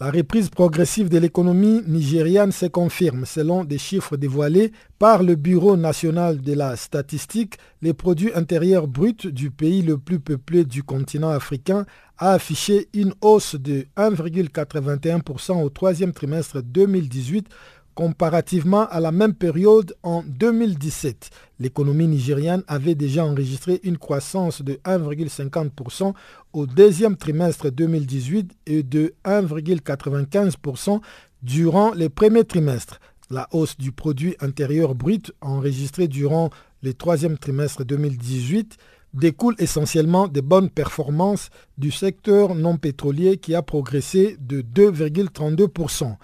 La 0.00 0.10
reprise 0.10 0.48
progressive 0.48 1.08
de 1.08 1.18
l'économie 1.18 1.80
nigériane 1.86 2.50
se 2.50 2.66
confirme. 2.66 3.24
Selon 3.24 3.62
des 3.62 3.78
chiffres 3.78 4.16
dévoilés 4.16 4.72
par 4.98 5.22
le 5.22 5.36
Bureau 5.36 5.76
national 5.76 6.40
de 6.42 6.52
la 6.52 6.74
statistique, 6.74 7.58
les 7.80 7.94
produits 7.94 8.34
intérieurs 8.34 8.88
bruts 8.88 9.14
du 9.24 9.52
pays 9.52 9.82
le 9.82 9.96
plus 9.96 10.18
peuplé 10.18 10.64
du 10.64 10.82
continent 10.82 11.30
africain 11.30 11.86
a 12.18 12.32
affiché 12.32 12.88
une 12.92 13.14
hausse 13.20 13.54
de 13.54 13.86
1,81% 13.96 15.62
au 15.62 15.68
troisième 15.68 16.12
trimestre 16.12 16.60
2018 16.60 17.46
Comparativement 17.94 18.88
à 18.88 18.98
la 18.98 19.12
même 19.12 19.34
période 19.34 19.94
en 20.02 20.24
2017, 20.26 21.30
l'économie 21.60 22.08
nigériane 22.08 22.64
avait 22.66 22.96
déjà 22.96 23.24
enregistré 23.24 23.80
une 23.84 23.98
croissance 23.98 24.62
de 24.62 24.80
1,50% 24.84 26.12
au 26.54 26.66
deuxième 26.66 27.16
trimestre 27.16 27.70
2018 27.70 28.50
et 28.66 28.82
de 28.82 29.14
1,95% 29.24 31.00
durant 31.44 31.92
les 31.94 32.08
premiers 32.08 32.42
trimestres. 32.42 32.98
La 33.30 33.46
hausse 33.52 33.76
du 33.76 33.92
produit 33.92 34.34
intérieur 34.40 34.96
brut 34.96 35.32
enregistrée 35.40 36.08
durant 36.08 36.50
le 36.82 36.94
troisième 36.94 37.38
trimestre 37.38 37.84
2018 37.84 38.76
découle 39.14 39.54
essentiellement 39.60 40.26
des 40.26 40.42
bonnes 40.42 40.68
performances 40.68 41.50
du 41.78 41.92
secteur 41.92 42.56
non 42.56 42.76
pétrolier 42.76 43.36
qui 43.36 43.54
a 43.54 43.62
progressé 43.62 44.36
de 44.40 44.62
2,32%. 44.62 46.16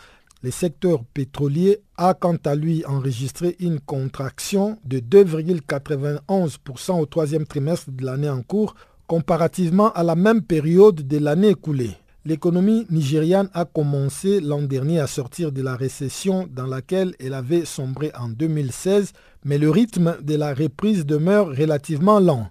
Le 0.43 0.51
secteur 0.51 1.05
pétrolier 1.05 1.83
a 1.99 2.15
quant 2.15 2.39
à 2.47 2.55
lui 2.55 2.83
enregistré 2.87 3.57
une 3.61 3.79
contraction 3.79 4.79
de 4.87 4.99
2,91% 4.99 6.99
au 6.99 7.05
troisième 7.05 7.47
trimestre 7.47 7.91
de 7.91 8.07
l'année 8.07 8.31
en 8.31 8.41
cours 8.41 8.75
comparativement 9.07 9.93
à 9.93 10.03
la 10.03 10.15
même 10.15 10.41
période 10.41 11.07
de 11.07 11.19
l'année 11.19 11.51
écoulée. 11.51 11.91
L'économie 12.25 12.87
nigériane 12.91 13.51
a 13.53 13.67
commencé 13.67 14.41
l'an 14.41 14.63
dernier 14.63 15.01
à 15.01 15.07
sortir 15.07 15.53
de 15.53 15.61
la 15.61 15.77
récession 15.77 16.49
dans 16.51 16.67
laquelle 16.67 17.15
elle 17.21 17.35
avait 17.35 17.67
sombré 17.67 18.11
en 18.19 18.29
2016, 18.29 19.13
mais 19.45 19.59
le 19.59 19.69
rythme 19.69 20.17
de 20.23 20.37
la 20.37 20.55
reprise 20.55 21.05
demeure 21.05 21.49
relativement 21.49 22.19
lent. 22.19 22.49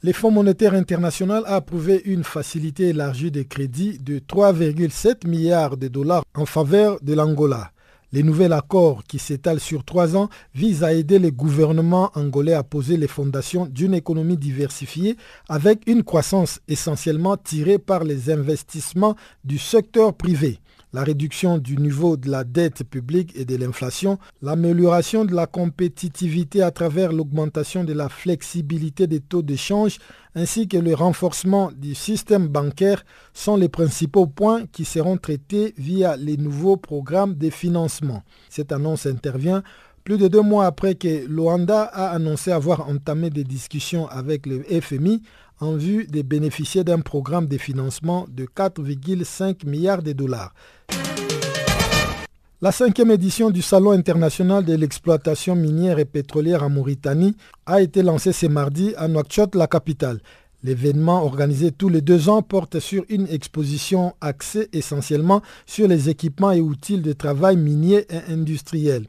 Le 0.00 0.12
Fonds 0.12 0.30
monétaire 0.30 0.74
international 0.74 1.42
a 1.46 1.56
approuvé 1.56 2.00
une 2.04 2.22
facilité 2.22 2.90
élargie 2.90 3.32
de 3.32 3.42
crédit 3.42 3.98
de 3.98 4.20
3,7 4.20 5.26
milliards 5.26 5.76
de 5.76 5.88
dollars 5.88 6.22
en 6.36 6.46
faveur 6.46 7.00
de 7.02 7.14
l'Angola. 7.14 7.72
Le 8.12 8.22
nouvel 8.22 8.52
accord 8.52 9.02
qui 9.02 9.18
s'étale 9.18 9.58
sur 9.58 9.84
trois 9.84 10.16
ans 10.16 10.28
vise 10.54 10.84
à 10.84 10.92
aider 10.92 11.18
le 11.18 11.32
gouvernement 11.32 12.12
angolais 12.14 12.54
à 12.54 12.62
poser 12.62 12.96
les 12.96 13.08
fondations 13.08 13.66
d'une 13.66 13.92
économie 13.92 14.36
diversifiée 14.36 15.16
avec 15.48 15.80
une 15.88 16.04
croissance 16.04 16.60
essentiellement 16.68 17.36
tirée 17.36 17.78
par 17.78 18.04
les 18.04 18.30
investissements 18.30 19.16
du 19.44 19.58
secteur 19.58 20.14
privé 20.14 20.60
la 20.92 21.04
réduction 21.04 21.58
du 21.58 21.76
niveau 21.76 22.16
de 22.16 22.30
la 22.30 22.44
dette 22.44 22.84
publique 22.84 23.32
et 23.36 23.44
de 23.44 23.56
l'inflation, 23.56 24.18
l'amélioration 24.42 25.24
de 25.24 25.34
la 25.34 25.46
compétitivité 25.46 26.62
à 26.62 26.70
travers 26.70 27.12
l'augmentation 27.12 27.84
de 27.84 27.92
la 27.92 28.08
flexibilité 28.08 29.06
des 29.06 29.20
taux 29.20 29.42
d'échange, 29.42 29.98
ainsi 30.34 30.68
que 30.68 30.76
le 30.76 30.94
renforcement 30.94 31.70
du 31.76 31.94
système 31.94 32.48
bancaire 32.48 33.04
sont 33.34 33.56
les 33.56 33.68
principaux 33.68 34.26
points 34.26 34.66
qui 34.72 34.84
seront 34.84 35.16
traités 35.16 35.74
via 35.76 36.16
les 36.16 36.36
nouveaux 36.36 36.76
programmes 36.76 37.34
de 37.34 37.50
financement. 37.50 38.22
Cette 38.48 38.72
annonce 38.72 39.06
intervient 39.06 39.62
plus 40.04 40.16
de 40.16 40.28
deux 40.28 40.40
mois 40.40 40.64
après 40.64 40.94
que 40.94 41.26
Luanda 41.26 41.82
a 41.82 42.08
annoncé 42.14 42.50
avoir 42.50 42.88
entamé 42.88 43.28
des 43.28 43.44
discussions 43.44 44.08
avec 44.08 44.46
le 44.46 44.62
FMI 44.62 45.22
en 45.60 45.76
vue 45.76 46.06
de 46.06 46.22
bénéficier 46.22 46.84
d'un 46.84 47.00
programme 47.00 47.46
de 47.46 47.58
financement 47.58 48.26
de 48.30 48.44
4,5 48.44 49.66
milliards 49.66 50.02
de 50.02 50.12
dollars. 50.12 50.54
La 52.60 52.72
cinquième 52.72 53.12
édition 53.12 53.50
du 53.50 53.62
Salon 53.62 53.92
international 53.92 54.64
de 54.64 54.74
l'exploitation 54.74 55.54
minière 55.54 56.00
et 56.00 56.04
pétrolière 56.04 56.64
en 56.64 56.70
Mauritanie 56.70 57.36
a 57.66 57.80
été 57.80 58.02
lancée 58.02 58.32
ce 58.32 58.46
mardi 58.46 58.94
à 58.96 59.06
Nouakchott, 59.06 59.54
la 59.54 59.68
capitale. 59.68 60.20
L'événement 60.64 61.22
organisé 61.22 61.70
tous 61.70 61.88
les 61.88 62.00
deux 62.00 62.28
ans 62.28 62.42
porte 62.42 62.80
sur 62.80 63.04
une 63.08 63.28
exposition 63.28 64.14
axée 64.20 64.68
essentiellement 64.72 65.40
sur 65.66 65.86
les 65.86 66.08
équipements 66.08 66.50
et 66.50 66.60
outils 66.60 66.98
de 66.98 67.12
travail 67.12 67.56
minier 67.56 68.06
et 68.10 68.32
industriel. 68.32 69.06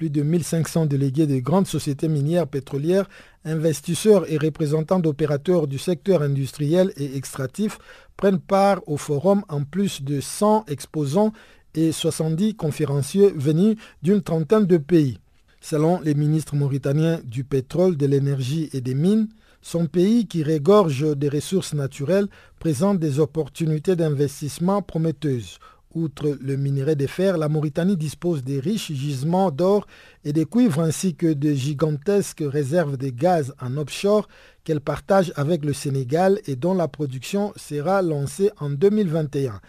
Plus 0.00 0.08
de 0.08 0.22
1500 0.22 0.86
délégués 0.86 1.26
de 1.26 1.40
grandes 1.40 1.66
sociétés 1.66 2.08
minières 2.08 2.46
pétrolières, 2.46 3.06
investisseurs 3.44 4.24
et 4.32 4.38
représentants 4.38 4.98
d'opérateurs 4.98 5.66
du 5.66 5.76
secteur 5.76 6.22
industriel 6.22 6.90
et 6.96 7.18
extractif 7.18 7.76
prennent 8.16 8.38
part 8.38 8.80
au 8.86 8.96
forum 8.96 9.44
en 9.50 9.62
plus 9.62 10.02
de 10.02 10.22
100 10.22 10.64
exposants 10.68 11.34
et 11.74 11.92
70 11.92 12.54
conférenciers 12.54 13.30
venus 13.36 13.76
d'une 14.02 14.22
trentaine 14.22 14.64
de 14.64 14.78
pays. 14.78 15.18
Selon 15.60 16.00
les 16.00 16.14
ministres 16.14 16.56
mauritaniens 16.56 17.20
du 17.22 17.44
pétrole, 17.44 17.98
de 17.98 18.06
l'énergie 18.06 18.70
et 18.72 18.80
des 18.80 18.94
mines, 18.94 19.28
son 19.60 19.84
pays 19.84 20.26
qui 20.26 20.42
régorge 20.42 21.14
des 21.14 21.28
ressources 21.28 21.74
naturelles 21.74 22.28
présente 22.58 22.98
des 22.98 23.20
opportunités 23.20 23.96
d'investissement 23.96 24.80
prometteuses. 24.80 25.58
Outre 25.92 26.36
le 26.40 26.56
minerai 26.56 26.94
de 26.94 27.08
fer, 27.08 27.36
la 27.36 27.48
Mauritanie 27.48 27.96
dispose 27.96 28.44
de 28.44 28.60
riches 28.60 28.92
gisements 28.92 29.50
d'or 29.50 29.86
et 30.24 30.32
de 30.32 30.44
cuivre 30.44 30.80
ainsi 30.80 31.16
que 31.16 31.32
de 31.32 31.52
gigantesques 31.52 32.44
réserves 32.46 32.96
de 32.96 33.08
gaz 33.08 33.52
en 33.60 33.76
offshore 33.76 34.28
qu'elle 34.62 34.80
partage 34.80 35.32
avec 35.34 35.64
le 35.64 35.72
Sénégal 35.72 36.40
et 36.46 36.54
dont 36.54 36.74
la 36.74 36.86
production 36.86 37.52
sera 37.56 38.02
lancée 38.02 38.50
en 38.60 38.70
2021. 38.70 39.60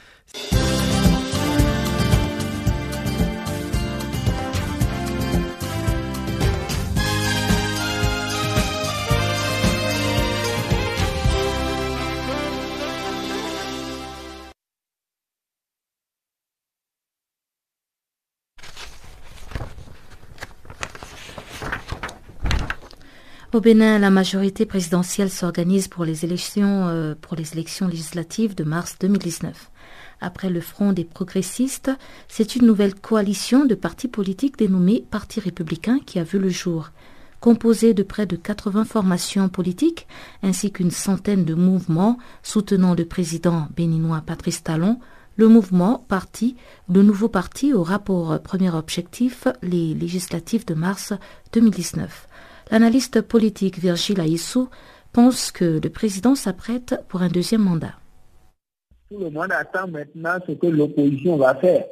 Au 23.53 23.59
Bénin, 23.59 23.99
la 23.99 24.11
majorité 24.11 24.65
présidentielle 24.65 25.29
s'organise 25.29 25.89
pour 25.89 26.05
les 26.05 26.23
élections 26.23 26.87
euh, 26.87 27.15
législatives 27.81 28.55
de 28.55 28.63
mars 28.63 28.95
2019. 29.01 29.69
Après 30.21 30.49
le 30.49 30.61
Front 30.61 30.93
des 30.93 31.03
progressistes, 31.03 31.91
c'est 32.29 32.55
une 32.55 32.65
nouvelle 32.65 32.95
coalition 32.95 33.65
de 33.65 33.75
partis 33.75 34.07
politiques 34.07 34.57
dénommée 34.57 35.03
Parti 35.11 35.41
républicain 35.41 35.99
qui 36.05 36.17
a 36.17 36.23
vu 36.23 36.39
le 36.39 36.47
jour. 36.47 36.91
Composée 37.41 37.93
de 37.93 38.03
près 38.03 38.25
de 38.25 38.37
80 38.37 38.85
formations 38.85 39.49
politiques 39.49 40.07
ainsi 40.43 40.71
qu'une 40.71 40.91
centaine 40.91 41.43
de 41.43 41.53
mouvements 41.53 42.19
soutenant 42.43 42.95
le 42.95 43.03
président 43.03 43.67
béninois 43.75 44.23
Patrice 44.25 44.63
Talon, 44.63 44.97
le 45.35 45.49
mouvement 45.49 46.05
parti, 46.07 46.55
le 46.87 47.03
nouveau 47.03 47.27
parti 47.27 47.73
aura 47.73 47.99
pour 47.99 48.39
premier 48.39 48.73
objectif 48.73 49.45
les 49.61 49.93
législatives 49.93 50.65
de 50.65 50.73
mars 50.73 51.11
2019. 51.51 52.29
L'analyste 52.71 53.19
politique 53.19 53.79
Virgile 53.79 54.21
Aissou 54.21 54.69
pense 55.11 55.51
que 55.51 55.81
le 55.83 55.89
président 55.89 56.35
s'apprête 56.35 56.95
pour 57.09 57.21
un 57.21 57.27
deuxième 57.27 57.63
mandat. 57.63 57.95
Tout 59.09 59.17
le 59.17 59.29
monde 59.29 59.51
attend 59.51 59.89
maintenant 59.89 60.37
ce 60.47 60.53
que 60.53 60.67
l'opposition 60.67 61.35
va 61.35 61.53
faire. 61.55 61.83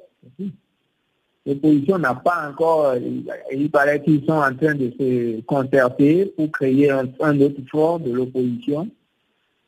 L'opposition 1.45 1.97
n'a 1.97 2.15
pas 2.15 2.49
encore, 2.49 2.95
il 2.95 3.69
paraît 3.69 4.01
qu'ils 4.01 4.23
sont 4.25 4.32
en 4.32 4.55
train 4.55 4.73
de 4.73 4.89
se 4.97 5.41
concerter 5.41 6.27
pour 6.27 6.49
créer 6.49 6.89
un, 6.89 7.41
autre 7.41 7.61
front 7.67 7.99
de 7.99 8.13
l'opposition, 8.13 8.88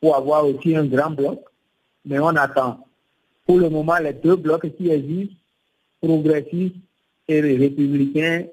pour 0.00 0.16
avoir 0.16 0.46
aussi 0.46 0.74
un 0.74 0.86
grand 0.86 1.10
bloc, 1.10 1.40
mais 2.06 2.20
on 2.20 2.28
attend. 2.28 2.86
Pour 3.44 3.58
le 3.58 3.68
moment, 3.68 3.98
les 3.98 4.14
deux 4.14 4.36
blocs 4.36 4.74
qui 4.78 4.88
existent, 4.88 5.36
progressistes 6.00 6.76
et 7.28 7.40
républicains, 7.42 8.44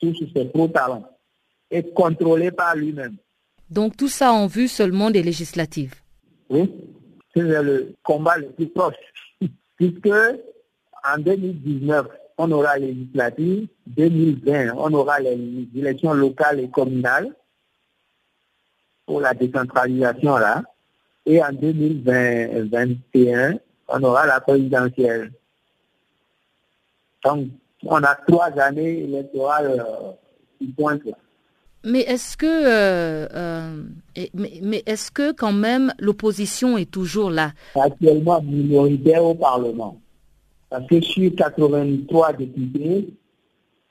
tous 0.00 0.12
ces 0.34 0.44
pro-talents 0.46 1.13
est 1.70 1.94
contrôlé 1.94 2.50
par 2.50 2.76
lui-même. 2.76 3.16
Donc 3.70 3.96
tout 3.96 4.08
ça 4.08 4.32
en 4.32 4.46
vue 4.46 4.68
seulement 4.68 5.10
des 5.10 5.22
législatives 5.22 5.94
Oui, 6.48 6.70
c'est 7.34 7.42
le 7.42 7.94
combat 8.02 8.38
le 8.38 8.48
plus 8.50 8.68
proche. 8.68 8.94
Puisque 9.76 10.10
en 11.04 11.18
2019, 11.18 12.06
on 12.38 12.50
aura 12.52 12.78
les 12.78 12.92
législatives, 12.92 13.66
2020, 13.86 14.74
on 14.76 14.92
aura 14.94 15.20
les 15.20 15.68
élections 15.74 16.14
locales 16.14 16.60
et 16.60 16.68
communales 16.68 17.34
pour 19.06 19.20
la 19.20 19.34
décentralisation 19.34 20.36
là, 20.36 20.62
et 21.26 21.42
en 21.42 21.52
2021, 21.52 23.58
on 23.88 24.02
aura 24.02 24.26
la 24.26 24.40
présidentielle. 24.40 25.32
Donc, 27.24 27.46
on 27.82 28.02
a 28.02 28.14
trois 28.26 28.50
années 28.58 29.04
électorales 29.04 29.80
euh, 29.80 30.12
qui 30.58 30.66
pointent 30.68 31.04
là. 31.04 31.16
Mais 31.84 32.00
est-ce 32.00 32.38
que, 32.38 32.46
euh, 32.46 33.28
euh, 33.34 33.84
mais, 34.32 34.82
est-ce 34.86 35.10
que 35.10 35.32
quand 35.32 35.52
même 35.52 35.92
l'opposition 35.98 36.78
est 36.78 36.90
toujours 36.90 37.30
là? 37.30 37.52
Actuellement 37.74 38.40
minoritaire 38.40 39.22
au 39.22 39.34
Parlement. 39.34 40.00
Parce 40.70 40.86
que 40.86 41.00
sur 41.02 41.30
83 41.36 42.32
députés, 42.32 43.14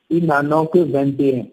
ils 0.10 0.26
n'en 0.26 0.52
ont 0.52 0.66
que 0.66 0.80
21. 0.80 1.46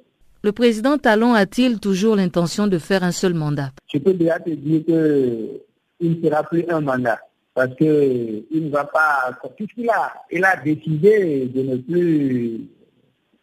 Le 0.43 0.53
président 0.53 0.97
Talon 0.97 1.34
a-t-il 1.34 1.78
toujours 1.78 2.16
l'intention 2.16 2.66
de 2.66 2.78
faire 2.78 3.05
un 3.05 3.12
seul 3.12 3.34
mandat? 3.34 3.70
Je 3.93 3.99
peux 3.99 4.14
déjà 4.14 4.41
te 4.41 4.49
dire 4.49 4.82
qu'il 4.86 6.20
ne 6.22 6.26
sera 6.26 6.43
plus 6.43 6.64
un 6.70 6.80
mandat. 6.80 7.20
Parce 7.53 7.74
qu'il 7.76 8.47
ne 8.51 8.70
va 8.70 8.84
pas... 8.84 9.38
Puisqu'il 9.57 9.91
a, 9.91 10.14
il 10.30 10.43
a 10.43 10.57
décidé 10.57 11.51
de 11.55 11.62
ne 11.62 11.76
plus 11.76 12.61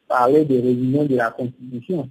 parler 0.08 0.46
de 0.46 0.56
révision 0.56 1.06
de 1.06 1.16
la 1.16 1.30
Constitution 1.30 2.10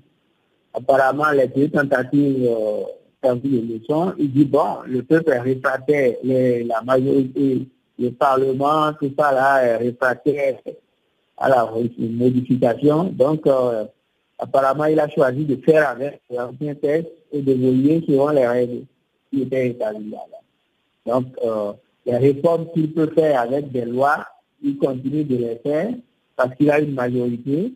apparemment 0.77 1.31
les 1.31 1.49
deux 1.49 1.69
tentatives 1.69 2.49
euh, 2.49 3.35
vu 3.35 3.61
le 3.61 3.79
leçons, 3.79 4.13
il 4.19 4.31
dit 4.31 4.45
bon, 4.45 4.83
le 4.87 5.03
peuple 5.03 5.33
réfractaire, 5.33 6.15
la 6.23 6.81
majorité, 6.83 7.67
le 7.99 8.11
Parlement, 8.11 8.93
tout 9.01 9.13
ça 9.19 9.33
là 9.33 9.79
réfractaire 9.79 10.59
à 11.39 11.49
la 11.49 11.71
modification. 11.99 13.05
Donc, 13.05 13.47
euh, 13.47 13.85
apparemment, 14.39 14.85
il 14.85 15.01
a 15.01 15.09
choisi 15.09 15.45
de 15.45 15.57
faire 15.57 15.89
avec 15.91 16.21
l'ancien 16.31 16.75
texte 16.75 17.11
et 17.33 17.43
de 17.43 17.53
voler 17.53 18.05
selon 18.07 18.29
les 18.29 18.47
règles 18.47 18.85
qui 19.33 19.43
étaient 19.43 19.69
établies 19.69 20.11
là. 20.11 20.19
Donc, 21.07 21.27
euh, 21.45 21.73
les 22.05 22.17
réformes 22.17 22.69
qu'il 22.73 22.93
peut 22.93 23.11
faire 23.15 23.41
avec 23.41 23.71
des 23.73 23.85
lois, 23.85 24.27
il 24.63 24.77
continue 24.79 25.25
de 25.25 25.37
les 25.37 25.57
faire 25.57 25.91
parce 26.37 26.55
qu'il 26.55 26.71
a 26.71 26.81
une 26.81 26.95
majorité. 26.95 27.73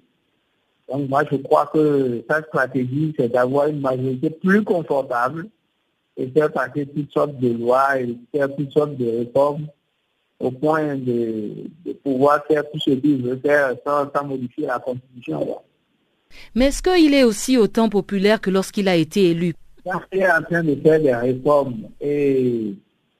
Donc 0.91 1.09
moi, 1.09 1.23
je 1.31 1.37
crois 1.37 1.71
que 1.73 2.23
sa 2.29 2.43
stratégie, 2.43 3.15
c'est 3.19 3.29
d'avoir 3.29 3.69
une 3.69 3.81
majorité 3.81 4.31
plus 4.31 4.65
confortable 4.65 5.47
et 6.17 6.27
faire 6.29 6.53
passer 6.53 6.87
toutes 6.87 7.13
sortes 7.13 7.39
de 7.39 7.53
lois 7.53 8.01
et 8.01 8.17
faire 8.35 8.55
toutes 8.55 8.73
sortes 8.73 8.97
de 8.97 9.19
réformes 9.19 9.67
au 10.41 10.51
point 10.51 10.97
de, 10.97 11.69
pouvoir 12.03 12.45
faire 12.47 12.65
tout 12.71 12.79
ce 12.81 12.91
qu'il 12.91 13.23
veut 13.23 13.39
faire 13.45 13.75
sans, 13.87 14.25
modifier 14.25 14.67
la 14.67 14.79
Constitution. 14.79 15.59
Mais 16.55 16.67
est-ce 16.67 16.83
qu'il 16.83 17.15
est 17.15 17.25
aussi 17.25 17.57
autant 17.57 17.89
populaire 17.89 18.41
que 18.41 18.51
lorsqu'il 18.51 18.89
a 18.89 18.97
été 18.97 19.31
élu? 19.31 19.55
Il 20.13 20.21
est 20.21 20.31
en 20.31 20.43
train 20.43 20.65
de 20.65 20.75
faire 20.77 21.01
des 21.01 21.15
réformes 21.15 21.89
et 22.01 22.75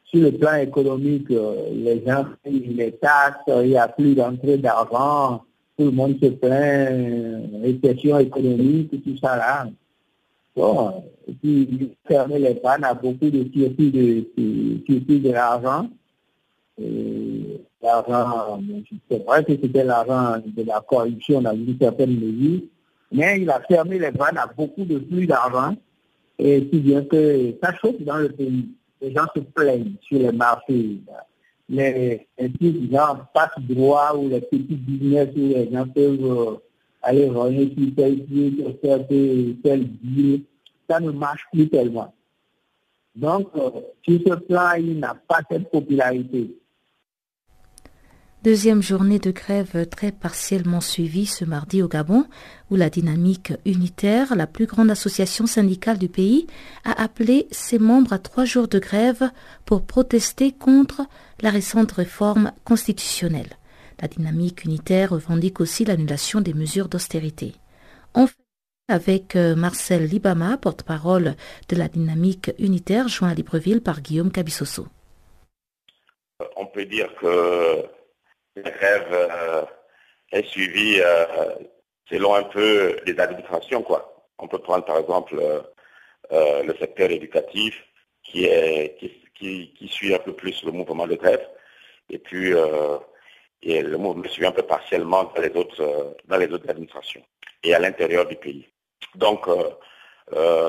sur 0.05 0.23
le 0.23 0.33
plan 0.33 0.55
économique, 0.55 1.29
les 1.29 2.03
gens 2.05 2.27
payent 2.43 2.75
les 2.75 2.93
taxes, 2.93 3.39
il 3.47 3.69
n'y 3.69 3.77
a 3.77 3.87
plus 3.87 4.15
d'entrée 4.15 4.59
d'argent 4.59 5.45
tout 5.81 5.87
le 5.87 5.93
monde 5.93 6.19
se 6.23 6.29
plaint, 6.29 7.63
récession 7.63 8.19
économique, 8.19 8.91
tout 9.03 9.17
ça 9.17 9.35
là. 9.35 9.67
Bon, 10.55 11.03
et 11.27 11.33
puis 11.33 11.91
fermer 12.07 12.39
les 12.39 12.57
pannes 12.57 12.85
à 12.85 12.93
beaucoup 12.93 13.31
de 13.31 13.51
circuits 13.51 13.91
de, 13.91 14.27
de, 14.37 15.19
de 15.19 15.31
l'argent. 15.31 15.89
C'est 16.77 16.85
vrai 19.25 19.43
que 19.45 19.53
c'était 19.53 19.85
l'argent 19.85 20.37
de 20.45 20.63
la 20.65 20.83
corruption 20.87 21.41
dans 21.41 21.55
une 21.55 21.79
certaine 21.81 22.15
mesure, 22.15 22.61
mais 23.11 23.41
il 23.41 23.49
a 23.49 23.61
fermé 23.61 23.99
les 23.99 24.11
vannes 24.11 24.37
à 24.37 24.53
beaucoup 24.55 24.85
de 24.85 24.99
flux 24.99 25.27
d'argent, 25.27 25.75
et 26.39 26.69
si 26.71 26.79
bien 26.81 27.05
que 27.05 27.55
ça 27.63 27.75
chauffe 27.77 28.03
dans 28.03 28.19
le 28.19 28.29
pays. 28.29 28.69
Les 29.01 29.15
gens 29.15 29.25
se 29.35 29.41
plaignent 29.41 29.95
sur 30.03 30.19
les 30.19 30.31
marchés 30.31 30.99
les, 31.71 32.27
petits 32.37 32.91
gens 32.91 33.19
passent 33.33 33.51
droit 33.61 34.15
ou 34.17 34.29
les 34.29 34.41
petits 34.41 34.75
business 34.75 35.29
où 35.37 35.49
les 35.49 35.71
gens 35.73 35.87
peuvent 35.87 36.25
euh, 36.25 36.57
aller 37.01 37.29
rogner 37.29 37.73
sur 37.77 37.95
tel 37.95 38.27
truc, 38.27 38.81
faire 38.83 39.07
tel 39.09 39.89
deal, 40.03 40.43
ça 40.89 41.01
ne 41.01 41.13
marche 41.13 41.47
plus 41.53 41.69
tellement. 41.69 42.13
Donc, 43.15 43.49
euh, 43.57 43.71
sur 44.03 44.21
ce 44.27 44.35
plan, 44.35 44.73
il 44.79 44.99
n'a 44.99 45.15
pas 45.15 45.41
cette 45.51 45.71
popularité. 45.71 46.57
Deuxième 48.43 48.81
journée 48.81 49.19
de 49.19 49.33
grève 49.33 49.87
très 49.91 50.13
partiellement 50.13 50.81
suivie 50.81 51.27
ce 51.27 51.45
mardi 51.45 51.83
au 51.83 51.89
Gabon, 51.89 52.25
où 52.71 52.77
la 52.77 52.89
dynamique 52.89 53.53
unitaire, 53.67 54.35
la 54.35 54.47
plus 54.47 54.65
grande 54.65 54.91
association 54.91 55.47
syndicale 55.47 55.99
du 55.99 56.09
pays, 56.09 56.47
a 56.85 57.03
appelé 57.03 57.49
ses 57.51 57.79
membres 57.79 58.15
à 58.15 58.19
trois 58.19 58.47
jours 58.47 58.67
de 58.67 58.79
grève 58.79 59.31
pour 59.67 59.83
protester 59.83 60.53
contre 60.53 61.03
la 61.43 61.51
récente 61.51 61.93
réforme 61.93 62.53
constitutionnelle. 62.65 63.59
La 64.01 64.09
dynamique 64.09 64.65
unitaire 64.65 65.11
revendique 65.11 65.61
aussi 65.61 65.85
l'annulation 65.85 66.41
des 66.41 66.55
mesures 66.55 66.89
d'austérité. 66.89 67.53
On 68.15 68.27
fait 68.27 68.37
avec 68.89 69.37
euh, 69.37 69.55
Marcel 69.55 70.07
Libama, 70.07 70.57
porte-parole 70.57 71.37
de 71.69 71.77
la 71.77 71.89
dynamique 71.89 72.53
unitaire, 72.59 73.07
joint 73.07 73.29
à 73.29 73.35
Libreville 73.35 73.83
par 73.83 74.01
Guillaume 74.01 74.33
Cabissoso. 74.33 74.87
On 76.57 76.65
peut 76.65 76.87
dire 76.87 77.11
que 77.21 77.85
la 78.57 78.71
grève 78.71 79.09
euh, 79.13 79.65
est 80.33 80.45
suivie 80.47 81.01
euh, 81.01 81.55
selon 82.09 82.35
un 82.35 82.45
peu 82.45 82.97
les 83.07 83.19
administrations. 83.19 83.83
Quoi. 83.83 84.27
On 84.39 84.49
peut 84.49 84.59
prendre 84.59 84.85
par 84.85 84.99
exemple 84.99 85.41
euh, 86.33 86.63
le 86.63 86.75
secteur 86.77 87.11
éducatif 87.11 87.75
qui, 88.23 88.49
suit 89.89 90.15
un 90.15 90.19
peu 90.19 90.33
plus 90.33 90.63
le 90.65 90.73
mouvement 90.73 91.07
de 91.07 91.17
grève. 91.17 91.47
Et 92.11 92.19
puis 92.19 92.51
le 92.53 93.97
mouvement 93.97 94.29
suit 94.29 94.47
un 94.47 94.53
peu 94.53 94.63
partiellement 94.63 95.25
dans 95.25 95.43
les 95.43 95.51
autres, 95.51 96.17
dans 96.27 96.37
les 96.37 96.49
autres 96.49 96.69
administrations 96.69 97.23
et 97.63 97.75
à 97.75 97.79
l'intérieur 97.79 98.27
du 98.27 98.37
pays. 98.37 98.69
Donc 99.15 99.47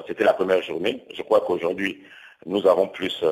c'était 0.08 0.24
la 0.24 0.34
première 0.34 0.62
journée. 0.62 1.04
Je 1.14 1.22
crois 1.24 1.42
qu'aujourd'hui, 1.42 2.04
nous 2.46 2.66
avons 2.68 2.88
plus, 2.88 3.24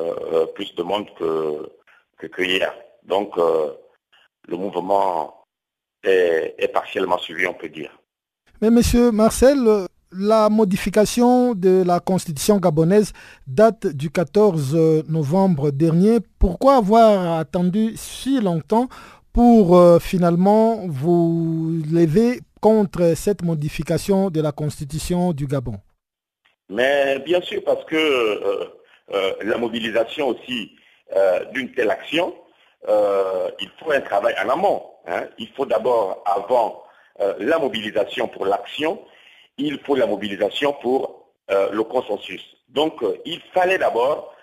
plus 0.54 0.74
de 0.74 0.82
monde 0.82 1.08
que, 1.14 1.70
que, 2.18 2.26
que 2.26 2.42
hier. 2.42 2.74
Donc 3.04 3.36
le 4.50 4.56
mouvement 4.56 5.46
est, 6.02 6.72
partiellement 6.72 7.18
suivi, 7.18 7.46
on 7.46 7.54
peut 7.54 7.68
dire. 7.68 7.90
Mais 8.60 8.70
monsieur 8.70 9.10
Marcel, 9.12 9.58
la 10.12 10.48
modification 10.50 11.54
de 11.54 11.84
la 11.86 12.00
constitution 12.00 12.58
gabonaise 12.58 13.12
date 13.46 13.86
du 13.86 14.10
14 14.10 15.04
novembre 15.08 15.70
dernier. 15.70 16.18
Pourquoi 16.38 16.76
avoir 16.76 17.38
attendu 17.38 17.92
si 17.96 18.40
longtemps 18.40 18.88
pour 19.32 19.76
euh, 19.76 19.98
finalement 20.00 20.86
vous 20.88 21.80
lever 21.90 22.40
contre 22.60 23.14
cette 23.14 23.42
modification 23.42 24.30
de 24.30 24.40
la 24.40 24.52
constitution 24.52 25.32
du 25.32 25.46
Gabon? 25.46 25.76
Mais 26.68 27.20
bien 27.20 27.40
sûr, 27.40 27.62
parce 27.64 27.84
que 27.84 27.96
euh, 27.96 28.64
euh, 29.12 29.32
la 29.42 29.56
mobilisation 29.56 30.28
aussi 30.28 30.72
d'une 31.52 31.72
telle 31.72 31.90
action, 31.90 32.32
il 32.88 33.70
faut 33.78 33.90
un 33.90 34.00
travail 34.00 34.34
en 34.44 34.48
amont. 34.48 34.86
Hein. 35.06 35.26
Il 35.38 35.48
faut 35.48 35.66
d'abord, 35.66 36.22
avant 36.26 36.82
la 37.38 37.58
mobilisation 37.58 38.28
pour 38.28 38.46
l'action, 38.46 39.04
il 39.58 39.78
faut 39.80 39.94
la 39.94 40.06
mobilisation 40.06 40.72
pour 40.74 41.26
le 41.48 41.82
consensus. 41.82 42.42
Donc, 42.68 43.04
il 43.24 43.40
fallait 43.52 43.78
d'abord 43.78 44.34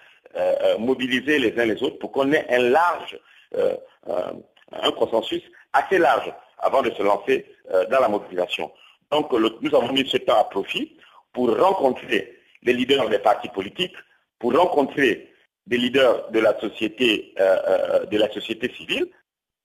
mobiliser 0.78 1.40
les 1.40 1.60
uns 1.60 1.66
les 1.66 1.82
autres 1.82 1.98
pour 1.98 2.12
qu'on 2.12 2.32
ait 2.34 2.46
un 2.54 2.60
large, 2.70 3.20
un 3.56 4.92
consensus 4.92 5.42
assez 5.74 5.98
large 5.98 6.32
avant 6.60 6.82
de 6.82 6.92
se 6.92 7.02
lancer 7.02 7.46
dans 7.90 8.00
la 8.00 8.08
mobilisation. 8.10 8.72
Donc, 9.12 9.32
nous 9.32 9.76
avons 9.76 9.92
mis 9.92 10.08
ce 10.08 10.18
temps 10.18 10.40
à 10.40 10.44
profit 10.44 10.98
pour 11.34 11.58
rencontrer 11.58 12.38
les 12.64 12.74
leaders 12.74 13.10
des 13.10 13.20
partis 13.20 13.50
politiques, 13.50 13.96
pour 14.38 14.56
rencontrer 14.56 15.34
des 15.68 15.78
leaders 15.78 16.32
de 16.32 16.40
la 16.40 16.60
société, 16.60 17.34
euh, 17.40 17.58
euh, 17.68 18.06
de 18.06 18.18
la 18.18 18.32
société 18.32 18.74
civile. 18.74 19.08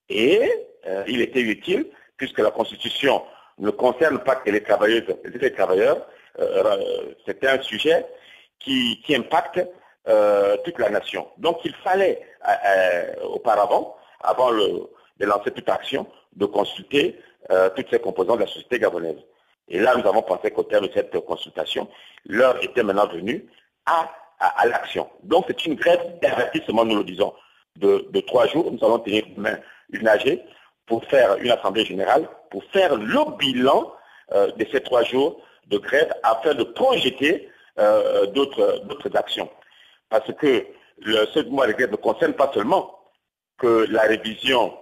Et 0.09 0.40
euh, 0.86 1.05
il 1.07 1.20
était 1.20 1.40
utile, 1.40 1.86
puisque 2.16 2.40
la 2.40 2.50
Constitution 2.50 3.22
ne 3.59 3.70
concerne 3.70 4.18
pas 4.18 4.36
que 4.36 4.50
les 4.50 4.62
travailleuses 4.62 5.05
et 5.24 5.38
les 5.38 5.53
travailleurs, 5.53 6.07
c'était 7.26 7.48
un 7.48 7.61
sujet 7.61 8.07
qui, 8.59 8.98
impacte 9.11 9.61
toute 10.64 10.78
la 10.78 10.88
nation. 10.88 11.28
Donc 11.36 11.59
il 11.64 11.74
fallait 11.74 12.22
auparavant, 13.22 13.94
avant 14.20 14.50
de 14.53 15.26
lancer 15.26 15.50
toute 15.50 15.68
action, 15.68 16.07
de 16.34 16.46
consulter 16.46 17.20
toutes 17.76 17.90
ces 17.90 18.00
composantes 18.00 18.38
de 18.38 18.44
la 18.44 18.48
société 18.48 18.78
gabonaise. 18.78 19.18
Et 19.68 19.78
là, 19.78 19.94
nous 19.94 20.09
avons 20.09 20.22
pensé 20.22 20.50
qu'au 20.50 20.62
terme 20.62 20.86
de 20.86 20.92
cette 20.92 21.18
consultation, 21.20 21.86
l'heure 22.24 22.57
était 22.64 22.82
maintenant 22.82 23.09
venue 23.09 23.46
à, 23.84 24.11
à, 24.43 24.66
l'action. 24.66 25.09
Donc, 25.22 25.45
c'est 25.49 25.66
une 25.66 25.74
grève 25.74 26.01
d'avertissement, 26.20 26.84
nous 26.84 26.97
le 26.99 27.05
disons, 27.05 27.32
de, 27.76 28.20
trois 28.26 28.47
jours. 28.49 28.70
Nous 28.70 28.84
allons 28.84 28.99
tenir 28.99 29.24
demain 29.36 29.59
une 29.90 30.09
AG 30.09 30.40
pour 30.86 31.05
faire 31.05 31.36
une 31.36 31.51
assemblée 31.51 31.84
générale, 31.84 32.28
pour 32.51 32.64
faire 32.64 32.97
le 32.97 33.36
bilan 33.38 33.93
euh, 34.32 34.51
de 34.53 34.66
ces 34.72 34.80
trois 34.80 35.05
jours 35.05 35.40
de 35.68 35.78
grève 35.78 36.12
afin 36.22 36.55
de 36.55 36.64
projeter 36.64 37.49
euh, 37.78 38.26
d'autres 38.26 39.16
actions. 39.16 39.49
Parce 40.11 40.30
que 40.34 40.66
ce 41.05 41.49
mois 41.49 41.66
de 41.66 41.72
grève 41.72 41.90
ne 41.90 41.97
concerne 41.97 42.34
pas 42.34 42.51
seulement 42.53 42.99
que 43.59 43.86
la 43.90 44.03
révision 44.03 44.76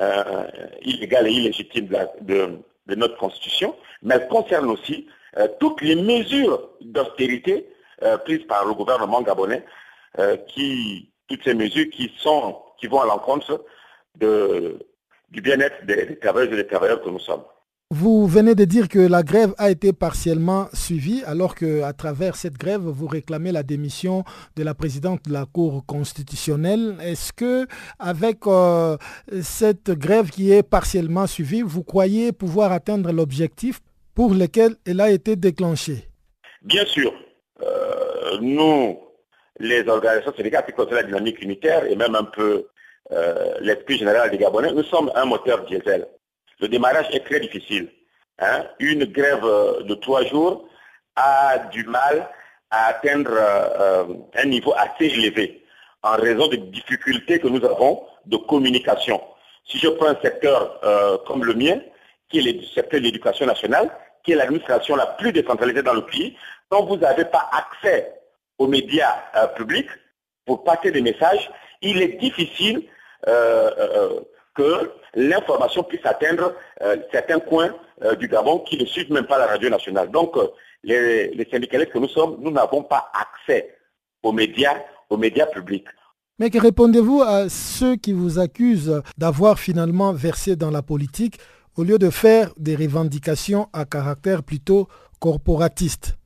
euh, 0.00 0.46
illégale 0.82 1.26
et 1.26 1.32
illégitime 1.32 1.88
de, 2.20 2.58
de 2.86 2.94
notre 2.94 3.16
Constitution, 3.16 3.76
mais 4.02 4.14
elle 4.14 4.28
concerne 4.28 4.70
aussi 4.70 5.08
toutes 5.60 5.80
les 5.82 5.94
mesures 5.94 6.70
d'austérité 6.80 7.68
euh, 8.02 8.18
prises 8.18 8.46
par 8.46 8.66
le 8.66 8.74
gouvernement 8.74 9.22
gabonais, 9.22 9.64
euh, 10.18 10.36
qui, 10.48 11.10
toutes 11.28 11.44
ces 11.44 11.54
mesures 11.54 11.88
qui, 11.90 12.12
sont, 12.18 12.56
qui 12.78 12.86
vont 12.86 13.00
à 13.00 13.06
l'encontre 13.06 13.64
du 14.16 15.40
bien-être 15.40 15.86
des, 15.86 16.06
des 16.06 16.18
travailleurs 16.18 16.52
et 16.52 16.56
des 16.56 16.66
travailleurs 16.66 17.02
que 17.02 17.10
nous 17.10 17.20
sommes. 17.20 17.44
Vous 17.92 18.28
venez 18.28 18.54
de 18.54 18.64
dire 18.64 18.88
que 18.88 19.00
la 19.00 19.24
grève 19.24 19.52
a 19.58 19.68
été 19.68 19.92
partiellement 19.92 20.68
suivie, 20.72 21.24
alors 21.26 21.56
qu'à 21.56 21.92
travers 21.92 22.36
cette 22.36 22.56
grève, 22.56 22.82
vous 22.82 23.08
réclamez 23.08 23.50
la 23.50 23.64
démission 23.64 24.22
de 24.54 24.62
la 24.62 24.74
présidente 24.74 25.24
de 25.24 25.32
la 25.32 25.44
Cour 25.44 25.84
constitutionnelle. 25.86 26.96
Est-ce 27.02 27.32
que, 27.32 27.66
avec 27.98 28.46
euh, 28.46 28.96
cette 29.42 29.90
grève 29.90 30.30
qui 30.30 30.52
est 30.52 30.62
partiellement 30.62 31.26
suivie, 31.26 31.62
vous 31.62 31.82
croyez 31.82 32.30
pouvoir 32.30 32.70
atteindre 32.70 33.10
l'objectif 33.10 33.80
pour 34.14 34.34
lequel 34.34 34.76
elle 34.86 35.00
a 35.00 35.10
été 35.10 35.34
déclenchée? 35.34 36.08
Bien 36.62 36.86
sûr. 36.86 37.12
Euh, 37.62 38.38
nous, 38.40 38.98
les 39.58 39.86
organisations 39.88 40.34
syndicales 40.34 40.64
qui 40.66 40.72
concernent 40.72 40.96
la 40.96 41.02
dynamique 41.04 41.42
unitaire 41.42 41.84
et 41.84 41.96
même 41.96 42.14
un 42.14 42.24
peu 42.24 42.66
euh, 43.12 43.54
l'esprit 43.60 43.98
général 43.98 44.30
des 44.30 44.38
Gabonais, 44.38 44.72
nous 44.72 44.84
sommes 44.84 45.10
un 45.14 45.24
moteur 45.24 45.64
diesel 45.66 46.06
le 46.60 46.68
démarrage 46.68 47.06
est 47.12 47.24
très 47.24 47.40
difficile. 47.40 47.88
Hein. 48.38 48.66
Une 48.80 49.06
grève 49.06 49.44
euh, 49.44 49.82
de 49.82 49.94
trois 49.94 50.24
jours 50.26 50.68
a 51.16 51.56
du 51.72 51.84
mal 51.84 52.28
à 52.70 52.88
atteindre 52.88 53.32
un 54.36 54.44
niveau 54.44 54.72
assez 54.76 55.06
élevé 55.06 55.64
en 56.02 56.12
raison 56.12 56.46
des 56.46 56.58
difficultés 56.58 57.40
que 57.40 57.48
nous 57.48 57.64
avons 57.64 58.04
de 58.26 58.36
communication. 58.36 59.20
Si 59.66 59.76
je 59.78 59.88
prends 59.88 60.06
un 60.06 60.20
secteur 60.22 60.80
comme 61.26 61.44
le 61.44 61.54
mien, 61.54 61.80
qui 62.28 62.38
est 62.38 62.52
le 62.52 62.62
secteur 62.62 63.00
de 63.00 63.06
l'éducation 63.06 63.44
nationale, 63.44 63.90
qui 64.22 64.32
est 64.32 64.36
l'administration 64.36 64.94
la 64.94 65.06
plus 65.06 65.32
décentralisée 65.32 65.82
dans 65.82 65.94
le 65.94 66.06
pays, 66.06 66.36
quand 66.70 66.86
vous 66.86 66.96
n'avez 66.96 67.26
pas 67.26 67.50
accès 67.52 68.14
aux 68.58 68.66
médias 68.66 69.14
publics 69.56 69.90
pour 70.46 70.64
passer 70.64 70.90
des 70.90 71.02
messages, 71.02 71.50
il 71.82 72.00
est 72.00 72.18
difficile 72.18 72.88
que 74.54 74.92
l'information 75.14 75.82
puisse 75.82 76.04
atteindre 76.04 76.54
euh, 76.82 76.96
certains 77.12 77.40
coins 77.40 77.74
euh, 78.02 78.14
du 78.14 78.28
Gabon 78.28 78.60
qui 78.60 78.78
ne 78.78 78.84
suivent 78.84 79.12
même 79.12 79.26
pas 79.26 79.38
la 79.38 79.46
radio 79.46 79.70
nationale. 79.70 80.10
Donc, 80.10 80.36
euh, 80.36 80.48
les, 80.82 81.48
syndicalistes 81.50 81.92
que 81.92 81.98
nous 81.98 82.08
sommes, 82.08 82.36
nous 82.40 82.50
n'avons 82.50 82.82
pas 82.82 83.10
accès 83.12 83.74
aux 84.22 84.32
médias, 84.32 84.76
aux 85.08 85.16
médias 85.16 85.46
publics. 85.46 85.86
Mais 86.38 86.50
que 86.50 86.58
répondez-vous 86.58 87.22
à 87.22 87.48
ceux 87.48 87.96
qui 87.96 88.12
vous 88.12 88.38
accusent 88.38 89.02
d'avoir 89.18 89.58
finalement 89.58 90.12
versé 90.12 90.56
dans 90.56 90.70
la 90.70 90.82
politique 90.82 91.38
au 91.76 91.84
lieu 91.84 91.98
de 91.98 92.10
faire 92.10 92.50
des 92.56 92.76
revendications 92.76 93.68
à 93.72 93.84
caractère 93.84 94.42
plutôt 94.42 94.88
corporatiste 95.20 96.16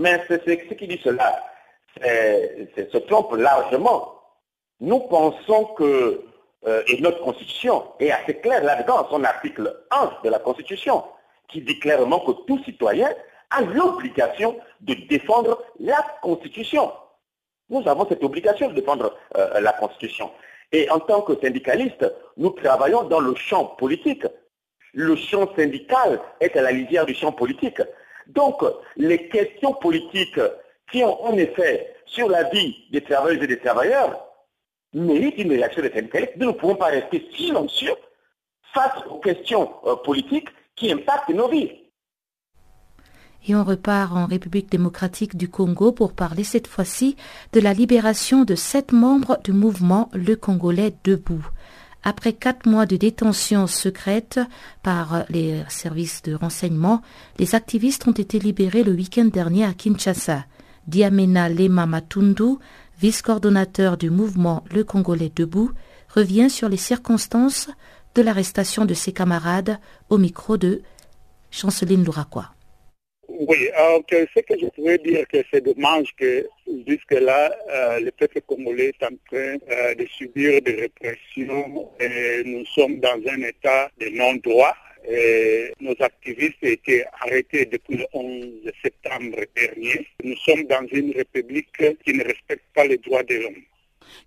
Mais 0.00 0.24
ce 0.28 0.74
qui 0.74 0.86
dit 0.88 0.98
cela 1.04 1.44
se 2.00 2.98
trompe 2.98 3.36
largement. 3.36 4.14
Nous 4.80 5.00
pensons 5.00 5.66
que 5.76 6.24
euh, 6.66 6.82
et 6.88 7.00
notre 7.02 7.20
Constitution 7.20 7.84
est 8.00 8.10
assez 8.10 8.34
claire 8.38 8.64
là-dedans, 8.64 9.06
son 9.10 9.24
article 9.24 9.74
1 9.90 10.12
de 10.24 10.30
la 10.30 10.38
Constitution, 10.38 11.04
qui 11.48 11.60
dit 11.60 11.78
clairement 11.78 12.20
que 12.20 12.32
tout 12.46 12.62
citoyen 12.64 13.10
a 13.50 13.60
l'obligation 13.60 14.56
de 14.80 14.94
défendre 15.08 15.62
la 15.78 16.02
Constitution. 16.22 16.92
Nous 17.68 17.86
avons 17.86 18.06
cette 18.08 18.24
obligation 18.24 18.68
de 18.68 18.74
défendre 18.74 19.14
euh, 19.36 19.60
la 19.60 19.74
Constitution. 19.74 20.30
Et 20.72 20.88
en 20.90 21.00
tant 21.00 21.20
que 21.20 21.38
syndicaliste, 21.40 22.10
nous 22.38 22.50
travaillons 22.50 23.02
dans 23.02 23.20
le 23.20 23.34
champ 23.34 23.64
politique. 23.64 24.26
Le 24.94 25.14
champ 25.16 25.46
syndical 25.56 26.20
est 26.40 26.56
à 26.56 26.62
la 26.62 26.72
lisière 26.72 27.04
du 27.04 27.14
champ 27.14 27.32
politique. 27.32 27.82
Donc, 28.34 28.62
les 28.96 29.28
questions 29.28 29.74
politiques 29.74 30.40
qui 30.90 31.02
ont 31.04 31.24
en 31.24 31.36
effet 31.36 31.94
sur 32.06 32.28
la 32.28 32.44
vie 32.50 32.76
des 32.90 33.02
travailleuses 33.02 33.42
et 33.42 33.46
des 33.46 33.58
travailleurs 33.58 34.26
mérite 34.92 35.38
une 35.38 35.52
réaction 35.52 35.82
des 35.82 35.92
syndicalistes. 35.92 36.34
Nous 36.36 36.48
ne 36.48 36.52
pouvons 36.52 36.74
pas 36.74 36.86
rester 36.86 37.28
silencieux 37.36 37.94
face 38.74 39.04
aux 39.08 39.18
questions 39.18 39.70
euh, 39.86 39.96
politiques 39.96 40.48
qui 40.76 40.92
impactent 40.92 41.30
nos 41.30 41.48
vies. 41.48 41.70
Et 43.48 43.54
on 43.54 43.64
repart 43.64 44.12
en 44.12 44.26
République 44.26 44.70
démocratique 44.70 45.36
du 45.36 45.48
Congo 45.48 45.92
pour 45.92 46.12
parler 46.12 46.44
cette 46.44 46.66
fois-ci 46.66 47.16
de 47.52 47.60
la 47.60 47.72
libération 47.72 48.44
de 48.44 48.54
sept 48.54 48.92
membres 48.92 49.38
du 49.44 49.52
mouvement 49.52 50.10
Le 50.12 50.36
Congolais 50.36 50.92
Debout. 51.04 51.46
Après 52.02 52.32
quatre 52.32 52.68
mois 52.68 52.86
de 52.86 52.96
détention 52.96 53.66
secrète 53.66 54.40
par 54.82 55.24
les 55.28 55.62
services 55.68 56.22
de 56.22 56.34
renseignement, 56.34 57.02
les 57.38 57.54
activistes 57.54 58.08
ont 58.08 58.12
été 58.12 58.38
libérés 58.38 58.84
le 58.84 58.92
week-end 58.92 59.26
dernier 59.26 59.64
à 59.64 59.74
Kinshasa. 59.74 60.44
Diamena 60.86 61.48
Lema 61.48 61.86
Matundu 61.86 62.56
vice-coordonnateur 63.00 63.96
du 63.96 64.10
mouvement 64.10 64.62
Le 64.70 64.84
Congolais 64.84 65.32
Debout, 65.34 65.72
revient 66.08 66.50
sur 66.50 66.68
les 66.68 66.76
circonstances 66.76 67.68
de 68.14 68.22
l'arrestation 68.22 68.84
de 68.84 68.94
ses 68.94 69.12
camarades 69.12 69.78
au 70.10 70.18
micro 70.18 70.56
de 70.56 70.82
Chanceline 71.50 72.04
Louraquois. 72.04 72.50
Oui, 73.48 73.70
alors 73.74 74.02
ce 74.10 74.40
que 74.40 74.58
je 74.60 74.66
pourrais 74.66 74.98
dire 74.98 75.26
que 75.26 75.38
c'est 75.50 75.64
dommage 75.64 76.14
que 76.14 76.46
jusque-là, 76.86 77.56
euh, 77.70 78.00
le 78.00 78.10
peuple 78.10 78.42
congolais 78.42 78.88
est 78.88 79.02
en 79.02 79.16
train 79.30 79.56
euh, 79.70 79.94
de 79.94 80.04
subir 80.06 80.60
des 80.60 80.74
répressions 80.74 81.90
et 81.98 82.42
nous 82.44 82.66
sommes 82.66 83.00
dans 83.00 83.18
un 83.26 83.40
état 83.42 83.90
de 83.98 84.10
non-droit 84.10 84.76
nos 85.80 85.94
activistes 86.00 86.62
étaient 86.62 87.06
arrêtés 87.22 87.64
depuis 87.64 87.96
le 87.96 88.06
11 88.12 88.70
septembre 88.82 89.38
dernier. 89.56 90.06
Nous 90.22 90.36
sommes 90.36 90.64
dans 90.64 90.86
une 90.92 91.12
république 91.12 91.72
qui 92.04 92.12
ne 92.12 92.22
respecte 92.22 92.66
pas 92.74 92.84
les 92.84 92.98
droits 92.98 93.22
de 93.22 93.36
l'homme. 93.36 93.62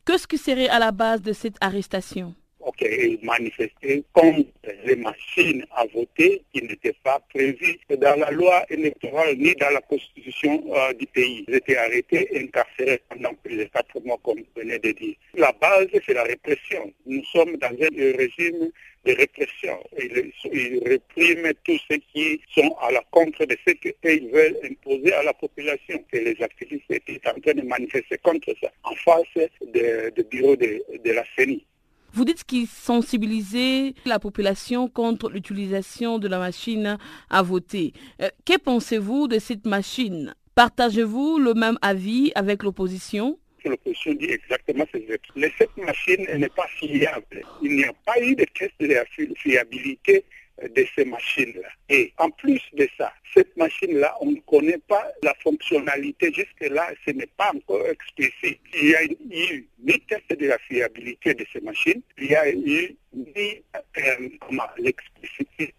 Qu'est-ce 0.06 0.28
qui 0.28 0.40
serait 0.40 0.70
à 0.70 0.80
la 0.80 0.92
base 0.92 1.22
de 1.22 1.34
cette 1.34 1.58
arrestation? 1.62 2.34
Ok, 2.66 2.82
et 2.82 3.20
manifester 3.24 4.04
contre 4.14 4.50
les 4.86 4.96
machines 4.96 5.66
à 5.76 5.86
voter 5.94 6.44
qui 6.54 6.62
n'étaient 6.62 6.96
pas 7.04 7.20
prévues 7.30 7.80
dans 7.90 8.20
la 8.20 8.32
loi 8.32 8.64
électorale 8.70 9.36
ni 9.38 9.54
dans 9.56 9.70
la 9.70 9.82
constitution 9.82 10.64
euh, 10.74 10.94
du 10.94 11.06
pays. 11.08 11.46
Ils 11.48 11.56
étaient 11.56 11.78
arrêtés 11.78 12.28
et 12.32 12.44
incarcérés 12.44 13.02
pendant 13.10 13.34
plus 13.36 13.58
de 13.58 13.64
quatre 13.66 14.00
mois, 14.06 14.20
comme 14.24 14.40
vous 14.40 14.62
venez 14.62 14.80
de 14.80 14.92
dire. 14.92 15.16
La 15.36 15.52
base, 15.54 15.88
c'est 16.06 16.14
la 16.14 16.24
répression. 16.24 16.92
Nous 17.06 17.24
sommes 17.26 17.58
dans 17.58 17.68
un 17.68 18.18
régime 18.18 18.72
de 19.06 19.14
répression. 19.14 19.78
Ils, 20.00 20.82
répriment 20.86 21.54
tous 21.64 21.80
ceux 21.90 21.98
qui 22.14 22.42
sont 22.56 22.76
à 22.82 22.92
la 22.92 23.02
contre 23.12 23.46
de 23.46 23.58
ce 23.68 23.74
qu'ils 23.74 24.30
veulent 24.32 24.58
imposer 24.64 25.14
à 25.14 25.24
la 25.24 25.34
population. 25.34 26.04
Et 26.14 26.20
les 26.22 26.42
activistes 26.42 26.90
étaient 26.90 27.22
en 27.28 27.40
train 27.40 27.54
de 27.54 27.62
manifester 27.62 28.18
contre 28.20 28.54
ça, 28.62 28.72
en 28.84 28.96
face 28.96 29.50
du 29.74 30.24
bureau 30.32 30.56
de, 30.56 30.82
de 31.04 31.12
la 31.12 31.24
CENI. 31.36 31.66
Vous 32.14 32.26
dites 32.26 32.44
qu'ils 32.44 32.68
sensibilisaient 32.68 33.96
la 34.06 34.20
population 34.20 34.88
contre 34.88 35.32
l'utilisation 35.32 36.20
de 36.20 36.28
la 36.28 36.38
machine 36.38 37.00
à 37.32 37.42
voter. 37.42 37.94
Euh, 38.22 38.30
que 38.46 38.58
pensez-vous 38.60 39.28
de 39.28 39.40
cette 39.40 39.66
machine? 39.66 40.36
Partagez-vous 40.54 41.40
le 41.40 41.56
même 41.56 41.80
avis 41.82 42.32
avec 42.36 42.62
l'opposition? 42.62 43.40
L'opposition 43.66 44.14
dit 44.14 44.30
exactement 44.30 44.86
ces 44.92 45.08
Mais 45.36 45.52
cette 45.58 45.76
machine 45.76 46.24
n'est 46.38 46.50
pas 46.50 46.68
fiable. 46.78 47.42
Il 47.64 47.78
n'y 47.78 47.86
a 47.86 47.94
pas 48.06 48.22
eu 48.22 48.36
de 48.36 48.46
test 48.54 48.74
de 48.80 49.36
fiabilité 49.36 50.24
de 50.70 50.86
ces 50.96 51.06
machines-là. 51.06 51.70
Et 51.90 52.14
en 52.18 52.30
plus 52.30 52.62
de 52.74 52.88
ça, 52.98 53.12
cette 53.34 53.56
machine-là, 53.58 54.16
on 54.22 54.32
ne 54.32 54.40
connaît 54.42 54.82
pas 54.88 55.06
la 55.24 55.34
fonctionnalité. 55.42 56.32
Jusque-là, 56.34 56.92
ce 57.06 57.12
n'est 57.12 57.30
pas 57.38 57.52
encore 57.56 57.86
explicite. 57.88 58.60
Il 58.74 58.90
y 58.90 58.96
a 58.96 59.04
eu 59.04 59.68
ni 59.84 60.00
test 60.02 60.30
de 60.30 60.48
la 60.48 60.58
fiabilité 60.60 61.34
de 61.34 61.46
ces 61.52 61.62
machines, 61.62 62.02
il 62.18 62.32
y 62.32 62.36
a 62.36 62.50
eu 62.50 62.96
ni 63.14 63.64
euh, 63.98 64.30
l'explicité, 64.78 65.74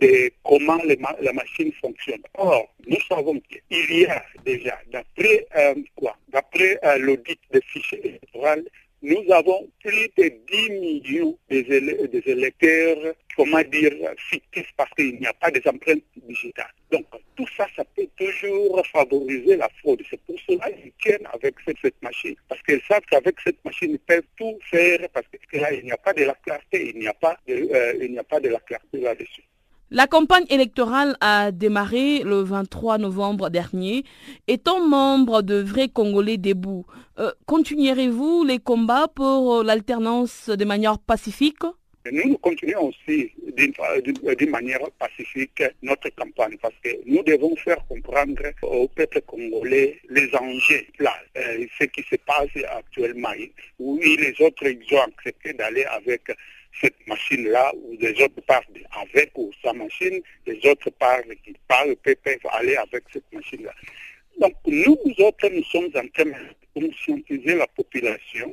de 0.00 0.30
comment 0.42 0.80
la 1.20 1.32
machine 1.32 1.72
fonctionne. 1.80 2.22
Or, 2.34 2.68
nous 2.86 3.00
savons 3.08 3.40
qu'il 3.40 3.98
y 3.98 4.06
a 4.06 4.22
déjà, 4.44 4.78
d'après 4.90 5.46
euh, 5.56 5.74
quoi 5.94 6.16
D'après 6.28 6.78
euh, 6.84 6.98
l'audit 6.98 7.38
des 7.52 7.62
fichiers 7.62 8.06
électoraux, 8.06 8.62
nous 9.06 9.32
avons 9.32 9.70
plus 9.84 10.08
de 10.18 10.32
10 10.50 10.70
millions 10.80 11.38
des 11.48 12.22
électeurs, 12.26 13.14
comment 13.36 13.62
dire, 13.62 13.92
fictifs 14.18 14.72
parce 14.76 14.90
qu'il 14.94 15.20
n'y 15.20 15.26
a 15.26 15.32
pas 15.32 15.48
des 15.52 15.62
empreintes 15.64 16.02
digitales. 16.26 16.74
Donc 16.90 17.06
tout 17.36 17.46
ça, 17.56 17.66
ça 17.76 17.84
peut 17.94 18.08
toujours 18.16 18.84
favoriser 18.88 19.56
la 19.56 19.68
fraude. 19.80 20.02
C'est 20.10 20.20
pour 20.22 20.34
cela 20.48 20.72
qu'ils 20.72 20.92
tiennent 21.00 21.28
avec 21.32 21.54
cette, 21.64 22.02
machine. 22.02 22.34
Parce 22.48 22.60
qu'ils 22.62 22.82
savent 22.88 23.04
qu'avec 23.08 23.36
cette 23.44 23.64
machine, 23.64 23.92
ils 23.92 23.98
peuvent 24.00 24.26
tout 24.36 24.58
faire 24.68 24.98
parce 25.12 25.26
que 25.28 25.56
là, 25.56 25.72
il 25.72 25.84
n'y 25.84 25.92
a 25.92 25.98
pas 25.98 26.12
de 26.12 26.24
la 26.24 26.34
clarté, 26.34 26.90
il 26.92 26.98
n'y 26.98 27.06
a 27.06 27.14
pas 27.14 27.38
euh, 27.48 27.94
il 28.00 28.10
n'y 28.10 28.18
a 28.18 28.24
pas 28.24 28.40
de 28.40 28.48
la 28.48 28.58
clarté 28.58 28.98
là-dessus. 28.98 29.44
La 29.92 30.08
campagne 30.08 30.46
électorale 30.50 31.16
a 31.20 31.52
démarré 31.52 32.24
le 32.24 32.42
23 32.42 32.98
novembre 32.98 33.50
dernier. 33.50 34.02
Étant 34.48 34.84
membre 34.84 35.42
de 35.42 35.60
Vrais 35.60 35.88
Congolais 35.88 36.38
debout, 36.38 36.86
euh, 37.20 37.30
continuerez-vous 37.46 38.42
les 38.42 38.58
combats 38.58 39.06
pour 39.06 39.62
l'alternance 39.62 40.48
de 40.48 40.64
manière 40.64 40.98
pacifique? 40.98 41.62
Nous, 42.10 42.36
continuons 42.38 42.88
aussi 42.88 43.32
d'une 43.56 44.50
manière 44.50 44.80
pacifique 44.98 45.62
notre 45.82 46.08
campagne 46.16 46.56
parce 46.60 46.74
que 46.82 46.90
nous 47.06 47.22
devons 47.22 47.54
faire 47.54 47.78
comprendre 47.86 48.42
au 48.62 48.88
peuple 48.88 49.20
congolais 49.22 50.00
les 50.10 50.34
enjeux 50.34 50.84
là, 50.98 51.14
euh, 51.36 51.64
ce 51.78 51.84
qui 51.84 52.02
se 52.02 52.16
passe 52.16 52.48
actuellement. 52.76 53.30
Oui, 53.78 54.16
les 54.20 54.44
autres, 54.44 54.66
ils 54.66 54.94
ont 54.96 55.02
accepté 55.02 55.52
d'aller 55.52 55.84
avec 55.84 56.22
cette 56.80 57.06
machine-là, 57.06 57.72
où 57.74 57.96
les 57.98 58.12
autres 58.22 58.40
parlent 58.46 58.64
avec 58.92 59.30
ou 59.36 59.50
sans 59.62 59.74
machine, 59.74 60.20
les 60.46 60.66
autres 60.66 60.90
parlent 60.90 61.34
qui 61.44 61.54
parlent, 61.68 61.96
peuvent 61.96 62.38
aller 62.52 62.76
avec 62.76 63.04
cette 63.12 63.32
machine-là. 63.32 63.72
Donc 64.40 64.54
nous, 64.66 64.98
autres, 65.18 65.48
nous 65.48 65.64
sommes 65.64 65.90
en 65.94 66.08
train 66.08 66.24
de 66.24 66.34
conscientiser 66.74 67.54
la 67.54 67.66
population, 67.68 68.52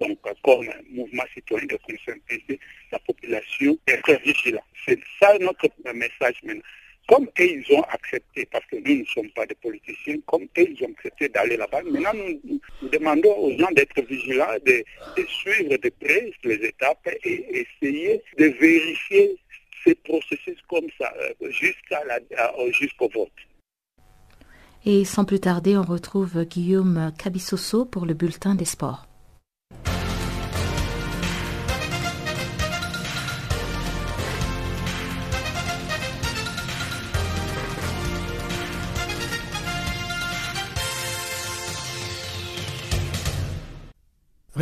donc 0.00 0.18
comme 0.42 0.66
mouvement 0.90 1.24
citoyen 1.34 1.66
de 1.66 1.76
conscientiser 1.76 2.58
la 2.90 2.98
population, 3.00 3.76
être 3.86 4.20
vigilant. 4.22 4.64
C'est 4.86 4.98
ça 5.20 5.36
notre 5.38 5.68
message 5.92 6.36
maintenant 6.42 6.62
comme 7.08 7.26
ils 7.38 7.64
ont 7.72 7.82
accepté, 7.84 8.46
parce 8.52 8.64
que 8.66 8.76
nous 8.76 9.00
ne 9.00 9.04
sommes 9.06 9.30
pas 9.30 9.46
des 9.46 9.54
politiciens, 9.54 10.16
comme 10.26 10.46
ils 10.56 10.84
ont 10.84 10.92
accepté 10.96 11.28
d'aller 11.30 11.56
là-bas, 11.56 11.82
maintenant 11.82 12.12
nous, 12.14 12.60
demandons 12.90 13.34
aux 13.34 13.58
gens 13.58 13.70
d'être 13.72 14.00
vigilants, 14.02 14.56
de, 14.64 14.84
suivre 15.26 15.76
de 15.78 15.90
près 16.00 16.30
les 16.44 16.54
étapes 16.54 17.08
et 17.24 17.64
essayer 17.82 18.22
de 18.38 18.44
vérifier 18.44 19.36
ces 19.84 19.94
processus 19.94 20.58
comme 20.68 20.86
ça 20.98 21.12
euh, 21.40 21.50
jusqu'au 22.72 23.08
vote. 23.08 23.32
Et 24.84 25.04
sans 25.04 25.24
plus 25.24 25.40
tarder, 25.40 25.76
on 25.78 25.82
retrouve 25.82 26.44
Guillaume 26.44 27.12
Cabissoso 27.18 27.86
pour 27.86 28.04
le 28.04 28.14
bulletin 28.14 28.54
des 28.54 28.64
sports. 28.66 29.07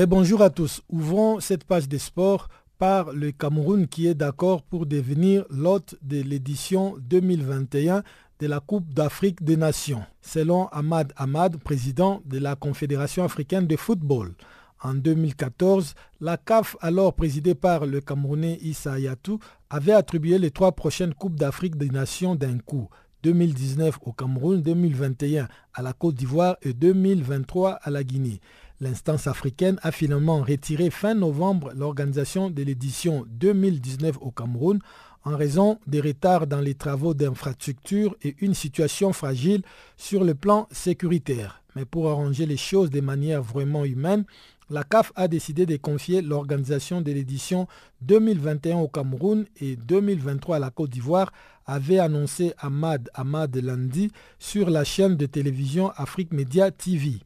Bonjour 0.04 0.42
à 0.42 0.50
tous. 0.50 0.82
Ouvrons 0.90 1.40
cette 1.40 1.64
page 1.64 1.88
des 1.88 1.98
sports 1.98 2.48
par 2.78 3.12
le 3.12 3.32
Cameroun 3.32 3.88
qui 3.88 4.06
est 4.06 4.14
d'accord 4.14 4.62
pour 4.62 4.84
devenir 4.84 5.46
l'hôte 5.48 5.96
de 6.02 6.20
l'édition 6.20 6.94
2021 7.00 8.02
de 8.38 8.46
la 8.46 8.60
Coupe 8.60 8.92
d'Afrique 8.92 9.42
des 9.42 9.56
Nations, 9.56 10.02
selon 10.20 10.66
Ahmad 10.68 11.14
Ahmad, 11.16 11.56
président 11.56 12.20
de 12.26 12.38
la 12.38 12.56
Confédération 12.56 13.24
africaine 13.24 13.66
de 13.66 13.74
football. 13.76 14.34
En 14.82 14.92
2014, 14.92 15.94
la 16.20 16.36
CAF, 16.36 16.76
alors 16.82 17.14
présidée 17.14 17.54
par 17.54 17.86
le 17.86 18.02
Camerounais 18.02 18.58
Issa 18.60 18.92
Ayatou, 18.92 19.40
avait 19.70 19.92
attribué 19.92 20.38
les 20.38 20.50
trois 20.50 20.72
prochaines 20.72 21.14
Coupes 21.14 21.36
d'Afrique 21.36 21.76
des 21.76 21.88
Nations 21.88 22.34
d'un 22.34 22.58
coup. 22.58 22.88
2019 23.22 23.98
au 24.02 24.12
Cameroun, 24.12 24.62
2021 24.62 25.48
à 25.74 25.82
la 25.82 25.92
Côte 25.92 26.14
d'Ivoire 26.14 26.56
et 26.62 26.74
2023 26.74 27.72
à 27.72 27.90
la 27.90 28.04
Guinée. 28.04 28.40
L'instance 28.78 29.26
africaine 29.26 29.78
a 29.82 29.90
finalement 29.90 30.42
retiré 30.42 30.90
fin 30.90 31.14
novembre 31.14 31.72
l'organisation 31.74 32.50
de 32.50 32.62
l'édition 32.62 33.24
2019 33.28 34.18
au 34.20 34.30
Cameroun 34.30 34.80
en 35.24 35.34
raison 35.34 35.78
des 35.86 36.00
retards 36.00 36.46
dans 36.46 36.60
les 36.60 36.74
travaux 36.74 37.14
d'infrastructure 37.14 38.14
et 38.22 38.36
une 38.40 38.52
situation 38.52 39.14
fragile 39.14 39.62
sur 39.96 40.24
le 40.24 40.34
plan 40.34 40.68
sécuritaire. 40.70 41.62
Mais 41.74 41.86
pour 41.86 42.10
arranger 42.10 42.44
les 42.44 42.58
choses 42.58 42.90
de 42.90 43.00
manière 43.00 43.42
vraiment 43.42 43.84
humaine, 43.86 44.24
la 44.68 44.84
CAF 44.84 45.10
a 45.16 45.26
décidé 45.26 45.64
de 45.64 45.76
confier 45.76 46.20
l'organisation 46.20 47.00
de 47.00 47.12
l'édition 47.12 47.66
2021 48.02 48.76
au 48.76 48.88
Cameroun 48.88 49.46
et 49.60 49.76
2023 49.76 50.56
à 50.56 50.58
la 50.58 50.70
Côte 50.70 50.90
d'Ivoire, 50.90 51.32
avait 51.66 51.98
annoncé 51.98 52.52
Ahmad 52.58 53.08
Ahmad 53.14 53.56
lundi 53.56 54.10
sur 54.38 54.68
la 54.68 54.84
chaîne 54.84 55.16
de 55.16 55.26
télévision 55.26 55.90
Afrique 55.96 56.32
Média 56.32 56.70
TV. 56.70 57.20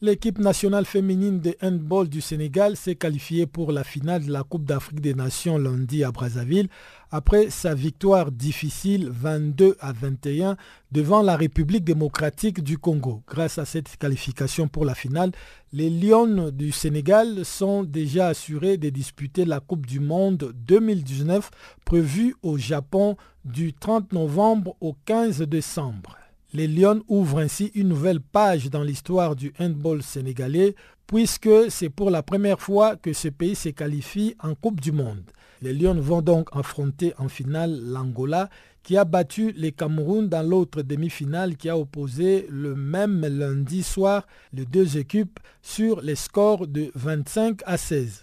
L'équipe 0.00 0.38
nationale 0.38 0.84
féminine 0.84 1.40
de 1.40 1.56
handball 1.60 2.08
du 2.08 2.20
Sénégal 2.20 2.76
s'est 2.76 2.94
qualifiée 2.94 3.46
pour 3.46 3.72
la 3.72 3.82
finale 3.82 4.24
de 4.26 4.30
la 4.30 4.44
Coupe 4.44 4.64
d'Afrique 4.64 5.00
des 5.00 5.12
Nations 5.12 5.58
lundi 5.58 6.04
à 6.04 6.12
Brazzaville 6.12 6.68
après 7.10 7.50
sa 7.50 7.74
victoire 7.74 8.30
difficile 8.30 9.08
22 9.10 9.76
à 9.80 9.90
21 9.92 10.56
devant 10.92 11.20
la 11.20 11.34
République 11.34 11.82
démocratique 11.82 12.62
du 12.62 12.78
Congo. 12.78 13.24
Grâce 13.26 13.58
à 13.58 13.64
cette 13.64 13.96
qualification 13.96 14.68
pour 14.68 14.84
la 14.84 14.94
finale, 14.94 15.32
les 15.72 15.90
Lions 15.90 16.50
du 16.52 16.70
Sénégal 16.70 17.44
sont 17.44 17.82
déjà 17.82 18.28
assurés 18.28 18.76
de 18.76 18.90
disputer 18.90 19.44
la 19.44 19.58
Coupe 19.58 19.84
du 19.84 19.98
Monde 19.98 20.52
2019 20.54 21.50
prévue 21.84 22.36
au 22.44 22.56
Japon 22.56 23.16
du 23.44 23.72
30 23.74 24.12
novembre 24.12 24.76
au 24.80 24.94
15 25.06 25.40
décembre. 25.42 26.16
Les 26.54 26.66
Lions 26.66 27.02
ouvrent 27.08 27.40
ainsi 27.40 27.70
une 27.74 27.88
nouvelle 27.88 28.20
page 28.20 28.70
dans 28.70 28.82
l'histoire 28.82 29.36
du 29.36 29.52
handball 29.60 30.02
sénégalais 30.02 30.74
puisque 31.06 31.70
c'est 31.70 31.90
pour 31.90 32.10
la 32.10 32.22
première 32.22 32.58
fois 32.58 32.96
que 32.96 33.12
ce 33.12 33.28
pays 33.28 33.54
se 33.54 33.68
qualifie 33.68 34.34
en 34.42 34.54
Coupe 34.54 34.80
du 34.80 34.90
Monde. 34.90 35.30
Les 35.60 35.74
Lions 35.74 36.00
vont 36.00 36.22
donc 36.22 36.48
affronter 36.52 37.12
en 37.18 37.28
finale 37.28 37.78
l'Angola 37.82 38.48
qui 38.82 38.96
a 38.96 39.04
battu 39.04 39.52
les 39.58 39.72
Cameroun 39.72 40.26
dans 40.30 40.42
l'autre 40.42 40.80
demi-finale 40.80 41.56
qui 41.56 41.68
a 41.68 41.76
opposé 41.76 42.46
le 42.48 42.74
même 42.74 43.26
lundi 43.26 43.82
soir 43.82 44.26
les 44.54 44.64
deux 44.64 44.96
équipes 44.96 45.40
sur 45.60 46.00
les 46.00 46.14
scores 46.14 46.66
de 46.66 46.90
25 46.94 47.60
à 47.66 47.76
16. 47.76 48.22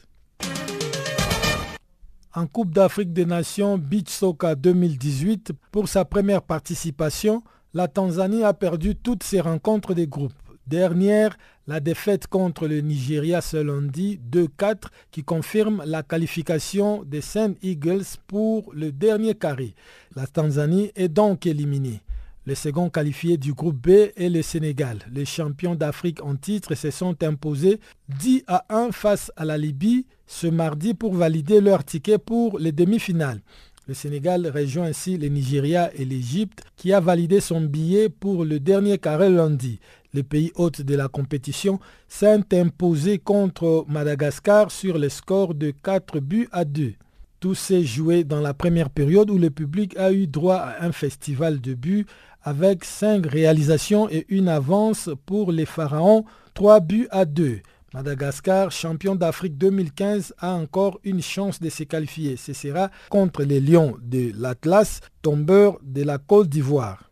En 2.33 2.47
Coupe 2.47 2.73
d'Afrique 2.73 3.13
des 3.13 3.25
Nations 3.25 3.77
Beach 3.77 4.09
Soccer 4.09 4.57
2018, 4.57 5.51
pour 5.71 5.87
sa 5.87 6.05
première 6.05 6.41
participation, 6.41 7.43
la 7.75 7.89
Tanzanie 7.89 8.43
a 8.43 8.53
perdu 8.53 8.95
toutes 8.95 9.23
ses 9.23 9.41
rencontres 9.41 9.93
des 9.93 10.07
groupes. 10.07 10.31
Dernière, 10.65 11.37
la 11.67 11.81
défaite 11.81 12.25
contre 12.25 12.67
le 12.69 12.79
Nigeria 12.79 13.41
ce 13.41 13.57
lundi 13.57 14.17
2-4 14.31 14.85
qui 15.11 15.25
confirme 15.25 15.83
la 15.85 16.01
qualification 16.01 17.03
des 17.03 17.19
Saint 17.19 17.53
Eagles 17.61 18.05
pour 18.27 18.71
le 18.73 18.93
dernier 18.93 19.35
carré. 19.35 19.75
La 20.15 20.25
Tanzanie 20.25 20.91
est 20.95 21.09
donc 21.09 21.45
éliminée. 21.45 22.01
Le 22.45 22.55
second 22.55 22.89
qualifié 22.89 23.35
du 23.37 23.53
groupe 23.53 23.75
B 23.75 23.89
est 24.15 24.29
le 24.29 24.41
Sénégal. 24.41 24.99
Les 25.11 25.25
champions 25.25 25.75
d'Afrique 25.75 26.23
en 26.23 26.37
titre 26.37 26.75
se 26.75 26.91
sont 26.91 27.21
imposés 27.23 27.81
10 28.19 28.45
à 28.47 28.65
1 28.69 28.93
face 28.93 29.33
à 29.35 29.43
la 29.43 29.57
Libye 29.57 30.05
ce 30.27 30.47
mardi 30.47 30.93
pour 30.93 31.13
valider 31.13 31.59
leur 31.59 31.83
ticket 31.83 32.19
pour 32.19 32.57
les 32.57 32.71
demi-finales. 32.71 33.41
Le 33.87 33.93
Sénégal 33.93 34.51
rejoint 34.51 34.85
ainsi 34.85 35.15
le 35.15 35.27
Nigeria 35.27 35.91
et 35.93 36.05
l'Égypte 36.05 36.63
qui 36.75 36.91
a 36.91 36.99
validé 36.99 37.39
son 37.39 37.61
billet 37.61 38.09
pour 38.09 38.43
le 38.43 38.59
dernier 38.59 38.97
carré 38.97 39.29
lundi. 39.29 39.79
Les 40.11 40.23
pays 40.23 40.51
hôtes 40.55 40.81
de 40.81 40.95
la 40.95 41.07
compétition 41.07 41.79
s'est 42.07 42.43
imposé 42.53 43.19
contre 43.19 43.85
Madagascar 43.87 44.71
sur 44.71 44.97
le 44.97 45.07
score 45.09 45.53
de 45.53 45.69
4 45.69 46.19
buts 46.19 46.49
à 46.51 46.65
2. 46.65 46.93
Tout 47.39 47.53
s'est 47.53 47.83
joué 47.83 48.23
dans 48.23 48.41
la 48.41 48.55
première 48.55 48.89
période 48.89 49.29
où 49.29 49.37
le 49.37 49.51
public 49.51 49.95
a 49.97 50.11
eu 50.11 50.25
droit 50.25 50.55
à 50.55 50.83
un 50.83 50.91
festival 50.91 51.61
de 51.61 51.75
buts 51.75 52.07
avec 52.41 52.85
5 52.85 53.23
réalisations 53.27 54.09
et 54.09 54.25
une 54.29 54.47
avance 54.47 55.11
pour 55.27 55.51
les 55.51 55.65
Pharaons, 55.65 56.25
3 56.55 56.79
buts 56.79 57.07
à 57.11 57.25
2. 57.25 57.59
Madagascar, 57.95 58.71
champion 58.71 59.15
d'Afrique 59.15 59.57
2015, 59.57 60.33
a 60.39 60.51
encore 60.51 60.99
une 61.05 61.21
chance 61.21 61.61
de 61.61 61.69
se 61.69 61.83
qualifier. 61.83 62.35
Ce 62.35 62.51
sera 62.51 62.91
contre 63.09 63.43
les 63.43 63.61
Lions 63.61 63.95
de 64.01 64.33
l'Atlas, 64.37 64.99
tombeur 65.21 65.79
de 65.81 66.03
la 66.03 66.17
Côte 66.17 66.49
d'Ivoire. 66.49 67.09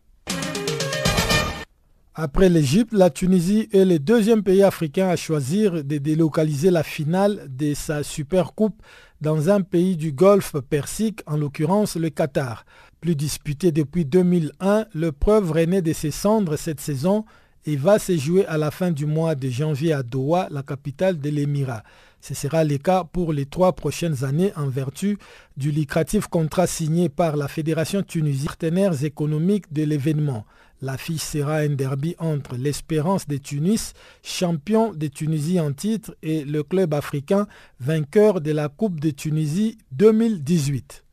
Après 2.14 2.50
l'Égypte, 2.50 2.92
la 2.92 3.08
Tunisie 3.08 3.66
est 3.72 3.86
le 3.86 3.98
deuxième 3.98 4.42
pays 4.42 4.62
africain 4.62 5.08
à 5.08 5.16
choisir 5.16 5.82
de 5.82 5.96
délocaliser 5.96 6.70
la 6.70 6.82
finale 6.82 7.46
de 7.48 7.72
sa 7.72 8.02
Super 8.02 8.52
Coupe 8.52 8.82
dans 9.22 9.48
un 9.48 9.62
pays 9.62 9.96
du 9.96 10.12
Golfe 10.12 10.60
Persique, 10.68 11.22
en 11.24 11.38
l'occurrence 11.38 11.96
le 11.96 12.10
Qatar. 12.10 12.66
Plus 13.00 13.16
disputé 13.16 13.72
depuis 13.72 14.04
2001, 14.04 14.84
l'épreuve 14.92 15.50
renaît 15.50 15.80
de 15.80 15.94
ses 15.94 16.10
cendres 16.10 16.56
cette 16.56 16.80
saison 16.80 17.24
et 17.66 17.76
va 17.76 17.98
se 17.98 18.16
jouer 18.16 18.46
à 18.46 18.58
la 18.58 18.70
fin 18.70 18.90
du 18.90 19.06
mois 19.06 19.34
de 19.34 19.48
janvier 19.48 19.92
à 19.92 20.02
Doha, 20.02 20.48
la 20.50 20.62
capitale 20.62 21.18
de 21.18 21.30
l'Émirat. 21.30 21.82
Ce 22.20 22.32
sera 22.32 22.64
le 22.64 22.78
cas 22.78 23.04
pour 23.04 23.34
les 23.34 23.44
trois 23.44 23.74
prochaines 23.74 24.24
années 24.24 24.52
en 24.56 24.66
vertu 24.66 25.18
du 25.58 25.70
lucratif 25.70 26.26
contrat 26.26 26.66
signé 26.66 27.10
par 27.10 27.36
la 27.36 27.48
Fédération 27.48 28.02
tunisienne, 28.02 28.46
partenaires 28.46 29.04
économiques 29.04 29.70
de 29.72 29.82
l'événement. 29.82 30.46
L'affiche 30.80 31.22
sera 31.22 31.56
un 31.58 31.70
derby 31.70 32.14
entre 32.18 32.56
l'Espérance 32.56 33.26
de 33.26 33.36
Tunis, 33.36 33.92
champion 34.22 34.92
de 34.92 35.06
Tunisie 35.06 35.60
en 35.60 35.72
titre, 35.72 36.16
et 36.22 36.44
le 36.44 36.62
club 36.62 36.94
africain 36.94 37.46
vainqueur 37.78 38.40
de 38.40 38.52
la 38.52 38.68
Coupe 38.68 39.00
de 39.00 39.10
Tunisie 39.10 39.78
2018. 39.92 41.03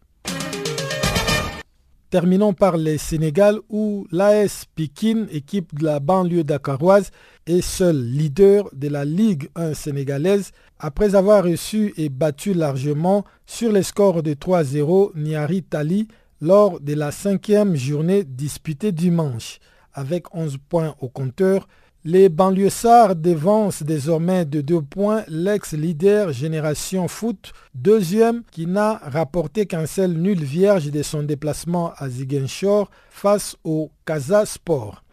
Terminons 2.12 2.52
par 2.52 2.76
le 2.76 2.98
Sénégal 2.98 3.60
où 3.70 4.06
l'AS 4.12 4.66
Pikin, 4.76 5.28
équipe 5.32 5.74
de 5.80 5.86
la 5.86 6.02
banlieue 6.02 6.44
dakaroise, 6.44 7.10
est 7.48 7.62
seul 7.62 7.96
leader 7.96 8.70
de 8.74 8.90
la 8.90 9.06
Ligue 9.06 9.48
1 9.56 9.74
sénégalaise 9.74 10.52
après 10.78 11.16
avoir 11.16 11.46
reçu 11.46 11.94
et 11.96 12.10
battu 12.10 12.54
largement 12.54 13.24
sur 13.46 13.72
les 13.72 13.84
scores 13.84 14.24
de 14.24 14.34
3-0 14.34 15.12
Niari 15.16 15.64
Tali 15.64 16.10
lors 16.42 16.82
de 16.82 16.96
la 16.96 17.12
cinquième 17.12 17.78
journée 17.78 18.26
disputée 18.26 18.92
dimanche. 18.92 19.60
Avec 19.94 20.36
11 20.36 20.58
points 20.68 20.96
au 21.00 21.08
compteur, 21.08 21.70
les 22.04 22.30
banlieusards 22.30 23.16
devancent 23.16 23.84
désormais 23.84 24.46
de 24.46 24.62
deux 24.62 24.82
points 24.82 25.24
l'ex-leader 25.28 26.32
Génération 26.34 27.08
Foot, 27.08 27.54
deuxième 27.76 28.44
qui 28.52 28.66
n'a 28.66 29.00
rapporté 29.04 29.68
qu'un 29.68 29.86
seul 29.86 30.14
nul 30.14 30.44
vierge 30.44 30.90
de 30.90 31.04
son 31.04 31.22
déplacement 31.22 31.94
à 31.98 32.10
Ziguinchor 32.10 32.90
face 33.10 33.56
au 33.64 33.92
Casa 34.06 34.46
Sport. 34.46 35.04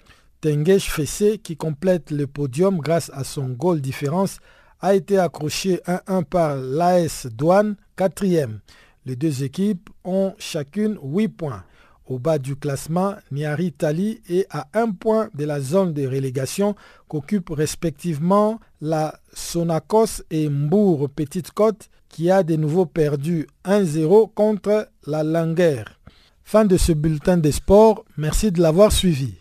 Tengesh 0.40 0.90
Fessé, 0.90 1.38
qui 1.38 1.56
complète 1.56 2.10
le 2.10 2.26
podium 2.26 2.78
grâce 2.78 3.10
à 3.12 3.24
son 3.24 3.48
goal 3.48 3.80
différence, 3.80 4.38
a 4.80 4.94
été 4.94 5.18
accroché 5.18 5.80
1-1 5.86 6.24
par 6.24 6.56
l'AS 6.56 7.26
Douane, 7.26 7.76
quatrième. 7.96 8.60
Les 9.04 9.16
deux 9.16 9.42
équipes 9.42 9.90
ont 10.04 10.34
chacune 10.38 10.98
8 11.02 11.28
points. 11.28 11.64
Au 12.08 12.18
bas 12.18 12.38
du 12.38 12.56
classement, 12.56 13.16
Niari 13.30 13.70
Tali 13.70 14.22
est 14.30 14.46
à 14.48 14.66
un 14.72 14.92
point 14.92 15.28
de 15.34 15.44
la 15.44 15.60
zone 15.60 15.92
de 15.92 16.06
relégation 16.06 16.74
qu'occupent 17.06 17.50
respectivement 17.50 18.60
la 18.80 19.20
Sonacos 19.34 20.22
et 20.30 20.48
Mbour 20.48 21.10
Petite 21.10 21.50
Côte 21.50 21.90
qui 22.08 22.30
a 22.30 22.42
de 22.42 22.56
nouveau 22.56 22.86
perdu 22.86 23.46
1-0 23.66 24.32
contre 24.32 24.88
la 25.06 25.22
Langueur. 25.22 26.00
Fin 26.44 26.64
de 26.64 26.78
ce 26.78 26.92
bulletin 26.92 27.36
des 27.36 27.52
sports, 27.52 28.06
merci 28.16 28.50
de 28.52 28.62
l'avoir 28.62 28.90
suivi. 28.90 29.34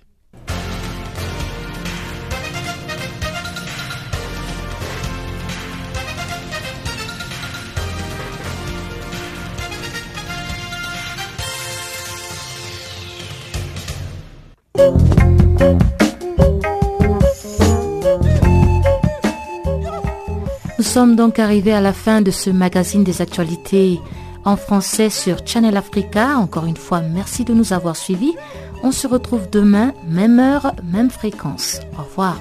Nous 20.78 20.84
sommes 20.84 21.16
donc 21.16 21.40
arrivés 21.40 21.74
à 21.74 21.82
la 21.82 21.94
fin 21.94 22.22
de 22.22 22.32
ce 22.32 22.50
magazine 22.50 23.04
des 23.04 23.22
actualités 23.22 24.00
en 24.46 24.56
français 24.56 25.10
sur 25.10 25.46
Channel 25.46 25.76
Africa. 25.76 26.38
Encore 26.38 26.66
une 26.66 26.78
fois, 26.78 27.02
merci 27.02 27.44
de 27.44 27.54
nous 27.54 27.74
avoir 27.74 27.96
suivis. 27.96 28.36
On 28.84 28.92
se 28.92 29.08
retrouve 29.08 29.50
demain, 29.52 29.94
même 30.08 30.40
heure, 30.40 30.74
même 30.84 31.10
fréquence. 31.10 31.82
Au 32.00 32.04
revoir. 32.04 32.40